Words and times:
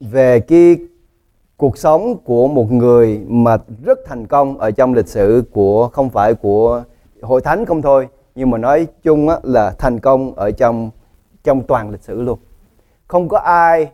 về 0.00 0.40
cái 0.40 0.76
cuộc 1.56 1.78
sống 1.78 2.16
của 2.24 2.48
một 2.48 2.72
người 2.72 3.20
mà 3.28 3.56
rất 3.84 3.98
thành 4.06 4.26
công 4.26 4.58
ở 4.58 4.70
trong 4.70 4.94
lịch 4.94 5.08
sử 5.08 5.44
của 5.52 5.88
không 5.88 6.10
phải 6.10 6.34
của 6.34 6.84
hội 7.22 7.40
thánh 7.40 7.64
không 7.64 7.82
thôi 7.82 8.08
nhưng 8.34 8.50
mà 8.50 8.58
nói 8.58 8.86
chung 9.02 9.28
á, 9.28 9.36
là 9.42 9.70
thành 9.78 10.00
công 10.00 10.34
ở 10.34 10.50
trong 10.50 10.90
trong 11.44 11.62
toàn 11.62 11.90
lịch 11.90 12.02
sử 12.02 12.22
luôn. 12.22 12.38
Không 13.06 13.28
có 13.28 13.38
ai 13.38 13.90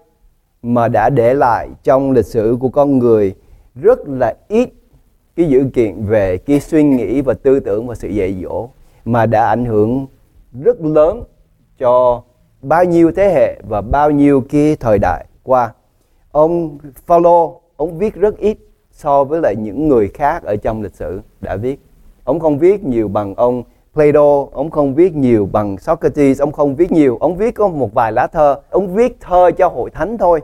mà 0.63 0.89
đã 0.89 1.11
để 1.11 1.35
lại 1.35 1.69
trong 1.83 2.11
lịch 2.11 2.27
sử 2.27 2.57
của 2.61 2.69
con 2.69 2.99
người 2.99 3.35
rất 3.75 4.09
là 4.09 4.35
ít 4.49 4.71
cái 5.37 5.47
dữ 5.49 5.65
kiện 5.75 6.05
về 6.05 6.37
cái 6.37 6.61
suy 6.61 6.83
nghĩ 6.83 7.21
và 7.21 7.35
tư 7.35 7.61
tưởng 7.61 7.87
và 7.87 7.95
sự 7.95 8.09
dạy 8.09 8.37
dỗ 8.43 8.69
mà 9.05 9.27
đã 9.27 9.47
ảnh 9.47 9.65
hưởng 9.65 10.07
rất 10.63 10.81
lớn 10.81 11.23
cho 11.79 12.23
bao 12.63 12.85
nhiêu 12.85 13.13
thế 13.17 13.33
hệ 13.35 13.61
và 13.69 13.81
bao 13.81 14.11
nhiêu 14.11 14.43
cái 14.51 14.77
thời 14.81 14.99
đại 14.99 15.27
qua 15.43 15.73
ông 16.37 16.79
Phaolô, 17.07 17.61
ông 17.77 17.99
viết 17.99 18.15
rất 18.15 18.37
ít 18.37 18.59
so 18.91 19.25
với 19.25 19.41
lại 19.41 19.55
những 19.57 19.89
người 19.89 20.09
khác 20.09 20.43
ở 20.43 20.57
trong 20.57 20.83
lịch 20.83 20.95
sử 20.95 21.21
đã 21.41 21.57
viết. 21.57 21.81
Ông 22.25 22.41
không 22.41 22.59
viết 22.59 22.85
nhiều 22.85 23.09
bằng 23.09 23.35
ông 23.35 23.63
Plato, 23.95 24.47
ông 24.53 24.71
không 24.71 24.95
viết 24.95 25.15
nhiều 25.15 25.49
bằng 25.53 25.79
Socrates, 25.79 26.41
ông 26.41 26.53
không 26.53 26.75
viết 26.75 26.93
nhiều, 26.93 27.19
ông 27.21 27.37
viết 27.37 27.55
có 27.55 27.69
một 27.69 27.95
vài 27.95 28.13
lá 28.13 28.27
thơ. 28.27 28.61
Ông 28.71 28.95
viết 28.95 29.17
thơ 29.21 29.51
cho 29.59 29.69
hội 29.69 29.91
thánh 29.91 30.19
thôi, 30.19 30.41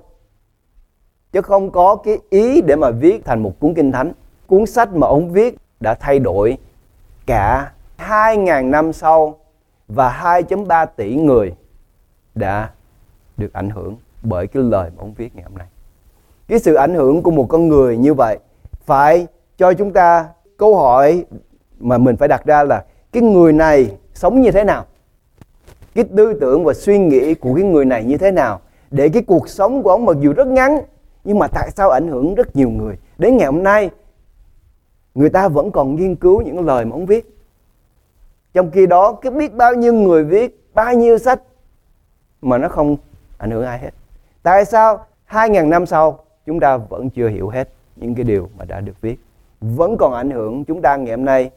chứ 1.33 1.43
không 1.43 1.71
có 1.71 1.97
cái 1.97 2.19
ý 2.31 2.61
để 2.61 2.77
mà 2.77 2.91
viết 2.91 3.25
thành 3.25 3.43
một 3.43 3.61
cuốn 3.61 3.75
kinh 3.75 3.93
thánh. 3.93 4.13
Cuốn 4.47 4.67
sách 4.67 4.95
mà 4.95 5.07
ông 5.07 5.33
viết 5.33 5.57
đã 5.81 5.95
thay 5.95 6.19
đổi 6.19 6.59
cả 7.27 7.73
2.000 7.99 8.71
năm 8.71 8.93
sau 8.93 9.39
và 9.89 10.41
2.3 10.41 10.87
tỷ 10.97 11.17
người 11.17 11.55
đã 12.35 12.71
được 13.37 13.53
ảnh 13.53 13.71
hưởng 13.71 13.97
bởi 14.23 14.47
cái 14.47 14.63
lời 14.63 14.91
mà 14.97 15.03
ông 15.03 15.15
viết 15.15 15.37
ngày 15.37 15.45
hôm 15.45 15.59
nay. 15.59 15.67
Cái 16.53 16.61
sự 16.61 16.75
ảnh 16.75 16.95
hưởng 16.95 17.23
của 17.23 17.31
một 17.31 17.47
con 17.49 17.69
người 17.69 17.97
như 17.97 18.15
vậy, 18.15 18.39
phải 18.85 19.27
cho 19.57 19.73
chúng 19.73 19.93
ta 19.93 20.29
câu 20.57 20.77
hỏi 20.77 21.25
mà 21.79 21.99
mình 21.99 22.17
phải 22.17 22.29
đặt 22.29 22.45
ra 22.45 22.65
là 22.65 22.85
cái 23.13 23.23
người 23.23 23.53
này 23.53 23.97
sống 24.15 24.41
như 24.41 24.51
thế 24.51 24.65
nào? 24.65 24.85
Cái 25.95 26.05
tư 26.17 26.35
tưởng 26.41 26.65
và 26.65 26.75
suy 26.75 26.99
nghĩ 26.99 27.35
của 27.35 27.55
cái 27.55 27.65
người 27.65 27.85
này 27.85 28.05
như 28.05 28.19
thế 28.19 28.31
nào? 28.31 28.61
Để 28.91 29.09
cái 29.09 29.23
cuộc 29.23 29.49
sống 29.49 29.83
của 29.83 29.91
ông 29.91 30.05
mặc 30.05 30.17
dù 30.21 30.33
rất 30.33 30.47
ngắn, 30.47 30.79
nhưng 31.25 31.39
mà 31.39 31.47
tại 31.49 31.71
sao 31.77 31.91
ảnh 31.91 32.09
hưởng 32.09 32.35
rất 32.35 32.57
nhiều 32.57 32.71
người? 32.71 32.99
Đến 33.19 33.37
ngày 33.37 33.47
hôm 33.47 33.63
nay, 33.63 33.91
người 35.15 35.29
ta 35.29 35.49
vẫn 35.49 35.71
còn 35.71 35.97
nghiên 35.97 36.17
cứu 36.17 36.43
những 36.43 36.67
lời 36.67 36.85
mà 36.85 36.93
ông 36.93 37.07
viết. 37.07 37.37
Trong 38.55 38.71
khi 38.71 38.87
đó 38.87 39.13
cái 39.13 39.33
biết 39.33 39.55
bao 39.55 39.75
nhiêu 39.75 39.95
người 39.95 40.25
viết, 40.25 40.65
bao 40.75 40.95
nhiêu 40.95 41.19
sách, 41.19 41.41
mà 42.43 42.59
nó 42.59 42.69
không 42.69 42.97
ảnh 43.39 43.51
hưởng 43.51 43.65
ai 43.65 43.79
hết. 43.79 43.91
Tại 44.43 44.65
sao 44.65 45.07
2.000 45.29 45.69
năm 45.69 45.87
sau 45.87 46.19
chúng 46.47 46.61
ta 46.61 46.77
vẫn 46.77 47.11
chưa 47.11 47.29
hiểu 47.29 47.49
hết 47.49 47.69
những 47.97 48.15
cái 48.15 48.25
điều 48.25 48.49
mà 48.59 48.65
đã 48.65 48.81
được 48.81 49.01
viết. 49.01 49.21
Vẫn 49.61 49.97
còn 49.99 50.13
ảnh 50.15 50.31
hưởng 50.31 50.65
chúng 50.65 50.83
ta 50.83 50.97
ngày 50.97 51.17
hôm 51.17 51.25
nay. 51.25 51.51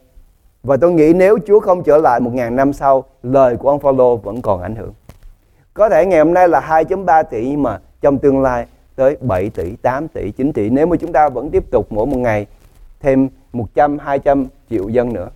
Và 0.62 0.76
tôi 0.76 0.92
nghĩ 0.92 1.12
nếu 1.12 1.38
Chúa 1.46 1.60
không 1.60 1.82
trở 1.82 1.98
lại 1.98 2.20
một 2.20 2.34
ngàn 2.34 2.56
năm 2.56 2.72
sau, 2.72 3.04
lời 3.22 3.56
của 3.56 3.68
ông 3.68 3.80
Phaolô 3.80 4.16
vẫn 4.16 4.42
còn 4.42 4.62
ảnh 4.62 4.76
hưởng. 4.76 4.92
Có 5.74 5.88
thể 5.88 6.06
ngày 6.06 6.18
hôm 6.18 6.34
nay 6.34 6.48
là 6.48 6.60
2.3 6.60 7.22
tỷ 7.22 7.48
nhưng 7.50 7.62
mà 7.62 7.78
trong 8.00 8.18
tương 8.18 8.42
lai 8.42 8.66
tới 8.96 9.16
7 9.20 9.50
tỷ, 9.50 9.76
8 9.76 10.08
tỷ, 10.08 10.30
9 10.30 10.52
tỷ 10.52 10.70
nếu 10.70 10.86
mà 10.86 10.96
chúng 10.96 11.12
ta 11.12 11.28
vẫn 11.28 11.50
tiếp 11.50 11.70
tục 11.70 11.86
mỗi 11.90 12.06
một 12.06 12.16
ngày 12.16 12.46
thêm 13.00 13.28
100, 13.52 13.98
200 13.98 14.46
triệu 14.70 14.88
dân 14.88 15.12
nữa. 15.12 15.28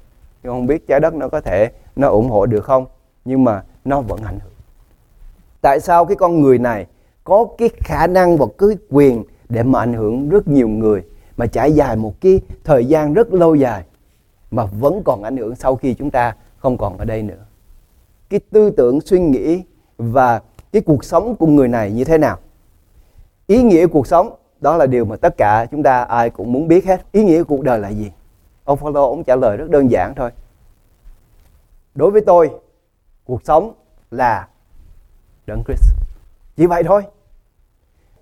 Nhưng 0.42 0.52
không 0.52 0.66
biết 0.66 0.86
trái 0.86 1.00
đất 1.00 1.14
nó 1.14 1.28
có 1.28 1.40
thể 1.40 1.70
nó 1.96 2.08
ủng 2.08 2.30
hộ 2.30 2.46
được 2.46 2.64
không? 2.64 2.86
Nhưng 3.24 3.44
mà 3.44 3.62
nó 3.84 4.00
vẫn 4.00 4.20
ảnh 4.24 4.38
hưởng. 4.40 4.52
Tại 5.60 5.80
sao 5.80 6.04
cái 6.04 6.16
con 6.16 6.40
người 6.40 6.58
này 6.58 6.86
có 7.24 7.46
cái 7.58 7.68
khả 7.78 8.06
năng 8.06 8.36
và 8.36 8.46
cái 8.58 8.68
quyền 8.90 9.24
để 9.50 9.62
mà 9.62 9.78
ảnh 9.78 9.92
hưởng 9.92 10.28
rất 10.28 10.48
nhiều 10.48 10.68
người 10.68 11.02
mà 11.36 11.46
trải 11.46 11.72
dài 11.72 11.96
một 11.96 12.20
cái 12.20 12.40
thời 12.64 12.84
gian 12.84 13.14
rất 13.14 13.32
lâu 13.32 13.54
dài 13.54 13.84
mà 14.50 14.64
vẫn 14.64 15.02
còn 15.04 15.22
ảnh 15.22 15.36
hưởng 15.36 15.56
sau 15.56 15.76
khi 15.76 15.94
chúng 15.94 16.10
ta 16.10 16.34
không 16.58 16.76
còn 16.76 16.98
ở 16.98 17.04
đây 17.04 17.22
nữa. 17.22 17.44
Cái 18.30 18.40
tư 18.50 18.70
tưởng 18.70 19.00
suy 19.00 19.20
nghĩ 19.20 19.62
và 19.98 20.40
cái 20.72 20.82
cuộc 20.82 21.04
sống 21.04 21.36
của 21.36 21.46
người 21.46 21.68
này 21.68 21.92
như 21.92 22.04
thế 22.04 22.18
nào? 22.18 22.38
Ý 23.46 23.62
nghĩa 23.62 23.86
cuộc 23.86 24.06
sống 24.06 24.34
đó 24.60 24.76
là 24.76 24.86
điều 24.86 25.04
mà 25.04 25.16
tất 25.16 25.36
cả 25.36 25.66
chúng 25.70 25.82
ta 25.82 26.02
ai 26.02 26.30
cũng 26.30 26.52
muốn 26.52 26.68
biết 26.68 26.84
hết. 26.86 27.06
Ý 27.12 27.24
nghĩa 27.24 27.44
cuộc 27.44 27.62
đời 27.62 27.78
là 27.78 27.88
gì? 27.88 28.12
Ông 28.64 28.78
Phaolô 28.78 29.10
ông 29.10 29.24
trả 29.24 29.36
lời 29.36 29.56
rất 29.56 29.70
đơn 29.70 29.90
giản 29.90 30.14
thôi. 30.14 30.30
Đối 31.94 32.10
với 32.10 32.20
tôi, 32.20 32.50
cuộc 33.24 33.42
sống 33.44 33.72
là 34.10 34.48
Đấng 35.46 35.62
Christ. 35.66 35.82
Chỉ 36.56 36.66
vậy 36.66 36.82
thôi. 36.82 37.02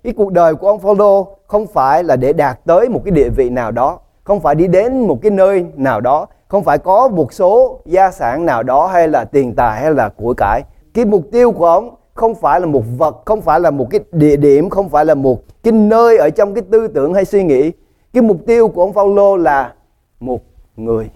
Cái 0.03 0.13
cuộc 0.13 0.31
đời 0.31 0.55
của 0.55 0.67
ông 0.67 0.79
Phaolô 0.79 1.37
không 1.47 1.67
phải 1.67 2.03
là 2.03 2.15
để 2.15 2.33
đạt 2.33 2.59
tới 2.65 2.89
một 2.89 3.01
cái 3.05 3.11
địa 3.11 3.29
vị 3.29 3.49
nào 3.49 3.71
đó, 3.71 3.99
không 4.23 4.39
phải 4.39 4.55
đi 4.55 4.67
đến 4.67 5.07
một 5.07 5.19
cái 5.21 5.31
nơi 5.31 5.65
nào 5.75 6.01
đó, 6.01 6.27
không 6.47 6.63
phải 6.63 6.77
có 6.77 7.07
một 7.07 7.33
số 7.33 7.79
gia 7.85 8.11
sản 8.11 8.45
nào 8.45 8.63
đó 8.63 8.87
hay 8.87 9.07
là 9.07 9.25
tiền 9.25 9.55
tài 9.55 9.81
hay 9.81 9.93
là 9.93 10.09
của 10.09 10.33
cải. 10.33 10.63
Cái 10.93 11.05
mục 11.05 11.23
tiêu 11.31 11.51
của 11.51 11.65
ông 11.65 11.95
không 12.13 12.35
phải 12.35 12.59
là 12.59 12.65
một 12.65 12.83
vật, 12.97 13.21
không 13.25 13.41
phải 13.41 13.59
là 13.59 13.71
một 13.71 13.87
cái 13.89 13.99
địa 14.11 14.35
điểm, 14.35 14.69
không 14.69 14.89
phải 14.89 15.05
là 15.05 15.15
một 15.15 15.43
cái 15.63 15.73
nơi 15.73 16.17
ở 16.17 16.29
trong 16.29 16.53
cái 16.53 16.63
tư 16.71 16.87
tưởng 16.87 17.13
hay 17.13 17.25
suy 17.25 17.43
nghĩ. 17.43 17.71
Cái 18.13 18.23
mục 18.23 18.37
tiêu 18.47 18.67
của 18.67 18.81
ông 18.81 18.93
Phaolô 18.93 19.37
là 19.37 19.73
một 20.19 20.41
người. 20.75 21.09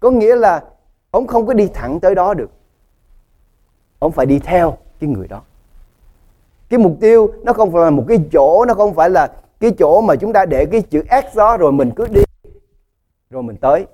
Có 0.00 0.10
nghĩa 0.10 0.36
là 0.36 0.62
ông 1.10 1.26
không 1.26 1.46
có 1.46 1.54
đi 1.54 1.68
thẳng 1.74 2.00
tới 2.00 2.14
đó 2.14 2.34
được. 2.34 2.50
Ông 3.98 4.12
phải 4.12 4.26
đi 4.26 4.38
theo 4.38 4.76
cái 5.00 5.10
người 5.10 5.28
đó. 5.28 5.42
Cái 6.68 6.78
mục 6.78 6.96
tiêu 7.00 7.28
nó 7.42 7.52
không 7.52 7.72
phải 7.72 7.82
là 7.82 7.90
một 7.90 8.04
cái 8.08 8.18
chỗ, 8.32 8.64
nó 8.64 8.74
không 8.74 8.94
phải 8.94 9.10
là 9.10 9.32
cái 9.60 9.70
chỗ 9.78 10.00
mà 10.00 10.16
chúng 10.16 10.32
ta 10.32 10.46
để 10.46 10.66
cái 10.66 10.82
chữ 10.82 11.02
X 11.02 11.36
đó 11.36 11.56
rồi 11.56 11.72
mình 11.72 11.90
cứ 11.96 12.06
đi 12.10 12.22
rồi 13.30 13.42
mình 13.42 13.56
tới. 13.56 13.86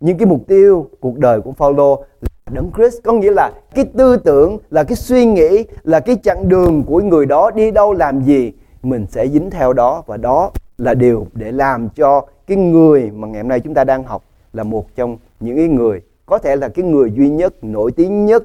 Nhưng 0.00 0.18
cái 0.18 0.26
mục 0.26 0.40
tiêu 0.46 0.86
cuộc 1.00 1.18
đời 1.18 1.40
của 1.40 1.52
Phaolô 1.52 2.04
Đấng 2.50 2.70
Christ 2.76 3.02
có 3.04 3.12
nghĩa 3.12 3.32
là 3.32 3.52
cái 3.74 3.84
tư 3.84 4.16
tưởng, 4.16 4.58
là 4.70 4.84
cái 4.84 4.96
suy 4.96 5.26
nghĩ, 5.26 5.64
là 5.82 6.00
cái 6.00 6.16
chặng 6.22 6.48
đường 6.48 6.84
của 6.86 7.00
người 7.00 7.26
đó 7.26 7.50
đi 7.50 7.70
đâu 7.70 7.92
làm 7.92 8.22
gì, 8.22 8.52
mình 8.82 9.06
sẽ 9.10 9.28
dính 9.28 9.50
theo 9.50 9.72
đó 9.72 10.02
và 10.06 10.16
đó 10.16 10.50
là 10.78 10.94
điều 10.94 11.26
để 11.32 11.52
làm 11.52 11.88
cho 11.88 12.26
cái 12.46 12.56
người 12.56 13.10
mà 13.10 13.28
ngày 13.28 13.42
hôm 13.42 13.48
nay 13.48 13.60
chúng 13.60 13.74
ta 13.74 13.84
đang 13.84 14.04
học 14.04 14.24
là 14.52 14.62
một 14.62 14.96
trong 14.96 15.16
những 15.40 15.56
cái 15.56 15.68
người 15.68 16.00
có 16.26 16.38
thể 16.38 16.56
là 16.56 16.68
cái 16.68 16.84
người 16.84 17.10
duy 17.10 17.28
nhất, 17.28 17.64
nổi 17.64 17.92
tiếng 17.92 18.26
nhất 18.26 18.42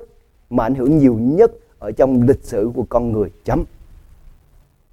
mà 0.49 0.63
ảnh 0.63 0.75
hưởng 0.75 0.97
nhiều 0.97 1.15
nhất 1.19 1.51
ở 1.83 1.91
trong 1.91 2.21
lịch 2.21 2.43
sử 2.43 2.71
của 2.75 2.85
con 2.89 3.11
người. 3.11 3.29
Chấm. 3.45 3.63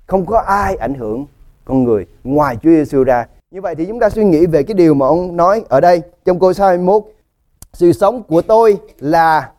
Không 0.06 0.26
có 0.26 0.38
ai 0.38 0.76
ảnh 0.76 0.94
hưởng 0.94 1.26
con 1.64 1.84
người 1.84 2.06
ngoài 2.24 2.56
Chúa 2.62 2.70
Giêsu 2.70 3.04
ra. 3.04 3.26
Như 3.50 3.60
vậy 3.60 3.74
thì 3.74 3.86
chúng 3.86 4.00
ta 4.00 4.10
suy 4.10 4.24
nghĩ 4.24 4.46
về 4.46 4.62
cái 4.62 4.74
điều 4.74 4.94
mà 4.94 5.06
ông 5.06 5.36
nói 5.36 5.64
ở 5.68 5.80
đây 5.80 6.02
trong 6.24 6.40
câu 6.40 6.52
21 6.58 7.02
sự 7.72 7.92
sống 7.92 8.22
của 8.22 8.42
tôi 8.42 8.78
là 8.98 9.50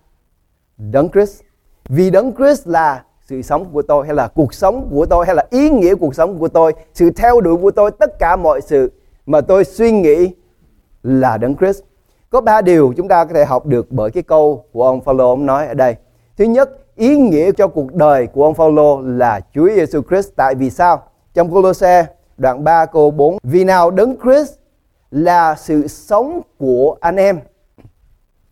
đấng 0.77 1.09
Christ 1.09 1.41
vì 1.89 2.09
đấng 2.09 2.31
Christ 2.35 2.67
là 2.67 3.03
sự 3.27 3.41
sống 3.41 3.65
của 3.73 3.81
tôi 3.81 4.05
hay 4.05 4.15
là 4.15 4.27
cuộc 4.27 4.53
sống 4.53 4.87
của 4.91 5.05
tôi 5.05 5.25
hay 5.25 5.35
là 5.35 5.45
ý 5.49 5.69
nghĩa 5.69 5.95
cuộc 5.95 6.15
sống 6.15 6.39
của 6.39 6.47
tôi, 6.47 6.73
sự 6.93 7.11
theo 7.11 7.41
đuổi 7.41 7.57
của 7.57 7.71
tôi, 7.71 7.91
tất 7.91 8.19
cả 8.19 8.35
mọi 8.35 8.61
sự 8.61 8.91
mà 9.25 9.41
tôi 9.41 9.63
suy 9.63 9.91
nghĩ 9.91 10.31
là 11.03 11.37
đấng 11.37 11.55
Christ 11.55 11.81
có 12.29 12.41
ba 12.41 12.61
điều 12.61 12.93
chúng 12.97 13.07
ta 13.07 13.25
có 13.25 13.33
thể 13.33 13.45
học 13.45 13.65
được 13.65 13.87
bởi 13.91 14.11
cái 14.11 14.23
câu 14.23 14.65
của 14.71 14.83
ông 14.83 15.01
Phaolô 15.01 15.29
ông 15.29 15.45
nói 15.45 15.67
ở 15.67 15.73
đây 15.73 15.95
thứ 16.37 16.45
nhất 16.45 16.90
ý 16.95 17.17
nghĩa 17.17 17.51
cho 17.51 17.67
cuộc 17.67 17.93
đời 17.93 18.27
của 18.27 18.45
ông 18.45 18.53
Phaolô 18.53 19.01
là 19.01 19.39
Chúa 19.53 19.69
Giêsu 19.75 20.01
Christ 20.09 20.29
tại 20.35 20.55
vì 20.55 20.69
sao 20.69 21.03
trong 21.33 21.53
Colosse 21.53 22.05
đoạn 22.37 22.63
3 22.63 22.85
câu 22.85 23.11
4 23.11 23.37
vì 23.43 23.63
nào 23.63 23.91
đấng 23.91 24.15
Christ 24.23 24.53
là 25.11 25.55
sự 25.55 25.87
sống 25.87 26.41
của 26.57 26.95
anh 26.99 27.15
em 27.15 27.39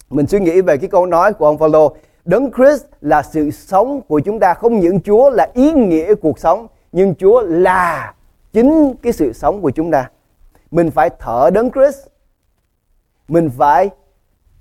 mình 0.10 0.28
suy 0.28 0.40
nghĩ 0.40 0.62
về 0.62 0.78
cái 0.78 0.90
câu 0.90 1.06
nói 1.06 1.34
của 1.34 1.46
ông 1.46 1.58
Phaolô, 1.58 1.96
Đấng 2.26 2.52
Christ 2.52 2.86
là 3.02 3.24
sự 3.24 3.52
sống 3.52 4.02
của 4.08 4.20
chúng 4.20 4.40
ta, 4.40 4.54
không 4.54 4.80
những 4.80 5.02
Chúa 5.02 5.30
là 5.30 5.48
ý 5.54 5.72
nghĩa 5.72 6.16
cuộc 6.16 6.40
sống, 6.40 6.68
nhưng 6.92 7.16
Chúa 7.16 7.42
là 7.42 8.14
chính 8.54 8.94
cái 9.02 9.14
sự 9.14 9.34
sống 9.34 9.62
của 9.62 9.72
chúng 9.72 9.92
ta. 9.92 10.10
Mình 10.72 10.92
phải 10.92 11.10
thở 11.20 11.50
Đấng 11.54 11.72
Christ. 11.72 12.08
Mình 13.28 13.50
phải 13.58 13.90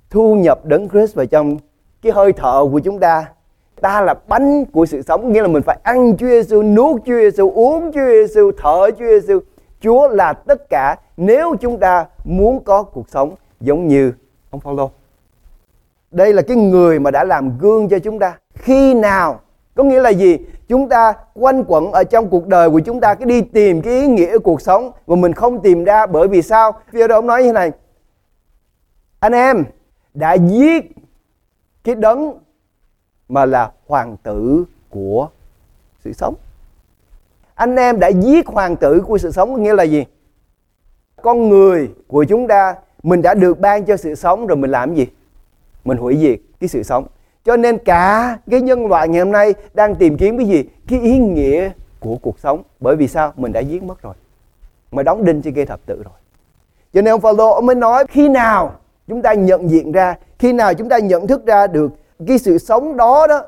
thu 0.09 0.35
nhập 0.35 0.65
Đấng 0.65 0.89
Christ 0.89 1.15
vào 1.15 1.25
trong 1.25 1.57
cái 2.01 2.11
hơi 2.11 2.33
thở 2.33 2.65
của 2.71 2.79
chúng 2.79 2.99
ta. 2.99 3.25
Ta 3.81 4.01
là 4.01 4.15
bánh 4.27 4.65
của 4.65 4.85
sự 4.85 5.01
sống, 5.01 5.33
nghĩa 5.33 5.41
là 5.41 5.47
mình 5.47 5.63
phải 5.63 5.77
ăn 5.83 6.17
Chúa 6.17 6.27
Giêsu, 6.27 6.63
nuốt 6.63 7.01
Chúa 7.05 7.19
Giêsu, 7.19 7.51
uống 7.51 7.91
Chúa 7.93 8.05
Giêsu, 8.05 8.51
thở 8.57 8.89
Chúa 8.99 9.05
Giêsu. 9.05 9.39
Chúa 9.81 10.07
là 10.07 10.33
tất 10.33 10.69
cả 10.69 10.95
nếu 11.17 11.55
chúng 11.61 11.79
ta 11.79 12.05
muốn 12.23 12.63
có 12.63 12.83
cuộc 12.83 13.09
sống 13.09 13.35
giống 13.59 13.87
như 13.87 14.13
ông 14.49 14.61
Phaolô. 14.61 14.91
Đây 16.11 16.33
là 16.33 16.41
cái 16.41 16.57
người 16.57 16.99
mà 16.99 17.11
đã 17.11 17.23
làm 17.23 17.57
gương 17.59 17.89
cho 17.89 17.99
chúng 17.99 18.19
ta. 18.19 18.37
Khi 18.55 18.93
nào? 18.93 19.39
Có 19.75 19.83
nghĩa 19.83 20.01
là 20.01 20.09
gì? 20.09 20.37
Chúng 20.67 20.89
ta 20.89 21.13
quanh 21.33 21.63
quẩn 21.67 21.91
ở 21.91 22.03
trong 22.03 22.29
cuộc 22.29 22.47
đời 22.47 22.69
của 22.69 22.79
chúng 22.79 22.99
ta 22.99 23.13
cái 23.13 23.25
đi 23.25 23.41
tìm 23.41 23.81
cái 23.81 23.93
ý 23.93 24.07
nghĩa 24.07 24.31
của 24.31 24.43
cuộc 24.43 24.61
sống 24.61 24.91
mà 25.07 25.15
mình 25.15 25.33
không 25.33 25.61
tìm 25.61 25.83
ra 25.83 26.05
bởi 26.05 26.27
vì 26.27 26.41
sao? 26.41 26.71
Phía 26.91 27.07
đó 27.07 27.15
ông 27.15 27.27
nói 27.27 27.43
như 27.43 27.49
thế 27.49 27.53
này. 27.53 27.71
Anh 29.19 29.33
em 29.33 29.63
đã 30.13 30.33
giết 30.33 30.91
cái 31.83 31.95
đấng 31.95 32.39
mà 33.29 33.45
là 33.45 33.71
hoàng 33.87 34.17
tử 34.23 34.65
của 34.89 35.29
sự 36.03 36.13
sống. 36.13 36.35
anh 37.55 37.75
em 37.75 37.99
đã 37.99 38.07
giết 38.07 38.47
hoàng 38.47 38.75
tử 38.75 39.01
của 39.07 39.17
sự 39.17 39.31
sống 39.31 39.63
nghĩa 39.63 39.73
là 39.73 39.83
gì? 39.83 40.05
Con 41.21 41.49
người 41.49 41.91
của 42.07 42.23
chúng 42.23 42.47
ta, 42.47 42.75
mình 43.03 43.21
đã 43.21 43.33
được 43.33 43.59
ban 43.59 43.85
cho 43.85 43.97
sự 43.97 44.15
sống 44.15 44.47
rồi 44.47 44.57
mình 44.57 44.71
làm 44.71 44.95
gì? 44.95 45.07
Mình 45.85 45.97
hủy 45.97 46.17
diệt 46.17 46.39
cái 46.59 46.67
sự 46.67 46.83
sống. 46.83 47.05
Cho 47.45 47.57
nên 47.57 47.77
cả 47.77 48.37
cái 48.51 48.61
nhân 48.61 48.87
loại 48.87 49.07
ngày 49.07 49.19
hôm 49.19 49.31
nay 49.31 49.53
đang 49.73 49.95
tìm 49.95 50.17
kiếm 50.17 50.37
cái 50.37 50.47
gì? 50.47 50.63
Cái 50.87 50.99
ý 50.99 51.17
nghĩa 51.17 51.69
của 51.99 52.17
cuộc 52.21 52.39
sống. 52.39 52.63
Bởi 52.79 52.95
vì 52.95 53.07
sao? 53.07 53.33
Mình 53.35 53.51
đã 53.51 53.59
giết 53.59 53.83
mất 53.83 54.01
rồi. 54.01 54.13
Mà 54.91 55.03
đóng 55.03 55.25
đinh 55.25 55.41
trên 55.41 55.53
cây 55.53 55.65
thập 55.65 55.79
tự 55.85 56.03
rồi. 56.03 56.13
Cho 56.93 57.01
nên 57.01 57.13
ông 57.13 57.21
Phaolô 57.21 57.51
ông 57.51 57.65
mới 57.65 57.75
nói, 57.75 58.05
khi 58.09 58.29
nào 58.29 58.71
chúng 59.07 59.21
ta 59.21 59.33
nhận 59.33 59.69
diện 59.69 59.91
ra, 59.91 60.15
khi 60.39 60.53
nào 60.53 60.73
chúng 60.73 60.89
ta 60.89 60.97
nhận 60.97 61.27
thức 61.27 61.45
ra 61.45 61.67
được 61.67 61.91
cái 62.27 62.37
sự 62.37 62.57
sống 62.57 62.97
đó 62.97 63.27
đó 63.27 63.43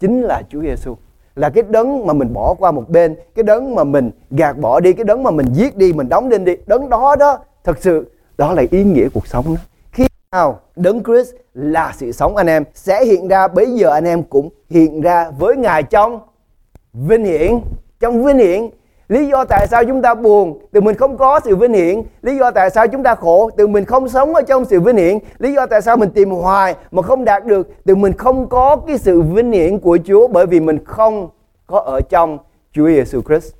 chính 0.00 0.22
là 0.22 0.42
Chúa 0.50 0.62
Giêsu 0.62 0.96
là 1.36 1.50
cái 1.50 1.64
đấng 1.68 2.06
mà 2.06 2.12
mình 2.12 2.32
bỏ 2.32 2.54
qua 2.54 2.70
một 2.70 2.88
bên, 2.88 3.16
cái 3.34 3.42
đấng 3.42 3.74
mà 3.74 3.84
mình 3.84 4.10
gạt 4.30 4.58
bỏ 4.58 4.80
đi, 4.80 4.92
cái 4.92 5.04
đấng 5.04 5.22
mà 5.22 5.30
mình 5.30 5.46
giết 5.52 5.76
đi, 5.76 5.92
mình 5.92 6.08
đóng 6.08 6.28
đinh 6.28 6.44
đi. 6.44 6.56
Đấng 6.66 6.88
đó 6.88 7.16
đó, 7.16 7.38
thật 7.64 7.78
sự, 7.80 8.10
đó 8.38 8.52
là 8.52 8.62
ý 8.70 8.84
nghĩa 8.84 9.08
cuộc 9.14 9.26
sống 9.26 9.44
đó. 9.46 9.60
Khi 9.92 10.06
nào 10.32 10.60
đấng 10.76 11.04
Christ 11.04 11.34
là 11.54 11.92
sự 11.96 12.12
sống 12.12 12.36
anh 12.36 12.46
em, 12.46 12.64
sẽ 12.74 13.04
hiện 13.04 13.28
ra 13.28 13.48
bây 13.48 13.66
giờ 13.66 13.90
anh 13.90 14.04
em 14.04 14.22
cũng 14.22 14.48
hiện 14.70 15.00
ra 15.00 15.30
với 15.30 15.56
ngài 15.56 15.82
trong 15.82 16.20
vinh 16.92 17.24
hiển, 17.24 17.60
trong 18.00 18.24
vinh 18.24 18.38
hiển 18.38 18.70
lý 19.08 19.26
do 19.26 19.44
tại 19.44 19.66
sao 19.70 19.84
chúng 19.84 20.02
ta 20.02 20.14
buồn 20.14 20.58
từ 20.72 20.80
mình 20.80 20.96
không 20.96 21.16
có 21.16 21.40
sự 21.44 21.56
vinh 21.56 21.72
hiển. 21.72 22.02
Lý 22.22 22.36
do 22.36 22.50
tại 22.50 22.70
sao 22.70 22.88
chúng 22.88 23.02
ta 23.02 23.14
khổ 23.14 23.50
từ 23.56 23.66
mình 23.66 23.84
không 23.84 24.08
sống 24.08 24.34
ở 24.34 24.42
trong 24.42 24.64
sự 24.64 24.80
vinh 24.80 24.96
hiển. 24.96 25.18
Lý 25.38 25.52
do 25.52 25.66
tại 25.66 25.82
sao 25.82 25.96
mình 25.96 26.10
tìm 26.10 26.30
hoài 26.30 26.74
mà 26.90 27.02
không 27.02 27.24
đạt 27.24 27.46
được 27.46 27.68
từ 27.84 27.94
mình 27.94 28.12
không 28.12 28.48
có 28.48 28.76
cái 28.76 28.98
sự 28.98 29.22
vinh 29.22 29.52
hiển 29.52 29.78
của 29.78 29.98
Chúa 30.04 30.28
bởi 30.28 30.46
vì 30.46 30.60
mình 30.60 30.84
không 30.84 31.28
có 31.66 31.80
ở 31.80 32.00
trong 32.00 32.38
Chúa 32.72 32.86
Giêsu 32.86 33.22
Christ. 33.22 33.54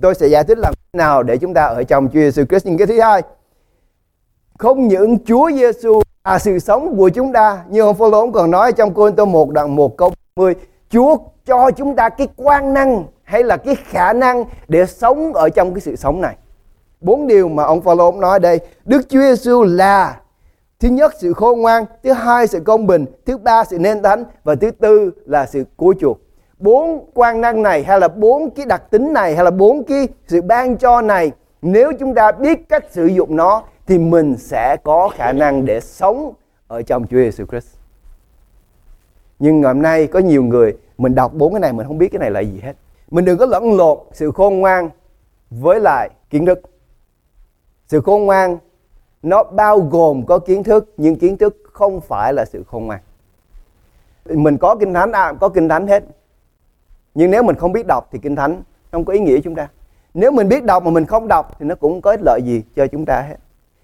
Tôi 0.00 0.14
sẽ 0.14 0.26
giải 0.26 0.44
thích 0.44 0.58
làm 0.58 0.74
thế 0.74 0.98
nào 0.98 1.22
để 1.22 1.36
chúng 1.36 1.54
ta 1.54 1.64
ở 1.64 1.82
trong 1.82 2.08
Chúa 2.08 2.20
Giêsu 2.20 2.44
Christ. 2.44 2.66
Nhưng 2.66 2.78
cái 2.78 2.86
thứ 2.86 3.00
hai, 3.00 3.22
không 4.58 4.88
những 4.88 5.24
Chúa 5.24 5.50
Giêsu 5.50 6.00
là 6.24 6.38
sự 6.38 6.58
sống 6.58 6.96
của 6.96 7.08
chúng 7.08 7.32
ta, 7.32 7.64
như 7.68 7.80
ông 7.80 7.96
Phaolô 7.96 8.30
còn 8.30 8.50
nói 8.50 8.72
trong 8.72 8.94
Cô 8.94 9.10
Tô 9.10 9.24
1 9.24 9.50
đoạn 9.50 9.76
1 9.76 9.96
câu 9.96 10.12
10 10.36 10.54
Chúa 10.90 11.16
cho 11.46 11.70
chúng 11.70 11.96
ta 11.96 12.08
cái 12.08 12.28
quan 12.36 12.74
năng 12.74 13.04
hay 13.28 13.42
là 13.42 13.56
cái 13.56 13.74
khả 13.74 14.12
năng 14.12 14.44
để 14.68 14.86
sống 14.86 15.34
ở 15.34 15.48
trong 15.48 15.74
cái 15.74 15.80
sự 15.80 15.96
sống 15.96 16.20
này. 16.20 16.36
Bốn 17.00 17.26
điều 17.26 17.48
mà 17.48 17.62
ông 17.64 17.80
Phaolô 17.80 18.12
nói 18.12 18.40
đây, 18.40 18.60
Đức 18.84 19.08
Chúa 19.08 19.20
Giêsu 19.20 19.62
là 19.62 20.20
thứ 20.80 20.88
nhất 20.88 21.12
sự 21.18 21.32
khôn 21.32 21.60
ngoan, 21.60 21.84
thứ 22.02 22.12
hai 22.12 22.46
sự 22.46 22.60
công 22.60 22.86
bình, 22.86 23.06
thứ 23.26 23.38
ba 23.38 23.64
sự 23.64 23.78
nên 23.78 24.02
thánh 24.02 24.24
và 24.44 24.54
thứ 24.54 24.70
tư 24.70 25.10
là 25.26 25.46
sự 25.46 25.64
cứu 25.78 25.94
chuộc. 26.00 26.18
Bốn 26.58 27.10
quan 27.14 27.40
năng 27.40 27.62
này 27.62 27.84
hay 27.84 28.00
là 28.00 28.08
bốn 28.08 28.50
cái 28.50 28.66
đặc 28.66 28.90
tính 28.90 29.12
này 29.12 29.34
hay 29.34 29.44
là 29.44 29.50
bốn 29.50 29.84
cái 29.84 30.08
sự 30.26 30.42
ban 30.42 30.76
cho 30.76 31.00
này 31.00 31.32
nếu 31.62 31.92
chúng 31.98 32.14
ta 32.14 32.32
biết 32.32 32.68
cách 32.68 32.84
sử 32.90 33.06
dụng 33.06 33.36
nó 33.36 33.62
thì 33.86 33.98
mình 33.98 34.36
sẽ 34.36 34.76
có 34.84 35.08
khả 35.16 35.32
năng 35.32 35.64
để 35.64 35.80
sống 35.80 36.32
ở 36.68 36.82
trong 36.82 37.06
Chúa 37.06 37.16
Giêsu 37.16 37.44
Christ. 37.46 37.68
Nhưng 39.38 39.60
ngày 39.60 39.74
hôm 39.74 39.82
nay 39.82 40.06
có 40.06 40.18
nhiều 40.18 40.42
người 40.42 40.76
mình 40.98 41.14
đọc 41.14 41.32
bốn 41.34 41.52
cái 41.52 41.60
này 41.60 41.72
mình 41.72 41.86
không 41.86 41.98
biết 41.98 42.08
cái 42.08 42.18
này 42.18 42.30
là 42.30 42.40
gì 42.40 42.60
hết. 42.62 42.72
Mình 43.10 43.24
đừng 43.24 43.38
có 43.38 43.46
lẫn 43.46 43.76
lộn 43.76 43.98
sự 44.12 44.30
khôn 44.30 44.58
ngoan 44.58 44.90
với 45.50 45.80
lại 45.80 46.10
kiến 46.30 46.46
thức. 46.46 46.60
Sự 47.86 48.00
khôn 48.00 48.24
ngoan 48.24 48.58
nó 49.22 49.42
bao 49.42 49.78
gồm 49.78 50.26
có 50.26 50.38
kiến 50.38 50.62
thức 50.62 50.94
nhưng 50.96 51.16
kiến 51.16 51.36
thức 51.36 51.56
không 51.72 52.00
phải 52.00 52.32
là 52.32 52.44
sự 52.44 52.64
khôn 52.66 52.86
ngoan. 52.86 53.00
Mình 54.24 54.58
có 54.58 54.76
kinh 54.80 54.94
thánh 54.94 55.12
à, 55.12 55.32
có 55.40 55.48
kinh 55.48 55.68
thánh 55.68 55.86
hết. 55.86 56.04
Nhưng 57.14 57.30
nếu 57.30 57.42
mình 57.42 57.56
không 57.56 57.72
biết 57.72 57.86
đọc 57.86 58.08
thì 58.12 58.18
kinh 58.22 58.36
thánh 58.36 58.62
không 58.92 59.04
có 59.04 59.12
ý 59.12 59.20
nghĩa 59.20 59.40
chúng 59.40 59.54
ta. 59.54 59.68
Nếu 60.14 60.30
mình 60.30 60.48
biết 60.48 60.64
đọc 60.64 60.84
mà 60.84 60.90
mình 60.90 61.06
không 61.06 61.28
đọc 61.28 61.56
thì 61.58 61.66
nó 61.66 61.74
cũng 61.74 62.00
có 62.00 62.10
ích 62.10 62.20
lợi 62.22 62.40
gì 62.44 62.62
cho 62.76 62.86
chúng 62.86 63.04
ta 63.04 63.20
hết. 63.20 63.36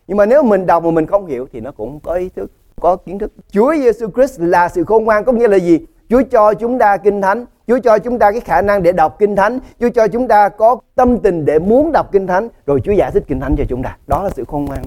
Nhưng 0.06 0.16
mà 0.16 0.26
nếu 0.26 0.42
mình 0.42 0.66
đọc 0.66 0.84
mà 0.84 0.90
mình 0.90 1.06
không 1.06 1.26
hiểu 1.26 1.48
thì 1.52 1.60
nó 1.60 1.72
cũng 1.72 2.00
có 2.00 2.14
ý 2.14 2.28
thức, 2.28 2.50
có 2.80 2.96
kiến 2.96 3.18
thức. 3.18 3.32
Chúa 3.50 3.74
Giêsu 3.74 4.10
Christ 4.10 4.40
là 4.40 4.68
sự 4.68 4.84
khôn 4.84 5.04
ngoan 5.04 5.24
có 5.24 5.32
nghĩa 5.32 5.48
là 5.48 5.56
gì? 5.56 5.78
Chúa 6.08 6.22
cho 6.30 6.54
chúng 6.54 6.78
ta 6.78 6.96
kinh 6.96 7.22
thánh, 7.22 7.44
Chúa 7.66 7.78
cho 7.78 7.98
chúng 7.98 8.18
ta 8.18 8.32
cái 8.32 8.40
khả 8.40 8.62
năng 8.62 8.82
để 8.82 8.92
đọc 8.92 9.16
kinh 9.18 9.36
thánh, 9.36 9.58
Chúa 9.80 9.88
cho 9.94 10.08
chúng 10.08 10.28
ta 10.28 10.48
có 10.48 10.76
tâm 10.94 11.18
tình 11.18 11.44
để 11.44 11.58
muốn 11.58 11.92
đọc 11.92 12.12
kinh 12.12 12.26
thánh, 12.26 12.48
rồi 12.66 12.80
Chúa 12.84 12.92
giải 12.92 13.10
thích 13.10 13.24
kinh 13.26 13.40
thánh 13.40 13.54
cho 13.58 13.64
chúng 13.68 13.82
ta. 13.82 13.96
Đó 14.06 14.22
là 14.22 14.30
sự 14.30 14.44
khôn 14.48 14.64
ngoan. 14.64 14.82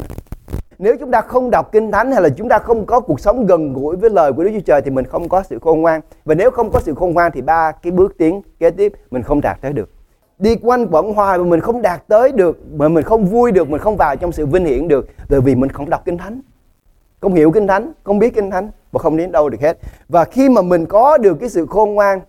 Nếu 0.78 0.96
chúng 1.00 1.12
ta 1.12 1.22
không 1.22 1.50
đọc 1.52 1.72
kinh 1.72 1.92
thánh 1.92 2.12
hay 2.12 2.22
là 2.22 2.30
chúng 2.30 2.50
ta 2.50 2.58
không 2.58 2.86
có 2.86 3.00
cuộc 3.00 3.20
sống 3.20 3.46
gần 3.46 3.74
gũi 3.74 3.96
với 3.96 4.10
lời 4.10 4.34
của 4.34 4.44
Đức 4.44 4.52
Chúa 4.54 4.66
Trời 4.66 4.82
thì 4.82 4.92
mình 4.92 5.06
không 5.06 5.30
có 5.30 5.44
sự 5.44 5.60
khôn 5.62 5.82
ngoan. 5.82 6.02
Và 6.26 6.36
nếu 6.36 6.52
không 6.52 6.70
có 6.72 6.80
sự 6.80 6.96
khôn 6.96 7.14
ngoan 7.14 7.32
thì 7.32 7.42
ba 7.42 7.72
cái 7.72 7.92
bước 7.92 8.18
tiến 8.18 8.42
kế 8.60 8.70
tiếp 8.70 8.94
mình 9.12 9.24
không 9.24 9.42
đạt 9.42 9.62
tới 9.62 9.74
được 9.74 9.90
đi 10.40 10.56
quanh 10.56 10.88
quẩn 10.92 11.14
hoài 11.14 11.38
mà 11.38 11.44
mình 11.44 11.60
không 11.60 11.82
đạt 11.82 12.08
tới 12.08 12.32
được 12.32 12.60
mà 12.74 12.88
mình 12.88 13.04
không 13.04 13.26
vui 13.26 13.52
được 13.52 13.70
mình 13.70 13.82
không 13.82 13.98
vào 13.98 14.16
trong 14.16 14.32
sự 14.32 14.46
vinh 14.46 14.66
hiển 14.66 14.88
được 14.88 15.08
bởi 15.30 15.42
vì 15.42 15.56
mình 15.56 15.70
không 15.70 15.90
đọc 15.90 16.02
kinh 16.06 16.18
thánh 16.18 16.42
không 17.22 17.34
hiểu 17.34 17.52
kinh 17.52 17.68
thánh 17.68 17.92
không 18.04 18.20
biết 18.20 18.36
kinh 18.36 18.52
thánh 18.52 18.72
và 18.92 19.00
không 19.00 19.18
đến 19.18 19.32
đâu 19.32 19.50
được 19.50 19.62
hết 19.62 19.78
và 20.10 20.26
khi 20.26 20.50
mà 20.50 20.62
mình 20.62 20.86
có 20.86 21.18
được 21.18 21.38
cái 21.40 21.50
sự 21.50 21.66
khôn 21.66 21.94
ngoan 21.94 22.20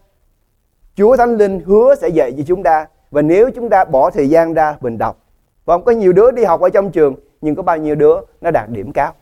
Chúa 0.99 1.17
Thánh 1.17 1.37
Linh 1.37 1.61
hứa 1.61 1.95
sẽ 1.95 2.09
dạy 2.09 2.33
cho 2.33 2.43
chúng 2.47 2.63
ta. 2.63 2.87
Và 3.11 3.23
nếu 3.23 3.51
chúng 3.55 3.69
ta 3.69 3.85
bỏ 3.85 4.11
thời 4.11 4.29
gian 4.29 4.55
ra 4.55 4.77
mình 4.81 4.99
đọc, 4.99 5.17
và 5.65 5.75
không 5.75 5.85
có 5.85 5.93
nhiều 5.93 6.13
đứa 6.13 6.31
đi 6.31 6.45
học 6.45 6.61
ở 6.61 6.69
trong 6.71 6.91
trường, 6.91 7.15
nhưng 7.41 7.55
có 7.55 7.63
bao 7.63 7.77
nhiêu 7.77 7.95
đứa 7.95 8.17
nó 8.41 8.51
đạt 8.51 8.69
điểm 8.69 8.93
cao? 8.93 9.13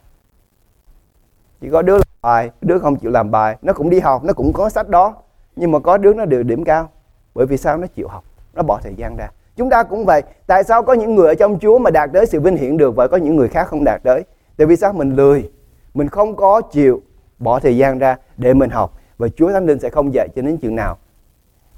Chỉ 1.60 1.68
có 1.70 1.82
đứa 1.82 1.96
làm 1.96 2.06
bài, 2.22 2.50
đứa 2.60 2.78
không 2.78 2.96
chịu 2.96 3.10
làm 3.10 3.30
bài, 3.30 3.56
nó 3.62 3.72
cũng 3.72 3.90
đi 3.90 4.00
học, 4.00 4.24
nó 4.24 4.32
cũng 4.32 4.52
có 4.52 4.68
sách 4.68 4.88
đó, 4.88 5.14
nhưng 5.56 5.72
mà 5.72 5.78
có 5.78 5.96
đứa 5.96 6.14
nó 6.14 6.24
được 6.24 6.42
điểm 6.42 6.64
cao. 6.64 6.88
Bởi 7.34 7.46
vì 7.46 7.56
sao? 7.56 7.76
Nó 7.76 7.86
chịu 7.86 8.08
học, 8.08 8.24
nó 8.54 8.62
bỏ 8.62 8.80
thời 8.82 8.94
gian 8.94 9.16
ra. 9.16 9.30
Chúng 9.56 9.70
ta 9.70 9.82
cũng 9.82 10.04
vậy. 10.04 10.22
Tại 10.46 10.64
sao 10.64 10.82
có 10.82 10.92
những 10.92 11.14
người 11.14 11.28
ở 11.28 11.34
trong 11.34 11.58
Chúa 11.58 11.78
mà 11.78 11.90
đạt 11.90 12.10
tới 12.12 12.26
sự 12.26 12.40
vinh 12.40 12.56
hiển 12.56 12.76
được 12.76 12.96
và 12.96 13.08
có 13.08 13.16
những 13.16 13.36
người 13.36 13.48
khác 13.48 13.66
không 13.66 13.84
đạt 13.84 14.02
tới? 14.02 14.24
Tại 14.56 14.66
vì 14.66 14.76
sao? 14.76 14.92
Mình 14.92 15.16
lười, 15.16 15.50
mình 15.94 16.08
không 16.08 16.36
có 16.36 16.60
chịu 16.60 17.02
bỏ 17.38 17.60
thời 17.60 17.76
gian 17.76 17.98
ra 17.98 18.16
để 18.36 18.54
mình 18.54 18.70
học. 18.70 18.98
Và 19.18 19.28
Chúa 19.28 19.52
Thánh 19.52 19.66
Linh 19.66 19.78
sẽ 19.78 19.90
không 19.90 20.14
dạy 20.14 20.28
cho 20.36 20.42
đến 20.42 20.56
chừng 20.56 20.76
nào 20.76 20.98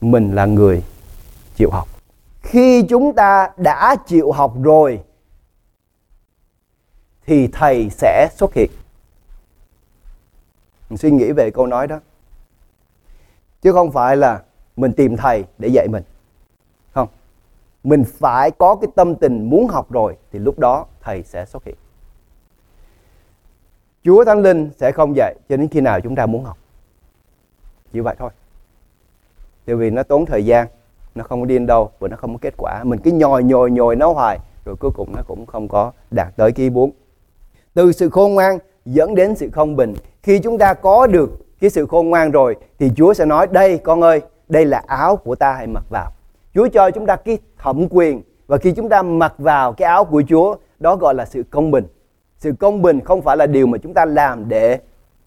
mình 0.01 0.35
là 0.35 0.47
người 0.47 0.83
chịu 1.57 1.71
học. 1.71 1.89
Khi 2.43 2.83
chúng 2.89 3.15
ta 3.15 3.51
đã 3.57 3.97
chịu 4.07 4.33
học 4.33 4.55
rồi, 4.63 5.03
thì 7.27 7.49
thầy 7.49 7.91
sẽ 7.91 8.29
xuất 8.37 8.55
hiện. 8.55 8.71
Mình 10.91 10.97
suy 10.97 11.11
nghĩ 11.11 11.33
về 11.33 11.51
câu 11.51 11.67
nói 11.67 11.87
đó. 11.87 12.01
Chứ 13.63 13.73
không 13.73 13.93
phải 13.93 14.17
là 14.17 14.43
mình 14.77 14.93
tìm 14.93 15.17
thầy 15.17 15.45
để 15.59 15.69
dạy 15.69 15.89
mình. 15.89 16.03
Không. 16.93 17.09
Mình 17.85 18.05
phải 18.19 18.51
có 18.51 18.75
cái 18.75 18.91
tâm 18.97 19.15
tình 19.15 19.51
muốn 19.51 19.67
học 19.69 19.91
rồi, 19.91 20.17
thì 20.33 20.39
lúc 20.39 20.59
đó 20.59 20.87
thầy 21.01 21.23
sẽ 21.23 21.45
xuất 21.45 21.65
hiện. 21.65 21.77
Chúa 24.05 24.25
Thánh 24.25 24.43
Linh 24.43 24.71
sẽ 24.79 24.93
không 24.93 25.17
dạy 25.17 25.35
cho 25.49 25.57
đến 25.57 25.69
khi 25.69 25.81
nào 25.81 26.01
chúng 26.01 26.17
ta 26.17 26.27
muốn 26.27 26.45
học. 26.45 26.59
Chỉ 27.93 28.01
vậy 28.01 28.17
thôi 28.19 28.31
tại 29.69 29.77
vì 29.77 29.91
nó 29.91 30.03
tốn 30.03 30.27
thời 30.27 30.45
gian, 30.45 30.67
nó 31.15 31.25
không 31.25 31.41
có 31.41 31.47
đi 31.47 31.59
đâu 31.59 31.91
và 31.99 32.09
nó 32.09 32.17
không 32.17 32.33
có 32.33 32.39
kết 32.41 32.55
quả. 32.57 32.85
Mình 32.85 32.99
cứ 32.99 33.11
nhồi 33.13 33.45
nhồi 33.45 33.71
nhồi 33.71 33.97
nó 33.97 34.13
hoài, 34.13 34.39
rồi 34.65 34.77
cuối 34.77 34.91
cùng 34.95 35.13
nó 35.17 35.23
cũng 35.27 35.47
không 35.47 35.69
có 35.69 35.93
đạt 36.11 36.37
tới 36.37 36.53
cái 36.53 36.65
ý 36.67 36.71
muốn 36.71 36.91
từ 37.75 37.93
sự 37.93 38.11
khôn 38.11 38.35
ngoan 38.35 38.59
dẫn 38.85 39.15
đến 39.15 39.35
sự 39.35 39.51
không 39.53 39.77
bình. 39.77 39.95
Khi 40.23 40.39
chúng 40.39 40.59
ta 40.59 40.75
có 40.75 41.07
được 41.07 41.31
cái 41.61 41.71
sự 41.71 41.87
khôn 41.87 42.11
ngoan 42.11 42.31
rồi, 42.31 42.57
thì 42.79 42.91
Chúa 42.97 43.15
sẽ 43.15 43.25
nói, 43.25 43.47
đây, 43.51 43.79
con 43.79 44.03
ơi, 44.03 44.21
đây 44.49 44.65
là 44.65 44.83
áo 44.87 45.17
của 45.17 45.35
ta 45.35 45.53
hãy 45.53 45.67
mặc 45.67 45.85
vào. 45.91 46.11
Chúa 46.55 46.69
cho 46.69 46.91
chúng 46.91 47.07
ta 47.07 47.17
cái 47.17 47.39
thẩm 47.59 47.87
quyền 47.91 48.23
và 48.47 48.57
khi 48.59 48.73
chúng 48.73 48.89
ta 48.89 49.03
mặc 49.03 49.35
vào 49.39 49.73
cái 49.73 49.89
áo 49.89 50.05
của 50.05 50.23
Chúa, 50.29 50.57
đó 50.79 50.97
gọi 50.97 51.15
là 51.15 51.25
sự 51.25 51.43
công 51.51 51.71
bình. 51.71 51.85
Sự 52.39 52.53
công 52.61 52.83
bình 52.83 53.01
không 53.01 53.23
phải 53.23 53.37
là 53.37 53.47
điều 53.47 53.67
mà 53.67 53.79
chúng 53.79 53.95
ta 53.95 54.05
làm 54.05 54.49
để 54.49 54.79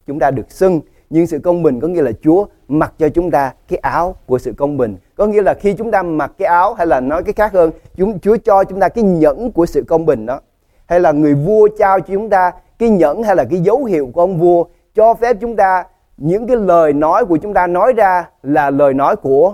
chúng 0.08 0.20
ta 0.20 0.32
được 0.32 0.52
xưng 0.52 0.82
nhưng 1.12 1.28
sự 1.28 1.40
công 1.40 1.64
bình 1.64 1.80
có 1.80 1.88
nghĩa 1.88 2.02
là 2.02 2.12
Chúa 2.24 2.46
mặc 2.68 2.94
cho 2.98 3.10
chúng 3.10 3.32
ta 3.32 3.54
cái 3.68 3.80
áo 3.80 4.16
của 4.26 4.40
sự 4.40 4.54
công 4.58 4.78
bình. 4.78 4.96
Có 5.16 5.28
nghĩa 5.28 5.42
là 5.42 5.54
khi 5.54 5.74
chúng 5.74 5.92
ta 5.92 6.04
mặc 6.04 6.32
cái 6.38 6.48
áo 6.48 6.74
hay 6.74 6.88
là 6.88 7.00
nói 7.00 7.24
cái 7.24 7.34
khác 7.34 7.54
hơn, 7.54 7.72
chúng 7.98 8.20
Chúa 8.20 8.38
cho 8.38 8.64
chúng 8.64 8.80
ta 8.80 8.90
cái 8.90 9.04
nhẫn 9.04 9.52
của 9.52 9.66
sự 9.66 9.84
công 9.88 10.06
bình 10.06 10.26
đó. 10.26 10.40
Hay 10.86 11.00
là 11.00 11.12
người 11.12 11.34
vua 11.34 11.68
trao 11.80 12.00
cho 12.00 12.14
chúng 12.14 12.30
ta 12.30 12.52
cái 12.80 12.90
nhẫn 12.90 13.24
hay 13.24 13.36
là 13.36 13.44
cái 13.44 13.60
dấu 13.60 13.84
hiệu 13.84 14.10
của 14.14 14.22
ông 14.22 14.38
vua 14.38 14.64
cho 14.96 15.14
phép 15.14 15.38
chúng 15.42 15.56
ta 15.56 15.84
những 16.18 16.48
cái 16.48 16.58
lời 16.58 16.94
nói 16.94 17.26
của 17.26 17.38
chúng 17.38 17.54
ta 17.54 17.68
nói 17.68 17.94
ra 17.94 18.30
là 18.44 18.70
lời 18.70 18.94
nói 18.94 19.16
của 19.16 19.54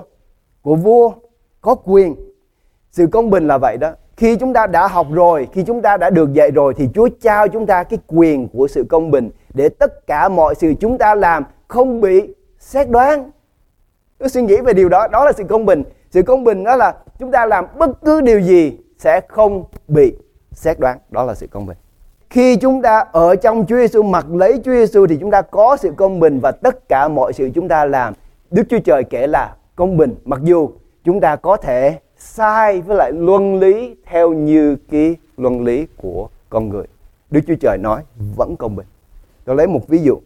của 0.62 0.76
vua 0.76 1.12
có 1.62 1.76
quyền 1.76 2.16
sự 2.92 3.08
công 3.08 3.30
bình 3.30 3.48
là 3.48 3.58
vậy 3.58 3.78
đó 3.78 3.92
khi 4.18 4.36
chúng 4.36 4.54
ta 4.54 4.68
đã 4.68 4.88
học 4.88 5.08
rồi 5.12 5.48
khi 5.52 5.64
chúng 5.64 5.82
ta 5.82 5.98
đã 5.98 6.10
được 6.10 6.34
dạy 6.34 6.52
rồi 6.52 6.74
thì 6.78 6.90
chúa 6.94 7.10
trao 7.22 7.48
chúng 7.48 7.66
ta 7.66 7.84
cái 7.84 8.00
quyền 8.08 8.48
của 8.48 8.68
sự 8.68 8.86
công 8.90 9.12
bình 9.12 9.30
để 9.58 9.70
tất 9.70 10.08
cả 10.08 10.30
mọi 10.30 10.56
sự 10.56 10.74
chúng 10.80 10.98
ta 10.98 11.16
làm 11.16 11.44
không 11.68 12.02
bị 12.02 12.34
xét 12.60 12.90
đoán. 12.90 13.32
Tôi 14.18 14.30
suy 14.30 14.42
nghĩ 14.42 14.58
về 14.62 14.74
điều 14.74 14.90
đó 14.90 15.08
đó 15.08 15.26
là 15.26 15.32
sự 15.32 15.44
công 15.44 15.66
bình. 15.66 15.84
Sự 16.12 16.22
công 16.22 16.44
bình 16.44 16.64
đó 16.64 16.76
là 16.76 16.96
chúng 17.20 17.32
ta 17.32 17.46
làm 17.46 17.66
bất 17.78 17.90
cứ 18.06 18.22
điều 18.22 18.40
gì 18.40 18.78
sẽ 18.98 19.22
không 19.28 19.64
bị 19.88 20.14
xét 20.52 20.80
đoán. 20.80 20.98
Đó 21.10 21.24
là 21.24 21.36
sự 21.36 21.48
công 21.48 21.66
bình. 21.66 21.78
Khi 22.30 22.56
chúng 22.56 22.82
ta 22.82 23.06
ở 23.12 23.36
trong 23.36 23.66
Chúa 23.66 23.78
Giêsu 23.78 24.04
mặc 24.04 24.26
lấy 24.32 24.62
Chúa 24.64 24.72
Giêsu 24.72 25.08
thì 25.08 25.18
chúng 25.18 25.32
ta 25.32 25.42
có 25.42 25.78
sự 25.78 25.92
công 25.98 26.20
bình 26.20 26.40
và 26.40 26.52
tất 26.52 26.90
cả 26.90 27.08
mọi 27.08 27.34
sự 27.34 27.50
chúng 27.56 27.68
ta 27.68 27.86
làm. 27.86 28.14
Đức 28.52 28.64
Chúa 28.70 28.80
Trời 28.80 29.04
kể 29.04 29.28
là 29.28 29.56
công 29.76 29.98
bình, 29.98 30.16
mặc 30.26 30.40
dù 30.44 30.70
chúng 31.04 31.20
ta 31.20 31.36
có 31.36 31.58
thể 31.58 32.00
sai 32.18 32.82
với 32.82 32.98
lại 32.98 33.12
luân 33.12 33.60
lý 33.60 33.96
theo 34.06 34.34
như 34.34 34.76
cái 34.92 35.16
luân 35.38 35.64
lý 35.64 35.88
của 35.98 36.30
con 36.50 36.70
người. 36.70 36.86
Đức 37.30 37.42
Chúa 37.48 37.56
Trời 37.62 37.78
nói 37.78 38.02
vẫn 38.36 38.56
công 38.56 38.76
bình. 38.76 38.86
Tôi 39.48 39.56
lấy 39.56 39.68
một 39.68 39.88
ví 39.88 40.00
dụ. 40.01 40.20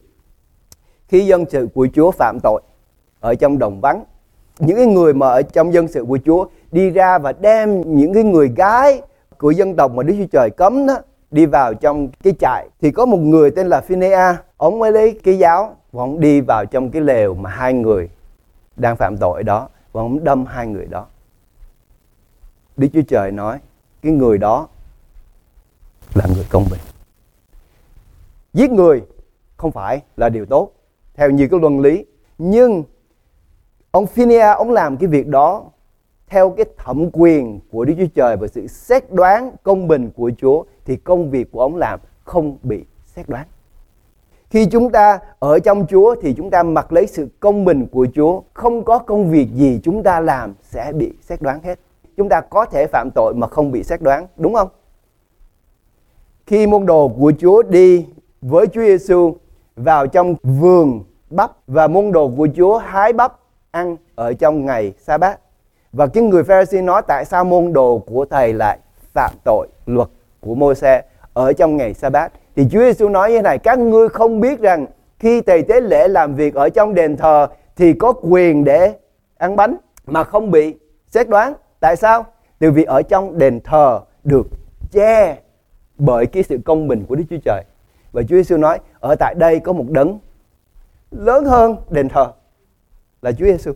Khi 1.07 1.25
dân 1.25 1.45
sự 1.49 1.67
của 1.73 1.87
Chúa 1.93 2.11
phạm 2.11 2.39
tội 2.43 2.61
ở 3.19 3.35
trong 3.35 3.59
đồng 3.59 3.81
vắng, 3.81 4.03
những 4.59 4.77
cái 4.77 4.85
người 4.85 5.13
mà 5.13 5.27
ở 5.27 5.41
trong 5.41 5.73
dân 5.73 5.87
sự 5.87 6.05
của 6.07 6.19
Chúa 6.25 6.45
đi 6.71 6.89
ra 6.89 7.17
và 7.17 7.31
đem 7.31 7.95
những 7.95 8.13
cái 8.13 8.23
người 8.23 8.51
gái 8.55 9.01
của 9.37 9.51
dân 9.51 9.75
tộc 9.75 9.91
mà 9.91 10.03
Đức 10.03 10.15
Chúa 10.17 10.25
Trời 10.31 10.49
cấm 10.57 10.87
đó 10.87 10.97
đi 11.31 11.45
vào 11.45 11.73
trong 11.73 12.09
cái 12.23 12.33
trại 12.39 12.67
thì 12.81 12.91
có 12.91 13.05
một 13.05 13.17
người 13.17 13.51
tên 13.51 13.67
là 13.67 13.81
Phinea. 13.81 14.37
Ông 14.57 14.81
ấy 14.81 14.91
lấy 14.91 15.19
cái 15.23 15.37
giáo 15.37 15.75
và 15.91 16.03
ông 16.03 16.19
đi 16.19 16.41
vào 16.41 16.65
trong 16.65 16.91
cái 16.91 17.01
lều 17.01 17.33
mà 17.33 17.49
hai 17.49 17.73
người 17.73 18.09
đang 18.75 18.95
phạm 18.95 19.17
tội 19.17 19.43
đó 19.43 19.69
và 19.91 20.01
ông 20.01 20.23
đâm 20.23 20.45
hai 20.45 20.67
người 20.67 20.85
đó. 20.85 21.05
Đức 22.77 22.87
Chúa 22.93 23.01
Trời 23.07 23.31
nói 23.31 23.59
cái 24.01 24.11
người 24.11 24.37
đó 24.37 24.67
là 26.15 26.25
người 26.35 26.45
công 26.49 26.65
bình 26.71 26.79
giết 28.53 28.71
người 28.71 29.01
không 29.57 29.71
phải 29.71 30.01
là 30.17 30.29
điều 30.29 30.45
tốt 30.45 30.71
theo 31.13 31.29
nhiều 31.29 31.47
cái 31.51 31.59
luân 31.59 31.79
lý 31.79 32.05
nhưng 32.37 32.83
ông 33.91 34.07
Phinia 34.07 34.39
ông 34.39 34.71
làm 34.71 34.97
cái 34.97 35.07
việc 35.07 35.27
đó 35.27 35.63
theo 36.27 36.49
cái 36.49 36.65
thẩm 36.77 37.09
quyền 37.13 37.59
của 37.71 37.85
Đức 37.85 37.93
Chúa 37.97 38.05
Trời 38.15 38.37
và 38.37 38.47
sự 38.47 38.67
xét 38.67 39.11
đoán 39.11 39.51
công 39.63 39.87
bình 39.87 40.11
của 40.15 40.31
Chúa 40.37 40.63
thì 40.85 40.95
công 40.95 41.29
việc 41.29 41.51
của 41.51 41.59
ông 41.59 41.75
làm 41.75 41.99
không 42.23 42.57
bị 42.63 42.83
xét 43.05 43.29
đoán. 43.29 43.47
Khi 44.49 44.65
chúng 44.65 44.91
ta 44.91 45.19
ở 45.39 45.59
trong 45.59 45.87
Chúa 45.87 46.15
thì 46.21 46.33
chúng 46.37 46.49
ta 46.49 46.63
mặc 46.63 46.93
lấy 46.93 47.07
sự 47.07 47.27
công 47.39 47.65
bình 47.65 47.87
của 47.87 48.07
Chúa, 48.15 48.41
không 48.53 48.83
có 48.83 48.99
công 48.99 49.31
việc 49.31 49.47
gì 49.53 49.79
chúng 49.83 50.03
ta 50.03 50.19
làm 50.19 50.53
sẽ 50.63 50.91
bị 50.93 51.13
xét 51.21 51.41
đoán 51.41 51.63
hết. 51.63 51.79
Chúng 52.17 52.29
ta 52.29 52.41
có 52.41 52.65
thể 52.65 52.87
phạm 52.87 53.09
tội 53.15 53.33
mà 53.33 53.47
không 53.47 53.71
bị 53.71 53.83
xét 53.83 54.01
đoán, 54.01 54.27
đúng 54.37 54.53
không? 54.53 54.67
Khi 56.45 56.67
môn 56.67 56.85
đồ 56.85 57.07
của 57.07 57.33
Chúa 57.39 57.61
đi 57.61 58.05
với 58.41 58.67
Chúa 58.67 58.81
Giêsu 58.81 59.35
vào 59.75 60.07
trong 60.07 60.35
vườn 60.43 61.03
bắp 61.29 61.51
và 61.67 61.87
môn 61.87 62.11
đồ 62.11 62.31
của 62.37 62.47
Chúa, 62.55 62.77
hái 62.77 63.13
bắp 63.13 63.33
ăn 63.71 63.97
ở 64.15 64.33
trong 64.33 64.65
ngày 64.65 64.93
sa 64.99 65.17
bát 65.17 65.39
và 65.91 66.07
cái 66.07 66.23
người 66.23 66.43
Pharisee 66.43 66.81
nói 66.81 67.01
tại 67.07 67.25
sao 67.25 67.43
môn 67.43 67.73
đồ 67.73 68.03
của 68.07 68.25
thầy 68.25 68.53
lại 68.53 68.77
phạm 69.13 69.31
tội 69.43 69.67
luật 69.85 70.07
của 70.39 70.55
Môi-se 70.55 71.01
ở 71.33 71.53
trong 71.53 71.77
ngày 71.77 71.93
sa 71.93 72.09
bát 72.09 72.31
thì 72.55 72.65
Chúa 72.71 72.79
Giêsu 72.79 73.09
nói 73.09 73.31
như 73.31 73.41
này, 73.41 73.57
các 73.57 73.79
ngươi 73.79 74.09
không 74.09 74.39
biết 74.39 74.59
rằng 74.59 74.85
khi 75.19 75.41
thầy 75.41 75.61
tế 75.63 75.81
lễ 75.81 76.07
làm 76.07 76.35
việc 76.35 76.55
ở 76.55 76.69
trong 76.69 76.93
đền 76.93 77.17
thờ 77.17 77.47
thì 77.75 77.93
có 77.93 78.13
quyền 78.21 78.63
để 78.63 78.93
ăn 79.37 79.55
bánh 79.55 79.75
mà 80.05 80.23
không 80.23 80.51
bị 80.51 80.75
xét 81.09 81.29
đoán. 81.29 81.53
Tại 81.79 81.95
sao? 81.95 82.25
Từ 82.59 82.71
vì 82.71 82.83
ở 82.83 83.01
trong 83.01 83.37
đền 83.37 83.59
thờ 83.63 83.99
được 84.23 84.47
che 84.91 85.37
bởi 85.97 86.25
cái 86.25 86.43
sự 86.43 86.59
công 86.65 86.87
bình 86.87 87.05
của 87.07 87.15
Đức 87.15 87.23
Chúa 87.29 87.37
Trời 87.45 87.63
và 88.11 88.21
Chúa 88.21 88.35
Giêsu 88.35 88.57
nói, 88.57 88.79
ở 88.99 89.15
tại 89.15 89.35
đây 89.35 89.59
có 89.59 89.73
một 89.73 89.85
đấng 89.89 90.19
lớn 91.11 91.45
hơn 91.45 91.75
đền 91.89 92.09
thờ, 92.09 92.31
là 93.21 93.31
Chúa 93.31 93.45
Giêsu 93.45 93.71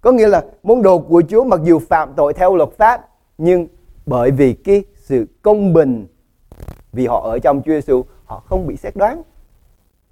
có 0.00 0.12
nghĩa 0.12 0.28
là 0.28 0.44
môn 0.62 0.82
đồ 0.82 0.98
của 0.98 1.22
Chúa 1.28 1.44
mặc 1.44 1.60
dù 1.64 1.78
phạm 1.78 2.12
tội 2.16 2.34
theo 2.34 2.56
luật 2.56 2.68
pháp, 2.78 3.08
nhưng 3.38 3.66
bởi 4.06 4.30
vì 4.30 4.52
cái 4.52 4.84
sự 4.94 5.26
công 5.42 5.72
bình 5.72 6.06
vì 6.92 7.06
họ 7.06 7.20
ở 7.20 7.38
trong 7.38 7.62
Chúa 7.62 7.72
Giêsu 7.72 8.04
họ 8.24 8.42
không 8.46 8.66
bị 8.66 8.76
xét 8.76 8.96
đoán, 8.96 9.22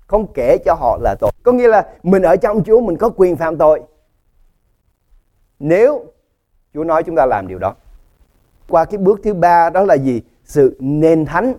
không 0.07 0.33
kể 0.33 0.59
cho 0.65 0.75
họ 0.75 0.99
là 1.03 1.15
tội. 1.21 1.31
Có 1.43 1.53
nghĩa 1.53 1.69
là 1.69 1.87
mình 2.03 2.23
ở 2.23 2.37
trong 2.37 2.65
Chúa, 2.65 2.81
mình 2.81 2.97
có 2.97 3.09
quyền 3.09 3.37
phạm 3.37 3.59
tội. 3.59 3.83
Nếu 5.59 6.05
Chúa 6.75 6.85
nói 6.85 7.03
chúng 7.03 7.17
ta 7.17 7.27
làm 7.27 7.49
điều 7.49 7.59
đó, 7.59 7.75
qua 8.69 8.85
cái 8.85 8.99
bước 8.99 9.21
thứ 9.23 9.35
ba 9.35 9.71
đó 9.71 9.85
là 9.85 9.95
gì? 9.95 10.23
Sự 10.45 10.77
nên 10.81 11.25
thánh 11.25 11.55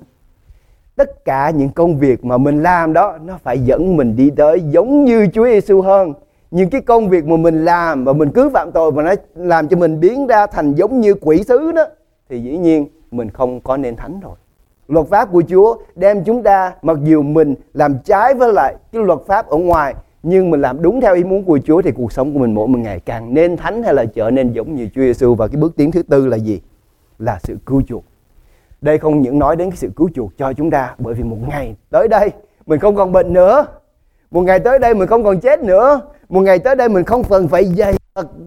tất 1.02 1.26
cả 1.26 1.50
những 1.50 1.70
công 1.70 1.98
việc 1.98 2.26
mà 2.26 2.38
mình 2.38 2.64
làm 2.64 2.94
đó, 2.94 3.18
nó 3.26 3.40
phải 3.44 3.60
dẫn 3.60 3.98
mình 3.98 4.16
đi 4.16 4.30
tới 4.30 4.62
giống 4.70 5.06
như 5.06 5.28
Chúa 5.34 5.46
Giêsu 5.46 5.82
hơn 5.82 6.14
những 6.52 6.70
cái 6.70 6.82
công 6.82 7.10
việc 7.10 7.26
mà 7.26 7.38
mình 7.38 7.66
làm 7.66 8.06
và 8.06 8.14
mình 8.14 8.32
cứ 8.32 8.50
phạm 8.50 8.72
tội 8.72 8.92
mà 8.92 9.04
nó 9.04 9.14
làm 9.36 9.68
cho 9.68 9.78
mình 9.78 10.00
biến 10.00 10.28
ra 10.28 10.48
thành 10.48 10.74
giống 10.74 11.02
như 11.02 11.14
quỷ 11.22 11.44
sứ 11.44 11.72
đó, 11.72 11.86
thì 12.30 12.40
dĩ 12.44 12.58
nhiên 12.58 12.88
mình 13.12 13.30
không 13.30 13.60
có 13.60 13.78
nên 13.78 13.96
thánh 13.96 14.20
rồi 14.20 14.36
luật 14.88 15.08
pháp 15.08 15.32
của 15.32 15.44
Chúa 15.50 15.78
đem 15.96 16.24
chúng 16.24 16.44
ta, 16.44 16.74
mặc 16.82 16.98
dù 17.04 17.22
mình 17.22 17.56
làm 17.74 17.96
trái 18.04 18.34
với 18.34 18.54
lại 18.54 18.76
cái 18.92 19.04
luật 19.04 19.20
pháp 19.28 19.48
ở 19.48 19.58
ngoài, 19.58 19.96
nhưng 20.24 20.50
mình 20.50 20.62
làm 20.62 20.82
đúng 20.82 21.02
theo 21.02 21.16
ý 21.16 21.24
muốn 21.24 21.44
của 21.44 21.60
Chúa 21.66 21.82
thì 21.82 21.92
cuộc 21.92 22.12
sống 22.12 22.34
của 22.34 22.40
mình 22.40 22.54
mỗi 22.54 22.68
một 22.68 22.80
ngày 22.80 23.00
càng 23.00 23.34
nên 23.34 23.58
thánh 23.58 23.84
hay 23.84 23.94
là 23.94 24.06
trở 24.06 24.32
nên 24.32 24.54
giống 24.54 24.76
như 24.76 24.90
Chúa 24.96 25.02
Giêsu 25.02 25.36
và 25.36 25.48
cái 25.48 25.58
bước 25.62 25.76
tiến 25.76 25.92
thứ 25.92 26.04
tư 26.04 26.28
là 26.28 26.38
gì? 26.38 26.62
Là 27.20 27.40
sự 27.44 27.58
cứu 27.66 27.82
chuộc. 27.88 28.04
Đây 28.82 28.98
không 28.98 29.22
những 29.22 29.40
nói 29.40 29.56
đến 29.56 29.70
cái 29.70 29.78
sự 29.78 29.90
cứu 29.96 30.10
chuộc 30.16 30.38
cho 30.38 30.54
chúng 30.54 30.72
ta, 30.72 30.96
bởi 30.98 31.14
vì 31.14 31.24
một 31.24 31.38
ngày 31.48 31.76
tới 31.90 32.08
đây 32.08 32.32
mình 32.66 32.80
không 32.80 32.96
còn 32.96 33.12
bệnh 33.12 33.34
nữa. 33.34 33.66
Một 34.32 34.42
ngày 34.42 34.60
tới 34.60 34.80
đây 34.80 34.94
mình 34.94 35.08
không 35.08 35.24
còn 35.24 35.40
chết 35.40 35.64
nữa. 35.64 36.02
Một 36.30 36.42
ngày 36.42 36.60
tới 36.60 36.76
đây 36.76 36.90
mình 36.90 37.04
không 37.04 37.24
cần 37.24 37.48
phải 37.48 37.66
dày 37.66 37.94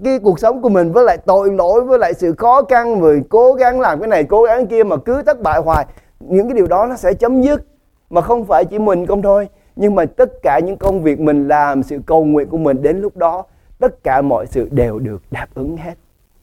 cái 0.05 0.19
cuộc 0.19 0.39
sống 0.39 0.63
của 0.63 0.69
mình 0.69 0.93
với 0.93 1.05
lại 1.05 1.19
tội 1.19 1.51
lỗi, 1.51 1.85
với 1.85 1.99
lại 1.99 2.15
sự 2.15 2.35
khó 2.39 2.63
khăn, 2.69 3.01
rồi 3.01 3.23
cố 3.29 3.53
gắng 3.53 3.81
làm 3.81 4.01
cái 4.01 4.09
này, 4.09 4.25
cố 4.25 4.43
gắng 4.43 4.67
kia 4.67 4.85
mà 4.85 4.97
cứ 4.97 5.23
thất 5.23 5.43
bại 5.43 5.61
hoài. 5.61 5.87
Những 6.21 6.49
cái 6.49 6.55
điều 6.55 6.67
đó 6.67 6.87
nó 6.87 6.97
sẽ 6.97 7.15
chấm 7.15 7.43
dứt, 7.43 7.65
mà 8.11 8.21
không 8.21 8.45
phải 8.45 8.65
chỉ 8.65 8.79
mình 8.79 9.07
không 9.07 9.23
thôi. 9.23 9.49
Nhưng 9.77 9.95
mà 9.95 10.05
tất 10.07 10.43
cả 10.43 10.59
những 10.59 10.77
công 10.77 11.03
việc 11.03 11.21
mình 11.21 11.49
làm, 11.49 11.83
sự 11.83 12.01
cầu 12.07 12.25
nguyện 12.25 12.49
của 12.49 12.59
mình 12.59 12.83
đến 12.83 13.01
lúc 13.01 13.17
đó, 13.17 13.45
tất 13.79 14.05
cả 14.05 14.23
mọi 14.23 14.47
sự 14.47 14.69
đều 14.71 14.99
được 14.99 15.23
đáp 15.31 15.47
ứng 15.55 15.77
hết. 15.77 15.95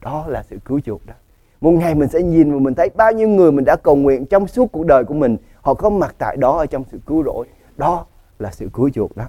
Đó 0.02 0.26
là 0.28 0.44
sự 0.44 0.58
cứu 0.66 0.80
chuộc 0.86 1.06
đó 1.06 1.14
một 1.62 1.72
ngày 1.72 1.96
mình 1.96 2.10
sẽ 2.10 2.22
nhìn 2.22 2.54
và 2.54 2.60
mình 2.60 2.76
thấy 2.76 2.90
bao 2.96 3.12
nhiêu 3.12 3.28
người 3.28 3.52
mình 3.52 3.66
đã 3.66 3.76
cầu 3.76 3.96
nguyện 3.96 4.26
trong 4.26 4.48
suốt 4.48 4.72
cuộc 4.72 4.86
đời 4.86 5.04
của 5.04 5.14
mình. 5.14 5.38
Họ 5.62 5.74
có 5.74 5.90
mặt 5.90 6.16
tại 6.18 6.38
đó 6.38 6.58
ở 6.58 6.66
trong 6.66 6.84
sự 6.92 7.00
cứu 7.06 7.24
rỗi. 7.24 7.48
Đó 7.78 8.06
là 8.40 8.52
sự 8.52 8.70
cứu 8.74 8.90
chuộc 8.90 9.18
đó. 9.18 9.26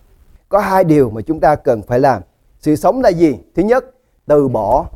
Có 0.48 0.58
hai 0.58 0.84
điều 0.84 1.10
mà 1.10 1.20
chúng 1.20 1.40
ta 1.40 1.54
cần 1.54 1.82
phải 1.82 2.00
làm. 2.00 2.22
Sự 2.58 2.76
sống 2.76 3.00
là 3.00 3.08
gì? 3.08 3.38
Thứ 3.54 3.62
nhất, 3.62 3.84
từ 4.26 4.48
bỏ. 4.48 4.86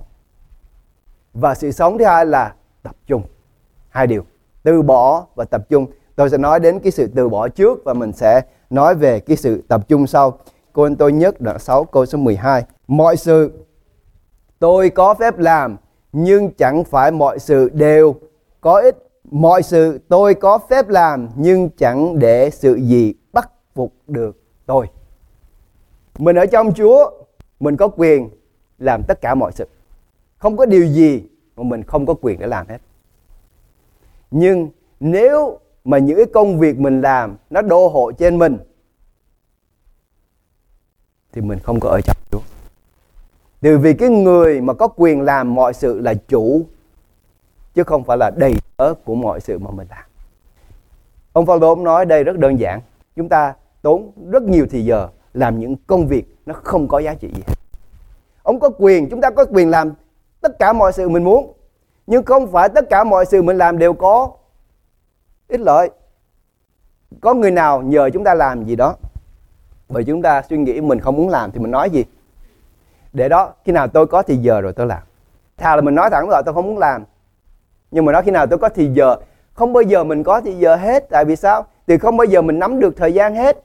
Và 1.35 1.55
sự 1.55 1.71
sống 1.71 1.99
thứ 1.99 2.05
hai 2.05 2.27
là 2.27 2.55
tập 2.83 2.97
trung. 3.07 3.23
Hai 3.89 4.07
điều. 4.07 4.25
Từ 4.63 4.83
bỏ 4.83 5.27
và 5.35 5.45
tập 5.45 5.67
trung. 5.69 5.87
Tôi 6.17 6.31
sẽ 6.31 6.39
nói 6.39 6.61
đến 6.61 6.81
cái 6.81 6.93
sự 6.93 7.11
từ 7.15 7.29
bỏ 7.29 7.49
trước 7.49 7.85
và 7.85 7.95
mình 7.95 8.13
sẽ 8.13 8.43
nói 8.71 8.95
về 8.95 9.21
cái 9.21 9.37
sự 9.37 9.63
tập 9.69 9.89
trung 9.89 10.07
sau. 10.07 10.39
Cô 10.73 10.83
anh 10.83 10.97
tôi 10.97 11.13
nhất 11.13 11.41
đoạn 11.41 11.59
6 11.59 11.85
câu 11.85 12.07
số 12.07 12.19
12 12.19 12.65
mọi 12.87 13.17
sự 13.17 13.53
tôi 14.59 14.91
có 14.91 15.15
phép 15.15 15.39
làm 15.39 15.77
nhưng 16.19 16.51
chẳng 16.53 16.85
phải 16.85 17.11
mọi 17.11 17.39
sự 17.39 17.71
đều 17.73 18.15
có 18.61 18.81
ích 18.81 18.97
mọi 19.31 19.63
sự 19.63 20.01
tôi 20.09 20.35
có 20.35 20.59
phép 20.71 20.89
làm 20.89 21.29
nhưng 21.37 21.71
chẳng 21.77 22.19
để 22.19 22.51
sự 22.51 22.75
gì 22.75 23.15
bắt 23.33 23.51
phục 23.75 23.93
được 24.07 24.37
tôi 24.67 24.87
mình 26.19 26.37
ở 26.37 26.47
trong 26.47 26.75
Chúa, 26.75 27.11
mình 27.61 27.77
có 27.77 27.89
quyền 27.89 28.29
làm 28.79 29.03
tất 29.09 29.21
cả 29.21 29.35
mọi 29.35 29.53
sự. 29.53 29.69
Không 30.39 30.57
có 30.57 30.67
điều 30.67 30.87
gì 30.87 31.23
mà 31.57 31.63
mình 31.63 31.83
không 31.83 32.07
có 32.07 32.15
quyền 32.15 32.39
để 32.39 32.47
làm 32.47 32.69
hết. 32.69 32.79
Nhưng 34.31 34.71
nếu 35.01 35.59
mà 35.85 35.99
những 35.99 36.17
cái 36.17 36.27
công 36.27 36.59
việc 36.59 36.79
mình 36.79 37.01
làm 37.01 37.37
nó 37.51 37.63
đô 37.63 37.89
hộ 37.89 38.13
trên 38.13 38.39
mình 38.39 38.59
thì 41.33 41.41
mình 41.41 41.59
không 41.59 41.81
có 41.81 41.89
ở 41.89 42.01
trong 42.01 42.17
từ 43.61 43.79
vì 43.79 43.95
cái 43.95 44.09
người 44.09 44.61
mà 44.61 44.73
có 44.73 44.89
quyền 44.97 45.21
làm 45.21 45.55
mọi 45.55 45.75
sự 45.75 46.01
là 46.01 46.15
chủ, 46.15 46.63
chứ 47.75 47.85
không 47.85 48.05
phải 48.05 48.17
là 48.17 48.31
đầy 48.37 48.55
tớ 48.77 48.95
của 49.05 49.15
mọi 49.15 49.41
sự 49.41 49.59
mà 49.59 49.71
mình 49.71 49.87
làm. 49.91 50.05
Ông 51.33 51.47
Phaolô 51.47 51.77
nói 51.77 52.07
đây 52.07 52.25
rất 52.25 52.39
đơn 52.39 52.61
giản. 52.61 52.81
Chúng 53.17 53.29
ta 53.29 53.55
tốn 53.83 54.11
rất 54.31 54.43
nhiều 54.43 54.67
thời 54.71 54.85
giờ 54.85 55.09
làm 55.35 55.61
những 55.61 55.77
công 55.87 56.07
việc 56.07 56.37
nó 56.47 56.55
không 56.63 56.89
có 56.89 56.99
giá 56.99 57.15
trị 57.15 57.31
gì 57.35 57.43
ông 58.43 58.61
có 58.61 58.71
quyền, 58.79 59.09
chúng 59.09 59.21
ta 59.21 59.31
có 59.31 59.45
quyền 59.53 59.71
làm 59.71 59.93
tất 60.41 60.59
cả 60.59 60.73
mọi 60.73 60.93
sự 60.93 61.09
mình 61.09 61.25
muốn, 61.25 61.53
nhưng 62.07 62.23
không 62.23 62.53
phải 62.53 62.69
tất 62.69 62.85
cả 62.91 63.05
mọi 63.05 63.27
sự 63.27 63.43
mình 63.43 63.57
làm 63.57 63.79
đều 63.79 63.93
có 63.93 64.31
ích 65.49 65.61
lợi 65.61 65.91
có 67.21 67.35
người 67.35 67.51
nào 67.51 67.83
nhờ 67.83 68.11
chúng 68.13 68.25
ta 68.25 68.35
làm 68.35 68.65
gì 68.65 68.77
đó, 68.77 68.97
bởi 69.89 70.05
chúng 70.05 70.23
ta 70.23 70.43
suy 70.51 70.57
nghĩ 70.59 70.81
mình 70.81 71.01
không 71.01 71.17
muốn 71.17 71.29
làm 71.29 71.51
thì 71.51 71.61
mình 71.61 71.71
nói 71.71 71.91
gì 71.91 72.05
để 73.17 73.29
đó, 73.29 73.53
khi 73.65 73.73
nào 73.73 73.89
tôi 73.89 74.07
có 74.07 74.23
thì 74.23 74.37
giờ 74.37 74.61
rồi 74.61 74.73
tôi 74.73 74.87
làm. 74.87 75.03
Thà 75.57 75.77
là 75.77 75.83
mình 75.83 75.95
nói 75.95 76.11
thẳng 76.11 76.29
là 76.29 76.43
tôi 76.47 76.55
không 76.55 76.67
muốn 76.67 76.79
làm. 76.79 77.05
Nhưng 77.91 78.05
mà 78.05 78.13
nói 78.13 78.23
khi 78.23 78.31
nào 78.31 78.47
tôi 78.47 78.59
có 78.59 78.69
thì 78.69 78.91
giờ. 78.95 79.17
Không 79.53 79.73
bao 79.73 79.83
giờ 79.83 80.05
mình 80.05 80.23
có 80.23 80.41
thì 80.41 80.55
giờ 80.55 80.77
hết. 80.77 81.11
Tại 81.11 81.25
vì 81.25 81.37
sao? 81.37 81.67
Thì 81.87 81.99
không 81.99 82.17
bao 82.17 82.25
giờ 82.25 82.43
mình 82.43 82.59
nắm 82.59 82.81
được 82.81 82.97
thời 82.97 83.15
gian 83.15 83.35
hết. 83.35 83.65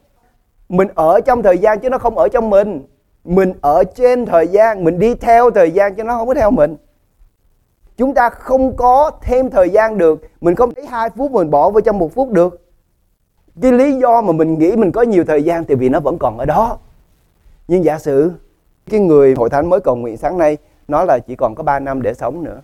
Mình 0.70 0.88
ở 0.96 1.22
trong 1.22 1.44
thời 1.44 1.58
gian 1.58 1.80
chứ 1.80 1.90
nó 1.90 1.98
không 1.98 2.18
ở 2.18 2.28
trong 2.28 2.50
mình. 2.50 2.88
Mình 3.24 3.54
ở 3.62 3.84
trên 3.84 4.26
thời 4.26 4.48
gian, 4.48 4.84
mình 4.84 5.00
đi 5.00 5.16
theo 5.16 5.52
thời 5.52 5.72
gian 5.72 5.96
chứ 5.96 6.04
nó 6.04 6.18
không 6.18 6.28
có 6.28 6.34
theo 6.34 6.52
mình. 6.52 6.76
Chúng 7.98 8.14
ta 8.14 8.30
không 8.30 8.76
có 8.76 9.12
thêm 9.22 9.50
thời 9.50 9.70
gian 9.70 9.98
được. 9.98 10.22
Mình 10.42 10.56
không 10.56 10.74
thấy 10.74 10.86
hai 10.86 11.10
phút 11.10 11.32
mình 11.32 11.50
bỏ 11.50 11.70
vào 11.70 11.82
trong 11.82 12.00
một 12.00 12.14
phút 12.14 12.30
được. 12.30 12.68
Cái 13.62 13.72
lý 13.72 13.94
do 13.94 14.22
mà 14.22 14.32
mình 14.32 14.60
nghĩ 14.60 14.76
mình 14.76 14.92
có 14.92 15.02
nhiều 15.02 15.26
thời 15.26 15.44
gian 15.44 15.66
thì 15.66 15.76
vì 15.76 15.90
nó 15.90 16.00
vẫn 16.00 16.18
còn 16.18 16.38
ở 16.38 16.46
đó. 16.46 16.78
Nhưng 17.68 17.84
giả 17.84 18.00
sử 18.00 18.32
cái 18.92 19.00
người 19.00 19.34
hội 19.38 19.50
thánh 19.50 19.70
mới 19.70 19.80
cầu 19.82 19.96
nguyện 19.96 20.18
sáng 20.18 20.38
nay, 20.38 20.58
nó 20.88 21.04
là 21.04 21.20
chỉ 21.28 21.36
còn 21.36 21.56
có 21.56 21.64
3 21.64 21.80
năm 21.80 22.02
để 22.02 22.14
sống 22.14 22.44
nữa 22.44 22.62